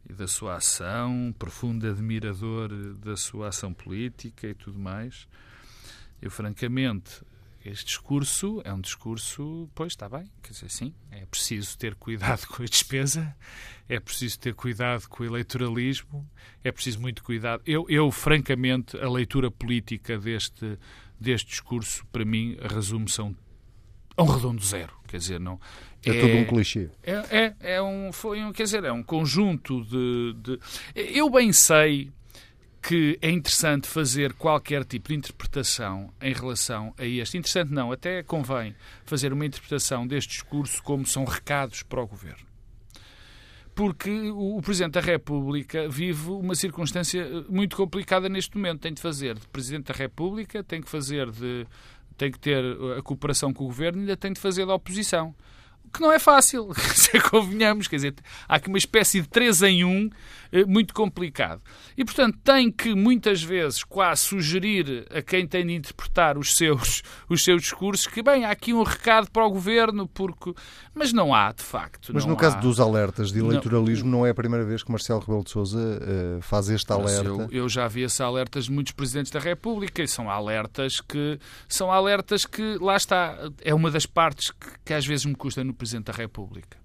e 0.09 0.13
da 0.13 0.27
sua 0.27 0.55
ação, 0.55 1.35
profundo 1.37 1.87
admirador 1.87 2.69
da 2.95 3.17
sua 3.17 3.49
ação 3.49 3.73
política 3.73 4.47
e 4.47 4.53
tudo 4.53 4.79
mais. 4.79 5.27
Eu, 6.21 6.31
francamente, 6.31 7.21
este 7.63 7.85
discurso 7.85 8.61
é 8.65 8.73
um 8.73 8.81
discurso, 8.81 9.69
pois 9.75 9.93
está 9.93 10.09
bem, 10.09 10.25
quer 10.41 10.51
dizer, 10.51 10.69
sim, 10.69 10.93
é 11.11 11.25
preciso 11.25 11.77
ter 11.77 11.93
cuidado 11.95 12.47
com 12.49 12.63
a 12.63 12.65
despesa, 12.65 13.35
é 13.87 13.99
preciso 13.99 14.39
ter 14.39 14.55
cuidado 14.55 15.07
com 15.07 15.23
o 15.23 15.25
eleitoralismo, 15.25 16.27
é 16.63 16.71
preciso 16.71 16.99
muito 16.99 17.23
cuidado. 17.23 17.61
Eu, 17.65 17.85
eu 17.87 18.09
francamente, 18.09 18.97
a 18.97 19.09
leitura 19.09 19.51
política 19.51 20.17
deste, 20.17 20.77
deste 21.19 21.49
discurso, 21.49 22.05
para 22.11 22.25
mim, 22.25 22.57
resume-se 22.59 23.21
a 23.21 23.25
um, 23.25 23.35
a 24.17 24.23
um 24.23 24.27
redondo 24.27 24.63
zero. 24.63 24.93
Quer 25.07 25.17
dizer, 25.17 25.39
não. 25.39 25.59
É, 26.03 26.09
é 26.09 26.21
tudo 26.21 26.37
um 26.37 26.45
clichê. 26.45 26.89
É, 27.03 27.13
é, 27.29 27.55
é, 27.75 27.81
um, 27.81 28.11
foi 28.11 28.41
um, 28.43 28.51
quer 28.51 28.63
dizer, 28.63 28.83
é 28.83 28.91
um 28.91 29.03
conjunto 29.03 29.83
de, 29.85 30.33
de. 30.41 30.59
Eu 30.95 31.29
bem 31.29 31.53
sei 31.53 32.11
que 32.81 33.17
é 33.21 33.29
interessante 33.29 33.87
fazer 33.87 34.33
qualquer 34.33 34.83
tipo 34.83 35.09
de 35.09 35.15
interpretação 35.15 36.11
em 36.19 36.33
relação 36.33 36.93
a 36.97 37.05
este. 37.05 37.37
Interessante 37.37 37.71
não, 37.71 37.91
até 37.91 38.23
convém 38.23 38.75
fazer 39.05 39.31
uma 39.31 39.45
interpretação 39.45 40.07
deste 40.07 40.31
discurso 40.31 40.81
como 40.81 41.05
são 41.05 41.23
recados 41.23 41.83
para 41.83 42.01
o 42.01 42.07
governo. 42.07 42.43
Porque 43.75 44.09
o 44.31 44.59
Presidente 44.61 44.93
da 44.93 45.01
República 45.01 45.87
vive 45.87 46.29
uma 46.31 46.55
circunstância 46.55 47.25
muito 47.47 47.75
complicada 47.75 48.27
neste 48.27 48.57
momento. 48.57 48.81
Tem 48.81 48.93
de 48.93 49.01
fazer 49.01 49.35
de 49.35 49.47
Presidente 49.47 49.91
da 49.91 49.93
República, 49.93 50.63
tem 50.63 50.81
que 50.81 50.89
fazer 50.89 51.31
de. 51.31 51.65
tem 52.17 52.31
que 52.31 52.39
ter 52.39 52.63
a 52.97 53.01
cooperação 53.01 53.53
com 53.53 53.63
o 53.63 53.67
governo 53.67 53.99
e 53.99 54.01
ainda 54.01 54.17
tem 54.17 54.33
de 54.33 54.39
fazer 54.41 54.65
da 54.65 54.73
oposição 54.73 55.33
que 55.93 55.99
não 55.99 56.11
é 56.11 56.19
fácil, 56.19 56.69
convenhamos, 57.29 57.87
quer 57.87 57.97
dizer, 57.97 58.15
há 58.47 58.55
aqui 58.55 58.69
uma 58.69 58.77
espécie 58.77 59.21
de 59.21 59.27
três 59.27 59.61
em 59.61 59.83
um 59.83 60.05
eh, 60.05 60.09
muito 60.67 60.93
complicado. 60.93 61.61
E, 61.97 62.03
portanto, 62.03 62.37
tem 62.43 62.71
que 62.71 62.93
muitas 62.93 63.41
vezes 63.41 63.83
quase 63.83 64.21
sugerir 64.21 65.07
a 65.09 65.21
quem 65.21 65.47
tem 65.47 65.65
de 65.65 65.73
interpretar 65.73 66.37
os 66.37 66.55
seus, 66.55 67.01
os 67.29 67.43
seus 67.43 67.61
discursos 67.61 68.05
que, 68.07 68.21
bem, 68.21 68.45
há 68.45 68.51
aqui 68.51 68.73
um 68.73 68.83
recado 68.83 69.31
para 69.31 69.45
o 69.45 69.49
governo, 69.49 70.07
porque. 70.07 70.53
Mas 70.93 71.13
não 71.13 71.33
há, 71.33 71.51
de 71.51 71.63
facto. 71.63 72.11
Mas 72.13 72.25
no 72.25 72.35
caso 72.35 72.59
dos 72.59 72.79
alertas 72.79 73.31
de 73.31 73.39
eleitoralismo, 73.39 74.09
não... 74.09 74.19
não... 74.19 74.25
é 74.25 74.31
a 74.31 74.35
primeira 74.35 74.65
vez 74.65 74.83
que 74.83 74.91
Marcelo 74.91 75.21
Rebelo 75.21 75.43
de 75.43 75.51
Souza 75.51 75.79
uh, 75.79 76.41
faz 76.41 76.69
este 76.69 76.91
alerta. 76.91 77.29
Eu, 77.29 77.49
eu, 77.51 77.69
já 77.69 77.87
vi 77.87 78.01
esses 78.01 78.19
alertas 78.19 78.65
de 78.65 78.71
muitos 78.71 78.91
presidentes 78.91 79.31
da 79.31 79.39
República 79.39 80.03
e 80.03 80.07
são 80.07 80.29
alertas 80.29 80.99
que. 80.99 81.39
São 81.67 81.91
alertas 81.91 82.45
que, 82.45 82.77
lá 82.79 82.97
está, 82.97 83.37
é 83.61 83.73
uma 83.73 83.89
das 83.89 84.05
partes 84.05 84.51
que, 84.51 84.67
que 84.85 84.93
às 84.93 85.05
vezes 85.05 85.25
me 85.25 85.35
custa 85.35 85.63
no 85.63 85.73
Presidente 85.73 86.05
da 86.05 86.13
República, 86.13 86.77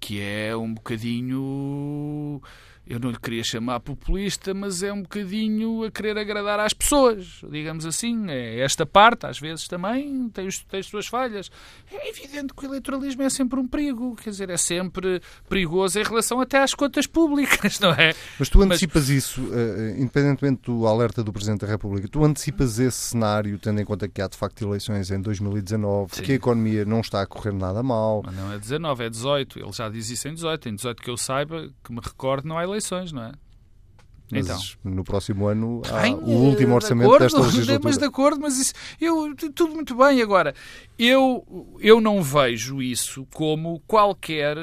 que 0.00 0.20
é 0.20 0.56
um 0.56 0.74
bocadinho 0.74 2.42
eu 2.86 2.98
não 2.98 3.10
lhe 3.10 3.18
queria 3.18 3.44
chamar 3.44 3.80
populista, 3.80 4.52
mas 4.52 4.82
é 4.82 4.92
um 4.92 5.02
bocadinho 5.02 5.84
a 5.84 5.90
querer 5.90 6.18
agradar 6.18 6.58
às 6.58 6.72
pessoas, 6.72 7.40
digamos 7.48 7.86
assim. 7.86 8.28
É 8.28 8.60
esta 8.60 8.84
parte, 8.84 9.24
às 9.24 9.38
vezes 9.38 9.68
também, 9.68 10.28
tem, 10.30 10.48
os, 10.48 10.58
tem 10.64 10.80
as 10.80 10.86
suas 10.86 11.06
falhas. 11.06 11.50
É 11.92 12.10
evidente 12.10 12.52
que 12.52 12.64
o 12.64 12.68
eleitoralismo 12.68 13.22
é 13.22 13.30
sempre 13.30 13.60
um 13.60 13.68
perigo, 13.68 14.16
quer 14.16 14.30
dizer, 14.30 14.50
é 14.50 14.56
sempre 14.56 15.22
perigoso 15.48 15.98
em 15.98 16.02
relação 16.02 16.40
até 16.40 16.60
às 16.60 16.74
contas 16.74 17.06
públicas, 17.06 17.78
não 17.80 17.92
é? 17.92 18.14
Mas 18.38 18.48
tu 18.48 18.60
antecipas 18.60 19.08
mas... 19.08 19.10
isso, 19.10 19.42
uh, 19.42 19.96
independentemente 19.96 20.62
do 20.64 20.86
alerta 20.86 21.22
do 21.22 21.32
Presidente 21.32 21.60
da 21.60 21.68
República, 21.68 22.08
tu 22.08 22.24
antecipas 22.24 22.80
esse 22.80 22.98
cenário, 22.98 23.58
tendo 23.58 23.80
em 23.80 23.84
conta 23.84 24.08
que 24.08 24.20
há 24.20 24.26
de 24.26 24.36
facto 24.36 24.60
eleições 24.62 25.10
em 25.10 25.20
2019, 25.20 26.16
Sim. 26.16 26.22
que 26.22 26.32
a 26.32 26.34
economia 26.34 26.84
não 26.84 27.00
está 27.00 27.22
a 27.22 27.26
correr 27.26 27.52
nada 27.52 27.82
mal. 27.82 28.22
Mas 28.24 28.34
não 28.34 28.52
é 28.52 28.58
19, 28.58 29.04
é 29.04 29.08
18. 29.08 29.60
Ele 29.60 29.72
já 29.72 29.88
diz 29.88 30.10
isso 30.10 30.26
em 30.26 30.34
18. 30.34 30.68
Em 30.68 30.74
18 30.74 31.02
que 31.02 31.10
eu 31.10 31.16
saiba, 31.16 31.70
que 31.84 31.92
me 31.92 32.00
recordo, 32.02 32.48
não 32.48 32.58
há 32.58 32.64
eleições, 32.64 32.71
não 33.12 33.24
é? 33.24 33.32
Mas 34.32 34.46
então. 34.46 34.60
no 34.82 35.04
próximo 35.04 35.46
ano 35.46 35.82
há 35.90 36.00
bem, 36.00 36.14
o 36.14 36.30
último 36.30 36.74
orçamento 36.74 37.06
acordo, 37.06 37.22
desta 37.24 37.38
legislatura. 37.38 37.80
Mas 37.84 37.98
de 37.98 38.04
acordo, 38.06 38.40
mas 38.40 38.58
isso, 38.58 38.72
eu, 38.98 39.34
tudo 39.54 39.74
muito 39.74 39.94
bem. 39.94 40.22
Agora, 40.22 40.54
eu, 40.98 41.76
eu 41.78 42.00
não 42.00 42.22
vejo 42.22 42.80
isso 42.80 43.26
como 43.34 43.80
qualquer. 43.86 44.56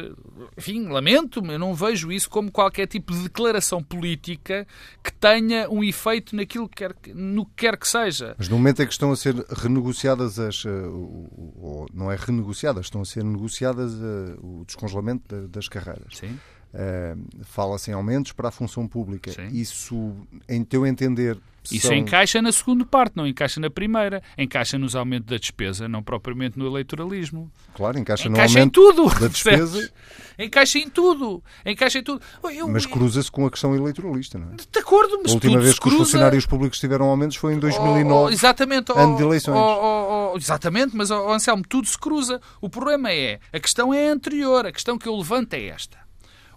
Enfim, 0.57 0.87
lamento-me, 0.87 1.53
eu 1.53 1.59
não 1.59 1.75
vejo 1.75 2.11
isso 2.11 2.27
como 2.29 2.51
qualquer 2.51 2.87
tipo 2.87 3.13
de 3.13 3.23
declaração 3.23 3.83
política 3.83 4.65
que 5.03 5.13
tenha 5.13 5.69
um 5.69 5.83
efeito 5.83 6.35
naquilo 6.35 6.67
que 6.67 6.77
quer, 6.77 6.95
no 7.13 7.45
que 7.45 7.53
quer 7.57 7.77
que 7.77 7.87
seja. 7.87 8.35
Mas 8.39 8.49
no 8.49 8.57
momento 8.57 8.81
em 8.81 8.87
que 8.87 8.93
estão 8.93 9.11
a 9.11 9.15
ser 9.15 9.35
renegociadas 9.49 10.39
as. 10.39 10.65
Eh, 10.65 10.69
ou 10.71 11.85
não 11.93 12.11
é 12.11 12.15
renegociadas, 12.15 12.87
estão 12.87 13.01
a 13.01 13.05
ser 13.05 13.23
negociadas 13.23 13.93
eh, 13.93 14.35
o 14.41 14.63
descongelamento 14.65 15.47
das 15.47 15.67
carreiras. 15.67 16.17
Sim 16.17 16.39
Uh, 16.73 17.43
Fala-se 17.43 17.89
em 17.89 17.93
aumentos 17.93 18.31
para 18.31 18.49
a 18.49 18.51
função 18.51 18.87
pública. 18.87 19.31
Sim. 19.31 19.47
Isso, 19.51 20.15
em 20.47 20.63
teu 20.63 20.85
entender. 20.85 21.37
Isso 21.71 21.87
são... 21.87 21.95
encaixa 21.95 22.41
na 22.41 22.51
segunda 22.51 22.85
parte, 22.85 23.17
não 23.17 23.27
encaixa 23.27 23.59
na 23.59 23.69
primeira. 23.69 24.21
Encaixa 24.37 24.77
nos 24.77 24.95
aumentos 24.95 25.27
da 25.27 25.37
despesa, 25.37 25.87
não 25.87 26.03
propriamente 26.03 26.57
no 26.57 26.67
eleitoralismo. 26.67 27.51
Claro, 27.73 27.97
encaixa, 27.97 28.27
encaixa 28.27 28.53
no 28.53 28.59
aumento 28.59 28.67
em 28.67 28.69
tudo, 28.69 29.19
da 29.19 29.27
despesa. 29.29 29.91
encaixa 30.37 30.79
em 30.79 30.89
tudo. 30.89 31.43
Encaixa 31.65 31.99
em 31.99 32.03
tudo. 32.03 32.21
Eu, 32.51 32.67
mas 32.67 32.85
cruza-se 32.85 33.31
com 33.31 33.45
a 33.45 33.51
questão 33.51 33.75
eleitoralista, 33.75 34.37
não 34.37 34.51
é? 34.53 34.55
De 34.55 34.79
acordo, 34.79 35.19
mas 35.23 35.31
A 35.31 35.35
última 35.35 35.59
vez 35.59 35.73
que 35.73 35.81
cruza... 35.81 35.97
os 35.97 36.03
funcionários 36.03 36.45
públicos 36.45 36.79
tiveram 36.79 37.07
aumentos 37.07 37.35
foi 37.35 37.53
em 37.53 37.59
2009. 37.59 38.13
Oh, 38.13 38.25
oh, 38.25 38.29
exatamente. 38.29 38.91
ano 38.95 39.17
de 39.17 39.23
eleições. 39.23 39.57
Oh, 39.57 40.31
oh, 40.33 40.37
exatamente, 40.37 40.95
mas, 40.95 41.09
oh, 41.09 41.31
Anselmo, 41.31 41.63
tudo 41.67 41.87
se 41.87 41.97
cruza. 41.97 42.39
O 42.61 42.69
problema 42.69 43.11
é, 43.11 43.39
a 43.51 43.59
questão 43.59 43.93
é 43.93 44.07
anterior. 44.07 44.67
A 44.67 44.71
questão 44.71 44.97
que 44.97 45.07
eu 45.07 45.15
levanto 45.15 45.53
é 45.53 45.65
esta. 45.65 46.08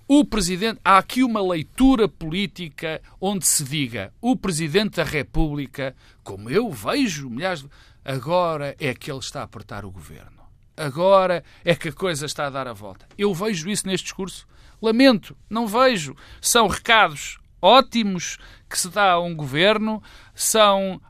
O 0.09 0.25
Presidente, 0.25 0.81
há 0.85 0.99
aqui 0.99 1.23
uma 1.23 1.41
leitura 1.41 2.09
política 2.09 3.01
onde 3.21 3.47
se 3.47 3.65
diga 3.65 4.13
o 4.21 4.37
Presidente 4.37 4.97
da 4.97 5.05
República, 5.05 5.95
como 6.23 6.51
eu 6.51 6.71
vejo 6.71 7.31
milhares 7.31 7.63
de... 7.63 7.69
Agora 8.05 8.77
é 8.81 8.95
que 8.95 9.11
ele 9.11 9.21
está 9.21 9.41
a 9.41 9.45
apertar 9.45 9.85
o 9.85 9.91
governo. 9.91 10.43
Agora 10.77 11.45
é 11.65 11.75
que 11.75 11.89
a 11.89 11.93
coisa 11.93 12.27
está 12.27 12.47
a 12.47 12.51
dar 12.51 12.67
a 12.67 12.73
volta. 12.73 13.07
Eu 13.17 13.33
vejo 13.33 13.71
isso 13.71 13.87
neste 13.87 14.05
discurso. 14.05 14.47
Lamento, 14.81 15.37
não 15.49 15.67
vejo. 15.67 16.17
São 16.41 16.67
recados 16.67 17.39
ótimos 17.63 18.39
que 18.69 18.77
se 18.77 18.89
dá 18.89 19.13
a 19.13 19.21
um 19.21 19.37
governo, 19.37 20.03
são 20.35 21.01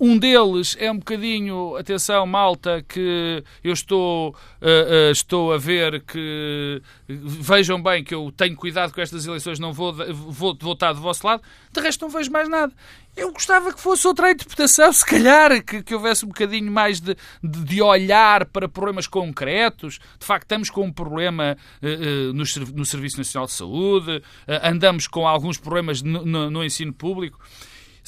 um 0.00 0.16
deles 0.16 0.76
é 0.78 0.90
um 0.90 0.98
bocadinho, 0.98 1.76
atenção, 1.76 2.24
malta, 2.26 2.84
que 2.86 3.42
eu 3.64 3.72
estou, 3.72 4.30
uh, 4.30 4.32
uh, 4.32 5.10
estou 5.10 5.52
a 5.52 5.58
ver 5.58 6.02
que 6.02 6.80
vejam 7.08 7.82
bem 7.82 8.04
que 8.04 8.14
eu 8.14 8.32
tenho 8.36 8.54
cuidado 8.54 8.92
com 8.92 9.00
estas 9.00 9.26
eleições, 9.26 9.58
não 9.58 9.72
vou, 9.72 9.92
vou, 9.92 10.56
vou 10.60 10.72
estar 10.72 10.92
do 10.92 11.00
vosso 11.00 11.26
lado. 11.26 11.42
De 11.72 11.80
resto, 11.80 12.02
não 12.02 12.10
vejo 12.10 12.30
mais 12.30 12.48
nada. 12.48 12.72
Eu 13.16 13.32
gostava 13.32 13.72
que 13.72 13.80
fosse 13.80 14.06
outra 14.06 14.30
interpretação, 14.30 14.92
se 14.94 15.04
calhar, 15.04 15.64
que, 15.64 15.82
que 15.82 15.94
houvesse 15.94 16.24
um 16.24 16.28
bocadinho 16.28 16.70
mais 16.70 17.00
de, 17.00 17.16
de, 17.42 17.64
de, 17.64 17.82
olhar 17.82 18.46
para 18.46 18.68
problemas 18.68 19.08
concretos. 19.08 19.98
De 20.18 20.24
facto, 20.24 20.44
estamos 20.44 20.70
com 20.70 20.84
um 20.84 20.92
problema 20.92 21.56
uh, 21.82 22.32
no, 22.32 22.44
no 22.74 22.86
Serviço 22.86 23.18
Nacional 23.18 23.46
de 23.46 23.52
Saúde, 23.52 24.22
andamos 24.62 25.08
com 25.08 25.26
alguns 25.26 25.58
problemas 25.58 26.02
no, 26.02 26.24
no, 26.24 26.50
no 26.50 26.64
ensino 26.64 26.92
público 26.92 27.40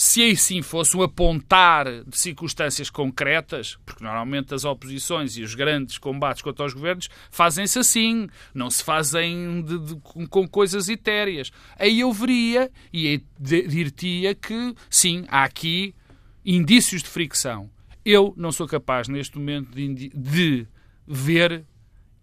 se 0.00 0.22
aí 0.22 0.34
sim 0.34 0.62
fosse 0.62 0.96
um 0.96 1.02
apontar 1.02 1.84
de 2.04 2.16
circunstâncias 2.16 2.88
concretas, 2.88 3.76
porque 3.84 4.02
normalmente 4.02 4.54
as 4.54 4.64
oposições 4.64 5.36
e 5.36 5.42
os 5.42 5.54
grandes 5.54 5.98
combates 5.98 6.40
contra 6.40 6.64
os 6.64 6.72
governos 6.72 7.10
fazem-se 7.30 7.78
assim, 7.78 8.26
não 8.54 8.70
se 8.70 8.82
fazem 8.82 9.60
de, 9.60 9.78
de, 9.78 9.96
com 10.30 10.48
coisas 10.48 10.88
etéreas. 10.88 11.52
Aí 11.78 12.00
eu 12.00 12.10
veria 12.14 12.70
e 12.90 13.22
dir-te-ia 13.38 14.34
que 14.34 14.74
sim, 14.88 15.26
há 15.28 15.44
aqui 15.44 15.94
indícios 16.46 17.02
de 17.02 17.08
fricção. 17.10 17.68
Eu 18.02 18.32
não 18.38 18.50
sou 18.50 18.66
capaz 18.66 19.06
neste 19.06 19.36
momento 19.36 19.70
de, 19.70 20.08
de 20.08 20.66
ver 21.06 21.66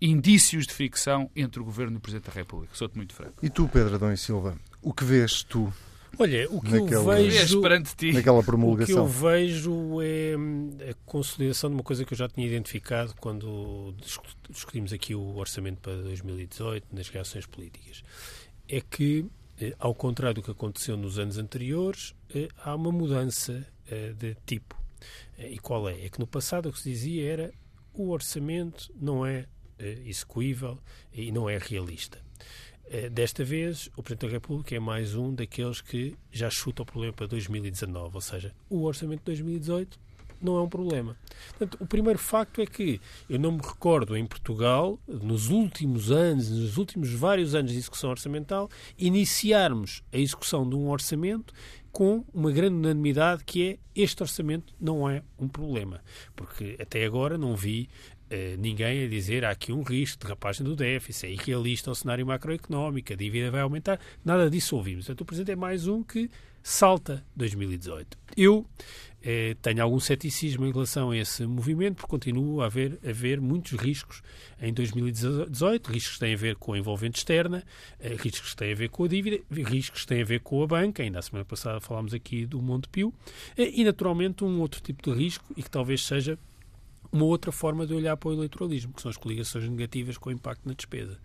indícios 0.02 0.66
de 0.66 0.74
fricção 0.74 1.30
entre 1.36 1.62
o 1.62 1.64
Governo 1.64 1.98
e 1.98 1.98
o 1.98 2.02
Presidente 2.02 2.26
da 2.26 2.34
República. 2.34 2.74
Sou-te 2.74 2.98
muito 2.98 3.14
franco. 3.14 3.34
E 3.44 3.52
tu, 3.52 3.70
Pedro 3.72 3.94
Adão 3.94 4.12
e 4.12 4.18
Silva, 4.18 4.58
o 4.82 4.92
que 4.92 5.04
vês 5.04 5.44
tu 5.44 5.72
Olha, 6.20 6.48
o 6.50 6.62
que 6.62 6.72
naquele, 6.72 6.96
eu 6.96 7.06
vejo 7.06 7.62
naquela 8.14 8.44
promulgação. 8.44 9.06
O 9.06 9.10
que 9.10 9.16
eu 9.16 9.30
vejo 9.30 10.02
é 10.02 10.38
hum, 10.38 10.72
a 10.90 10.94
consolidação 11.06 11.70
de 11.70 11.76
uma 11.76 11.84
coisa 11.84 12.06
que 12.06 12.14
eu 12.14 12.18
já 12.18 12.28
tinha 12.28 12.48
identificado 12.48 13.14
quando 13.20 13.94
discutimos 14.50 14.94
aqui 14.94 15.14
o 15.14 15.36
orçamento 15.36 15.80
para 15.80 15.96
2018 15.98 16.88
nas 16.96 17.10
reações 17.10 17.46
políticas. 17.46 18.04
É 18.68 18.82
que, 18.82 19.26
eh, 19.60 19.76
ao 19.80 19.94
contrário 19.94 20.36
do 20.36 20.44
que 20.44 20.52
aconteceu 20.52 20.98
nos 20.98 21.20
anos 21.20 21.38
anteriores, 21.38 22.16
eh, 22.34 22.48
há 22.58 22.74
uma 22.76 22.92
mudança 22.92 23.66
eh, 23.90 24.14
de 24.18 24.36
tipo. 24.46 24.76
E 25.38 25.60
qual 25.60 25.88
é? 25.88 26.06
É 26.06 26.10
que 26.10 26.20
no 26.20 26.26
passado 26.26 26.70
o 26.70 26.74
que 26.74 26.80
se 26.80 26.90
dizia 26.90 27.32
era 27.32 27.54
o 27.94 28.10
orçamento 28.10 28.92
não 29.00 29.26
é 29.26 29.46
execuível 30.06 30.80
e 31.14 31.32
não 31.32 31.48
é 31.48 31.60
realista. 31.60 32.20
Eh, 32.90 33.10
desta 33.10 33.44
vez, 33.44 33.90
o 33.98 34.04
Presidente 34.04 34.28
da 34.28 34.34
República 34.34 34.76
é 34.76 34.80
mais 34.80 35.14
um 35.14 35.34
daqueles 35.34 35.82
que 35.82 36.16
já 36.32 36.50
chuta 36.50 36.84
o 36.84 36.86
problema 36.86 37.14
para 37.14 37.28
2019, 37.28 38.16
ou 38.16 38.22
seja, 38.22 38.54
o 38.70 38.84
orçamento 38.84 39.20
de 39.20 39.26
2018 39.26 40.00
não 40.42 40.58
é 40.58 40.62
um 40.62 40.70
problema. 40.70 41.18
Portanto, 41.50 41.78
o 41.82 41.86
primeiro 41.86 42.20
facto 42.20 42.62
é 42.62 42.66
que 42.66 43.02
eu 43.30 43.40
não 43.40 43.52
me 43.52 43.62
recordo 43.62 44.16
em 44.16 44.26
Portugal, 44.26 45.00
nos 45.08 45.50
últimos 45.50 46.12
anos, 46.12 46.50
nos 46.50 46.78
últimos 46.78 47.12
vários 47.12 47.56
anos 47.56 47.72
de 47.72 47.78
execução 47.78 48.10
orçamental, 48.10 48.70
iniciarmos 48.98 50.04
a 50.14 50.18
execução 50.18 50.68
de 50.70 50.76
um 50.76 50.90
orçamento 50.90 51.54
com 51.92 52.24
uma 52.32 52.52
grande 52.52 52.76
unanimidade 52.76 53.44
que 53.44 53.70
é 53.70 53.78
este 53.96 54.22
orçamento 54.22 54.74
não 54.80 55.10
é 55.10 55.24
um 55.40 55.48
problema. 55.48 56.00
Porque 56.36 56.78
até 56.80 57.04
agora 57.04 57.38
não 57.38 57.56
vi 57.56 57.90
ninguém 58.60 59.06
a 59.06 59.08
dizer 59.08 59.46
há 59.46 59.52
aqui 59.52 59.72
um 59.72 59.84
risco 59.84 60.24
de 60.24 60.30
rapagem 60.30 60.66
do 60.66 60.76
déficit, 60.76 61.28
é 61.28 61.32
irrealista 61.32 61.92
o 61.92 61.96
cenário 61.96 62.26
macroeconómico, 62.26 63.14
a 63.14 63.16
dívida 63.16 63.50
vai 63.52 63.62
aumentar. 63.62 64.00
Nada 64.24 64.50
disso 64.50 64.76
ouvimos. 64.76 65.06
Portanto, 65.06 65.22
o 65.22 65.26
Presidente 65.26 65.52
é 65.52 65.56
mais 65.56 65.88
um 65.88 66.04
que 66.04 66.30
salta 66.62 67.24
2018. 67.36 68.18
Eu 68.36 68.66
eh, 69.24 69.56
tenho 69.62 69.82
algum 69.82 70.00
ceticismo 70.00 70.66
em 70.66 70.72
relação 70.72 71.12
a 71.12 71.18
esse 71.18 71.46
movimento, 71.46 71.96
porque 71.96 72.10
continuo 72.10 72.62
a 72.62 72.66
haver, 72.66 73.00
a 73.06 73.10
haver 73.10 73.42
muitos 73.42 73.72
riscos 73.80 74.22
em 74.62 74.74
2018, 74.74 75.92
riscos 75.92 76.14
que 76.14 76.20
têm 76.20 76.34
a 76.34 76.38
ver 76.38 76.56
com 76.56 76.74
a 76.74 76.78
envolvente 76.78 77.18
externa, 77.18 77.64
eh, 78.00 78.16
riscos 78.18 78.52
que 78.52 78.56
têm 78.58 78.74
a 78.74 78.76
ver 78.76 78.90
com 78.90 79.06
a 79.06 79.08
dívida, 79.08 79.40
riscos 79.50 80.02
que 80.02 80.08
têm 80.08 80.22
a 80.22 80.26
ver 80.26 80.42
com 80.42 80.62
a 80.62 80.68
banca, 80.68 81.02
ainda 81.02 81.20
a 81.20 81.22
semana 81.22 81.46
passada 81.46 81.80
falámos 81.80 82.14
aqui 82.14 82.46
do 82.46 82.62
Montepio, 82.62 83.14
eh, 83.58 83.72
e 83.74 83.84
naturalmente 83.84 84.44
um 84.44 84.60
outro 84.60 84.82
tipo 84.82 85.10
de 85.10 85.18
risco, 85.18 85.46
e 85.58 85.64
que 85.64 85.70
talvez 85.70 86.06
seja 86.06 86.38
uma 87.12 87.26
outra 87.26 87.52
forma 87.52 87.86
de 87.86 87.94
olhar 87.94 88.16
para 88.18 88.30
o 88.30 88.34
eleitoralismo, 88.34 88.94
que 88.94 89.02
são 89.02 89.10
as 89.10 89.18
coligações 89.18 89.68
negativas 89.70 90.18
com 90.18 90.32
impacto 90.32 90.68
na 90.68 90.74
despesa. 90.74 91.20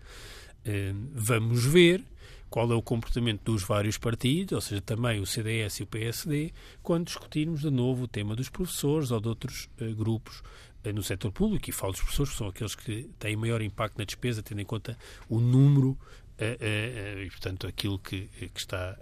Eh, 0.65 0.93
vamos 1.13 1.65
ver 1.65 2.03
qual 2.49 2.71
é 2.71 2.75
o 2.75 2.81
comportamento 2.81 3.41
dos 3.43 3.63
vários 3.63 3.97
partidos, 3.97 4.53
ou 4.53 4.61
seja, 4.61 4.81
também 4.81 5.19
o 5.19 5.25
CDS 5.25 5.79
e 5.79 5.83
o 5.83 5.87
PSD, 5.87 6.53
quando 6.81 7.07
discutirmos 7.07 7.61
de 7.61 7.69
novo 7.69 8.03
o 8.03 8.07
tema 8.07 8.35
dos 8.35 8.47
professores 8.47 9.09
ou 9.11 9.19
de 9.19 9.27
outros 9.27 9.67
uh, 9.81 9.95
grupos 9.95 10.43
uh, 10.85 10.93
no 10.93 11.01
setor 11.01 11.31
público, 11.31 11.67
e 11.69 11.73
falo 11.73 11.93
dos 11.93 12.01
professores, 12.01 12.31
que 12.31 12.37
são 12.37 12.47
aqueles 12.47 12.75
que 12.75 13.09
têm 13.17 13.35
maior 13.35 13.61
impacto 13.61 13.97
na 13.97 14.05
despesa, 14.05 14.43
tendo 14.43 14.61
em 14.61 14.65
conta 14.65 14.97
o 15.27 15.39
número 15.39 15.97
e, 16.39 17.29
portanto, 17.29 17.67
aquilo 17.67 17.97
que, 17.97 18.27
que 18.27 18.59
está 18.59 18.97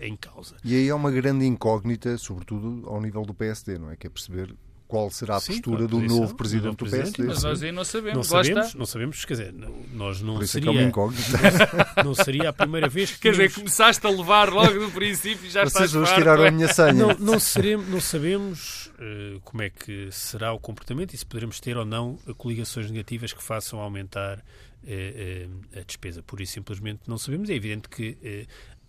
em 0.00 0.14
causa. 0.14 0.56
E 0.62 0.76
aí 0.76 0.88
é 0.88 0.94
uma 0.94 1.10
grande 1.10 1.44
incógnita, 1.44 2.16
sobretudo 2.18 2.88
ao 2.88 3.00
nível 3.00 3.22
do 3.22 3.34
PSD, 3.34 3.78
não 3.78 3.90
é? 3.90 3.96
Que 3.96 4.06
é 4.06 4.10
perceber 4.10 4.54
qual 4.90 5.08
será 5.08 5.36
a 5.36 5.40
postura 5.40 5.86
do 5.86 6.00
novo 6.00 6.34
presidente 6.34 6.78
do, 6.78 6.90
PSD. 6.90 7.22
Mas 7.22 7.44
nós 7.44 7.62
aí 7.62 7.70
não 7.70 7.84
sabemos. 7.84 8.16
Não 8.16 8.22
sabemos, 8.24 8.74
não 8.74 8.86
sabemos, 8.86 9.24
quer 9.24 9.34
dizer, 9.34 9.54
nós 9.92 10.20
não 10.20 10.34
Por 10.34 10.42
isso 10.42 10.52
seria, 10.54 10.70
é 10.70 10.72
que 10.72 10.78
é 10.78 10.82
uma 10.82 10.88
incógnita. 10.88 11.32
não 12.04 12.14
seria 12.14 12.48
a 12.48 12.52
primeira 12.52 12.88
vez 12.88 13.12
que 13.12 13.20
Quer 13.20 13.30
dizer, 13.30 13.52
começaste 13.52 14.04
a 14.04 14.10
levar 14.10 14.50
logo 14.50 14.80
do 14.80 14.90
princípio 14.90 15.46
e 15.46 15.50
já 15.50 15.60
Vocês 15.60 15.74
estás 15.74 15.94
hoje 15.94 16.06
farto, 16.06 16.20
tiraram 16.20 16.44
é? 16.44 16.48
a 16.48 16.50
minha 16.50 16.68
senha. 16.68 16.92
não, 16.92 17.14
não, 17.18 17.38
seremos, 17.38 17.88
não 17.88 18.00
sabemos 18.00 18.86
uh, 18.86 19.40
como 19.44 19.62
é 19.62 19.70
que 19.70 20.08
será 20.10 20.52
o 20.52 20.58
comportamento 20.58 21.14
e 21.14 21.16
se 21.16 21.24
poderemos 21.24 21.60
ter 21.60 21.76
ou 21.76 21.84
não 21.84 22.16
coligações 22.36 22.90
negativas 22.90 23.32
que 23.32 23.42
façam 23.42 23.78
aumentar 23.78 24.38
uh, 24.38 24.88
uh, 24.88 25.78
a 25.78 25.82
despesa. 25.84 26.20
Por 26.20 26.40
isso, 26.40 26.54
simplesmente 26.54 27.02
não 27.06 27.16
sabemos. 27.16 27.48
É 27.48 27.54
evidente 27.54 27.88
que 27.88 28.18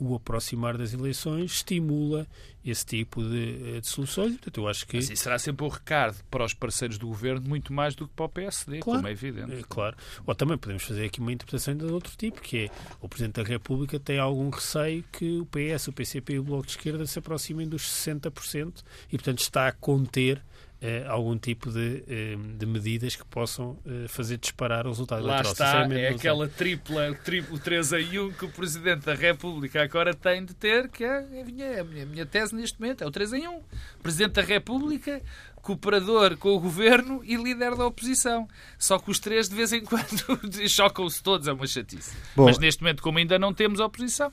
o 0.04 0.16
aproximar 0.16 0.78
das 0.78 0.93
eleições 0.93 1.52
estimula 1.52 2.26
esse 2.66 2.86
tipo 2.86 3.24
de, 3.24 3.80
de 3.82 3.88
soluções. 3.88 4.32
Portanto, 4.34 4.60
eu 4.60 4.68
acho 4.68 4.86
que. 4.88 5.02
Será 5.16 5.38
sempre 5.38 5.66
o 5.66 5.68
recado 5.70 6.18
para 6.30 6.43
os 6.43 6.54
parceiros 6.54 6.97
do 6.97 7.08
governo, 7.08 7.47
muito 7.47 7.72
mais 7.72 7.93
do 7.95 8.08
que 8.08 8.14
para 8.16 8.26
o 8.26 8.30
PSD, 8.30 8.80
Claro. 8.80 8.99
como 8.99 9.08
é 9.08 9.12
evidente. 9.12 9.54
É, 9.54 9.62
claro. 9.68 9.95
Ou 10.26 10.34
também 10.36 10.58
podemos 10.58 10.84
fazer 10.84 11.06
aqui 11.06 11.20
uma 11.20 11.32
interpretação 11.32 11.76
de 11.76 11.86
outro 11.86 12.16
tipo, 12.18 12.41
que 12.41 12.66
é 12.66 12.70
o 12.99 13.08
Presidente 13.08 13.41
da 13.41 13.43
República 13.47 13.99
tem 13.99 14.18
algum 14.20 14.49
receio 14.49 15.04
que 15.12 15.39
o 15.39 15.45
PS, 15.45 15.88
o 15.88 15.93
PCP 15.93 16.34
e 16.34 16.39
o 16.39 16.43
Bloco 16.43 16.66
de 16.66 16.72
Esquerda 16.72 17.06
se 17.06 17.20
aproximem 17.20 17.68
dos 17.68 17.84
60% 17.84 18.84
e, 19.08 19.18
portanto, 19.18 19.39
está 19.39 19.68
a 19.68 19.72
conter 19.72 20.41
eh, 20.82 21.06
algum 21.08 21.38
tipo 21.38 21.70
de, 21.70 22.04
eh, 22.08 22.36
de 22.58 22.66
medidas 22.66 23.16
que 23.16 23.24
possam 23.24 23.78
eh, 23.86 24.08
fazer 24.08 24.38
disparar 24.38 24.88
o 24.88 24.90
resultado 24.90 25.24
Lá 25.24 25.34
eleitoral. 25.36 25.52
está, 25.52 25.66
Sinceramente, 25.68 26.02
é 26.02 26.10
aquela 26.10 26.48
tripla, 26.48 27.14
triplo 27.24 27.60
3 27.60 27.94
em 27.94 28.20
1 28.20 28.32
que 28.32 28.46
o 28.46 28.50
Presidente 28.50 29.06
da 29.06 29.14
República 29.14 29.84
agora 29.84 30.12
tem 30.12 30.44
de 30.44 30.56
ter, 30.56 30.90
que 30.90 31.04
é 31.04 31.20
a 31.20 31.46
minha, 31.46 31.82
a 31.82 31.84
minha, 31.84 32.04
a 32.04 32.06
minha 32.08 32.26
tese 32.26 32.56
neste 32.56 32.82
momento, 32.82 33.04
é 33.04 33.08
o 33.08 33.12
3 33.12 33.34
em 33.34 33.48
1. 33.48 33.62
Presidente 34.02 34.34
da 34.34 34.42
República, 34.42 35.22
cooperador 35.62 36.36
com 36.38 36.50
o 36.50 36.60
Governo 36.60 37.22
e 37.24 37.36
líder 37.36 37.76
da 37.76 37.86
oposição. 37.86 38.48
Só 38.80 38.98
que 38.98 39.12
os 39.12 39.20
três, 39.20 39.48
de 39.48 39.56
vez 39.56 39.72
em 39.72 39.84
quando, 39.84 40.42
chocam-se 40.68 41.22
todos, 41.22 41.48
é 41.48 41.54
uma 41.54 41.68
chatice. 41.68 42.16
Bom, 42.36 42.46
Mas 42.46 42.58
neste 42.58 42.82
momento, 42.82 43.04
como 43.04 43.20
ainda 43.20 43.38
não 43.38 43.54
temos 43.54 43.80
oposição. 43.80 44.32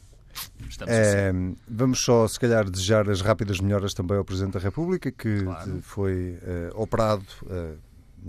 É, 0.87 1.33
vamos 1.69 2.01
só, 2.05 2.27
se 2.29 2.39
calhar, 2.39 2.69
desejar 2.69 3.09
as 3.09 3.21
rápidas 3.21 3.61
melhoras 3.61 3.95
também 3.95 4.17
ao 4.17 4.25
Presidente 4.25 4.55
da 4.55 4.61
República, 4.61 5.11
que 5.11 5.43
Claro. 5.43 5.73
de- 5.73 5.83
foi 5.83 6.39
eh, 6.43 6.71
operado, 6.75 7.25
eh, 7.51 7.75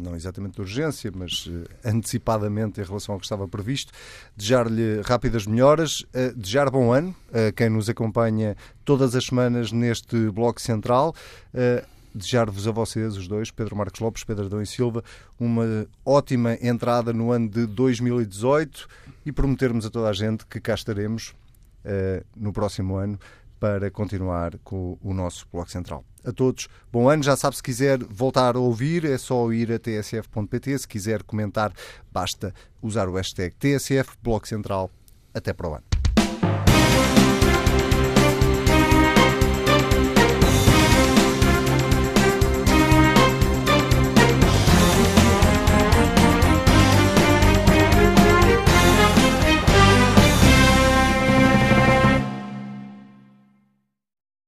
não 0.02 0.16
exatamente 0.16 0.56
de 0.56 0.62
urgência, 0.62 1.12
mas 1.14 1.50
eh, 1.84 1.90
antecipadamente 1.90 2.80
em 2.80 2.84
relação 2.84 3.14
ao 3.14 3.20
que 3.20 3.26
estava 3.26 3.48
previsto. 3.48 3.92
Desejar-lhe 4.38 5.02
rápidas 5.02 5.46
melhoras, 5.46 6.06
eh, 6.14 6.32
desejar 6.36 6.70
bom 6.70 6.92
ano 6.94 7.14
a 7.34 7.52
quem 7.52 7.70
nos 7.70 7.90
acompanha 7.90 8.56
todas 8.86 9.16
as 9.16 9.26
semanas 9.26 9.72
neste 9.72 10.30
Bloco 10.32 10.62
Central. 10.62 11.14
Eh, 11.54 11.84
Desejar-vos 12.12 12.68
a 12.68 12.72
vocês, 12.72 13.16
os 13.16 13.28
dois, 13.28 13.52
Pedro 13.52 13.76
Marcos 13.76 14.00
Lopes, 14.00 14.24
Pedro 14.24 14.48
Adão 14.48 14.60
e 14.60 14.66
Silva, 14.66 15.04
uma 15.40 15.86
ótima 16.04 16.58
entrada 16.60 17.14
no 17.14 17.32
ano 17.32 17.48
de 17.48 17.68
2018 17.68 18.88
e 19.24 19.32
prometermos 19.32 19.86
a 19.86 19.92
toda 19.92 20.10
a 20.10 20.14
gente 20.14 20.44
que 20.48 20.60
cá 20.60 20.74
estaremos 20.74 21.36
eh, 21.84 22.24
no 22.36 22.52
próximo 22.52 22.96
ano 22.98 23.20
para 23.60 23.92
continuar 23.92 24.58
com 24.64 24.98
o 25.02 25.14
nosso 25.14 25.46
Bloco 25.52 25.70
Central. 25.70 26.04
A 26.26 26.32
todos, 26.32 26.68
bom 26.92 27.10
ano. 27.10 27.24
Já 27.24 27.36
sabe, 27.36 27.56
se 27.58 27.64
quiser 27.64 28.04
voltar 28.04 28.56
a 28.56 28.60
ouvir, 28.60 29.06
é 29.06 29.18
só 29.18 29.52
ir 29.52 29.72
a 29.72 29.80
tsf.pt. 29.80 30.80
Se 30.80 30.88
quiser 30.88 31.24
comentar, 31.24 31.74
basta 32.12 32.54
usar 32.82 33.10
o 33.10 33.14
hashtag 33.16 33.56
TSF 33.56 34.18
Bloco 34.24 34.48
Central. 34.48 34.90
Até 35.34 35.54
para 35.54 35.70
o 35.70 35.74
ano. 35.76 35.84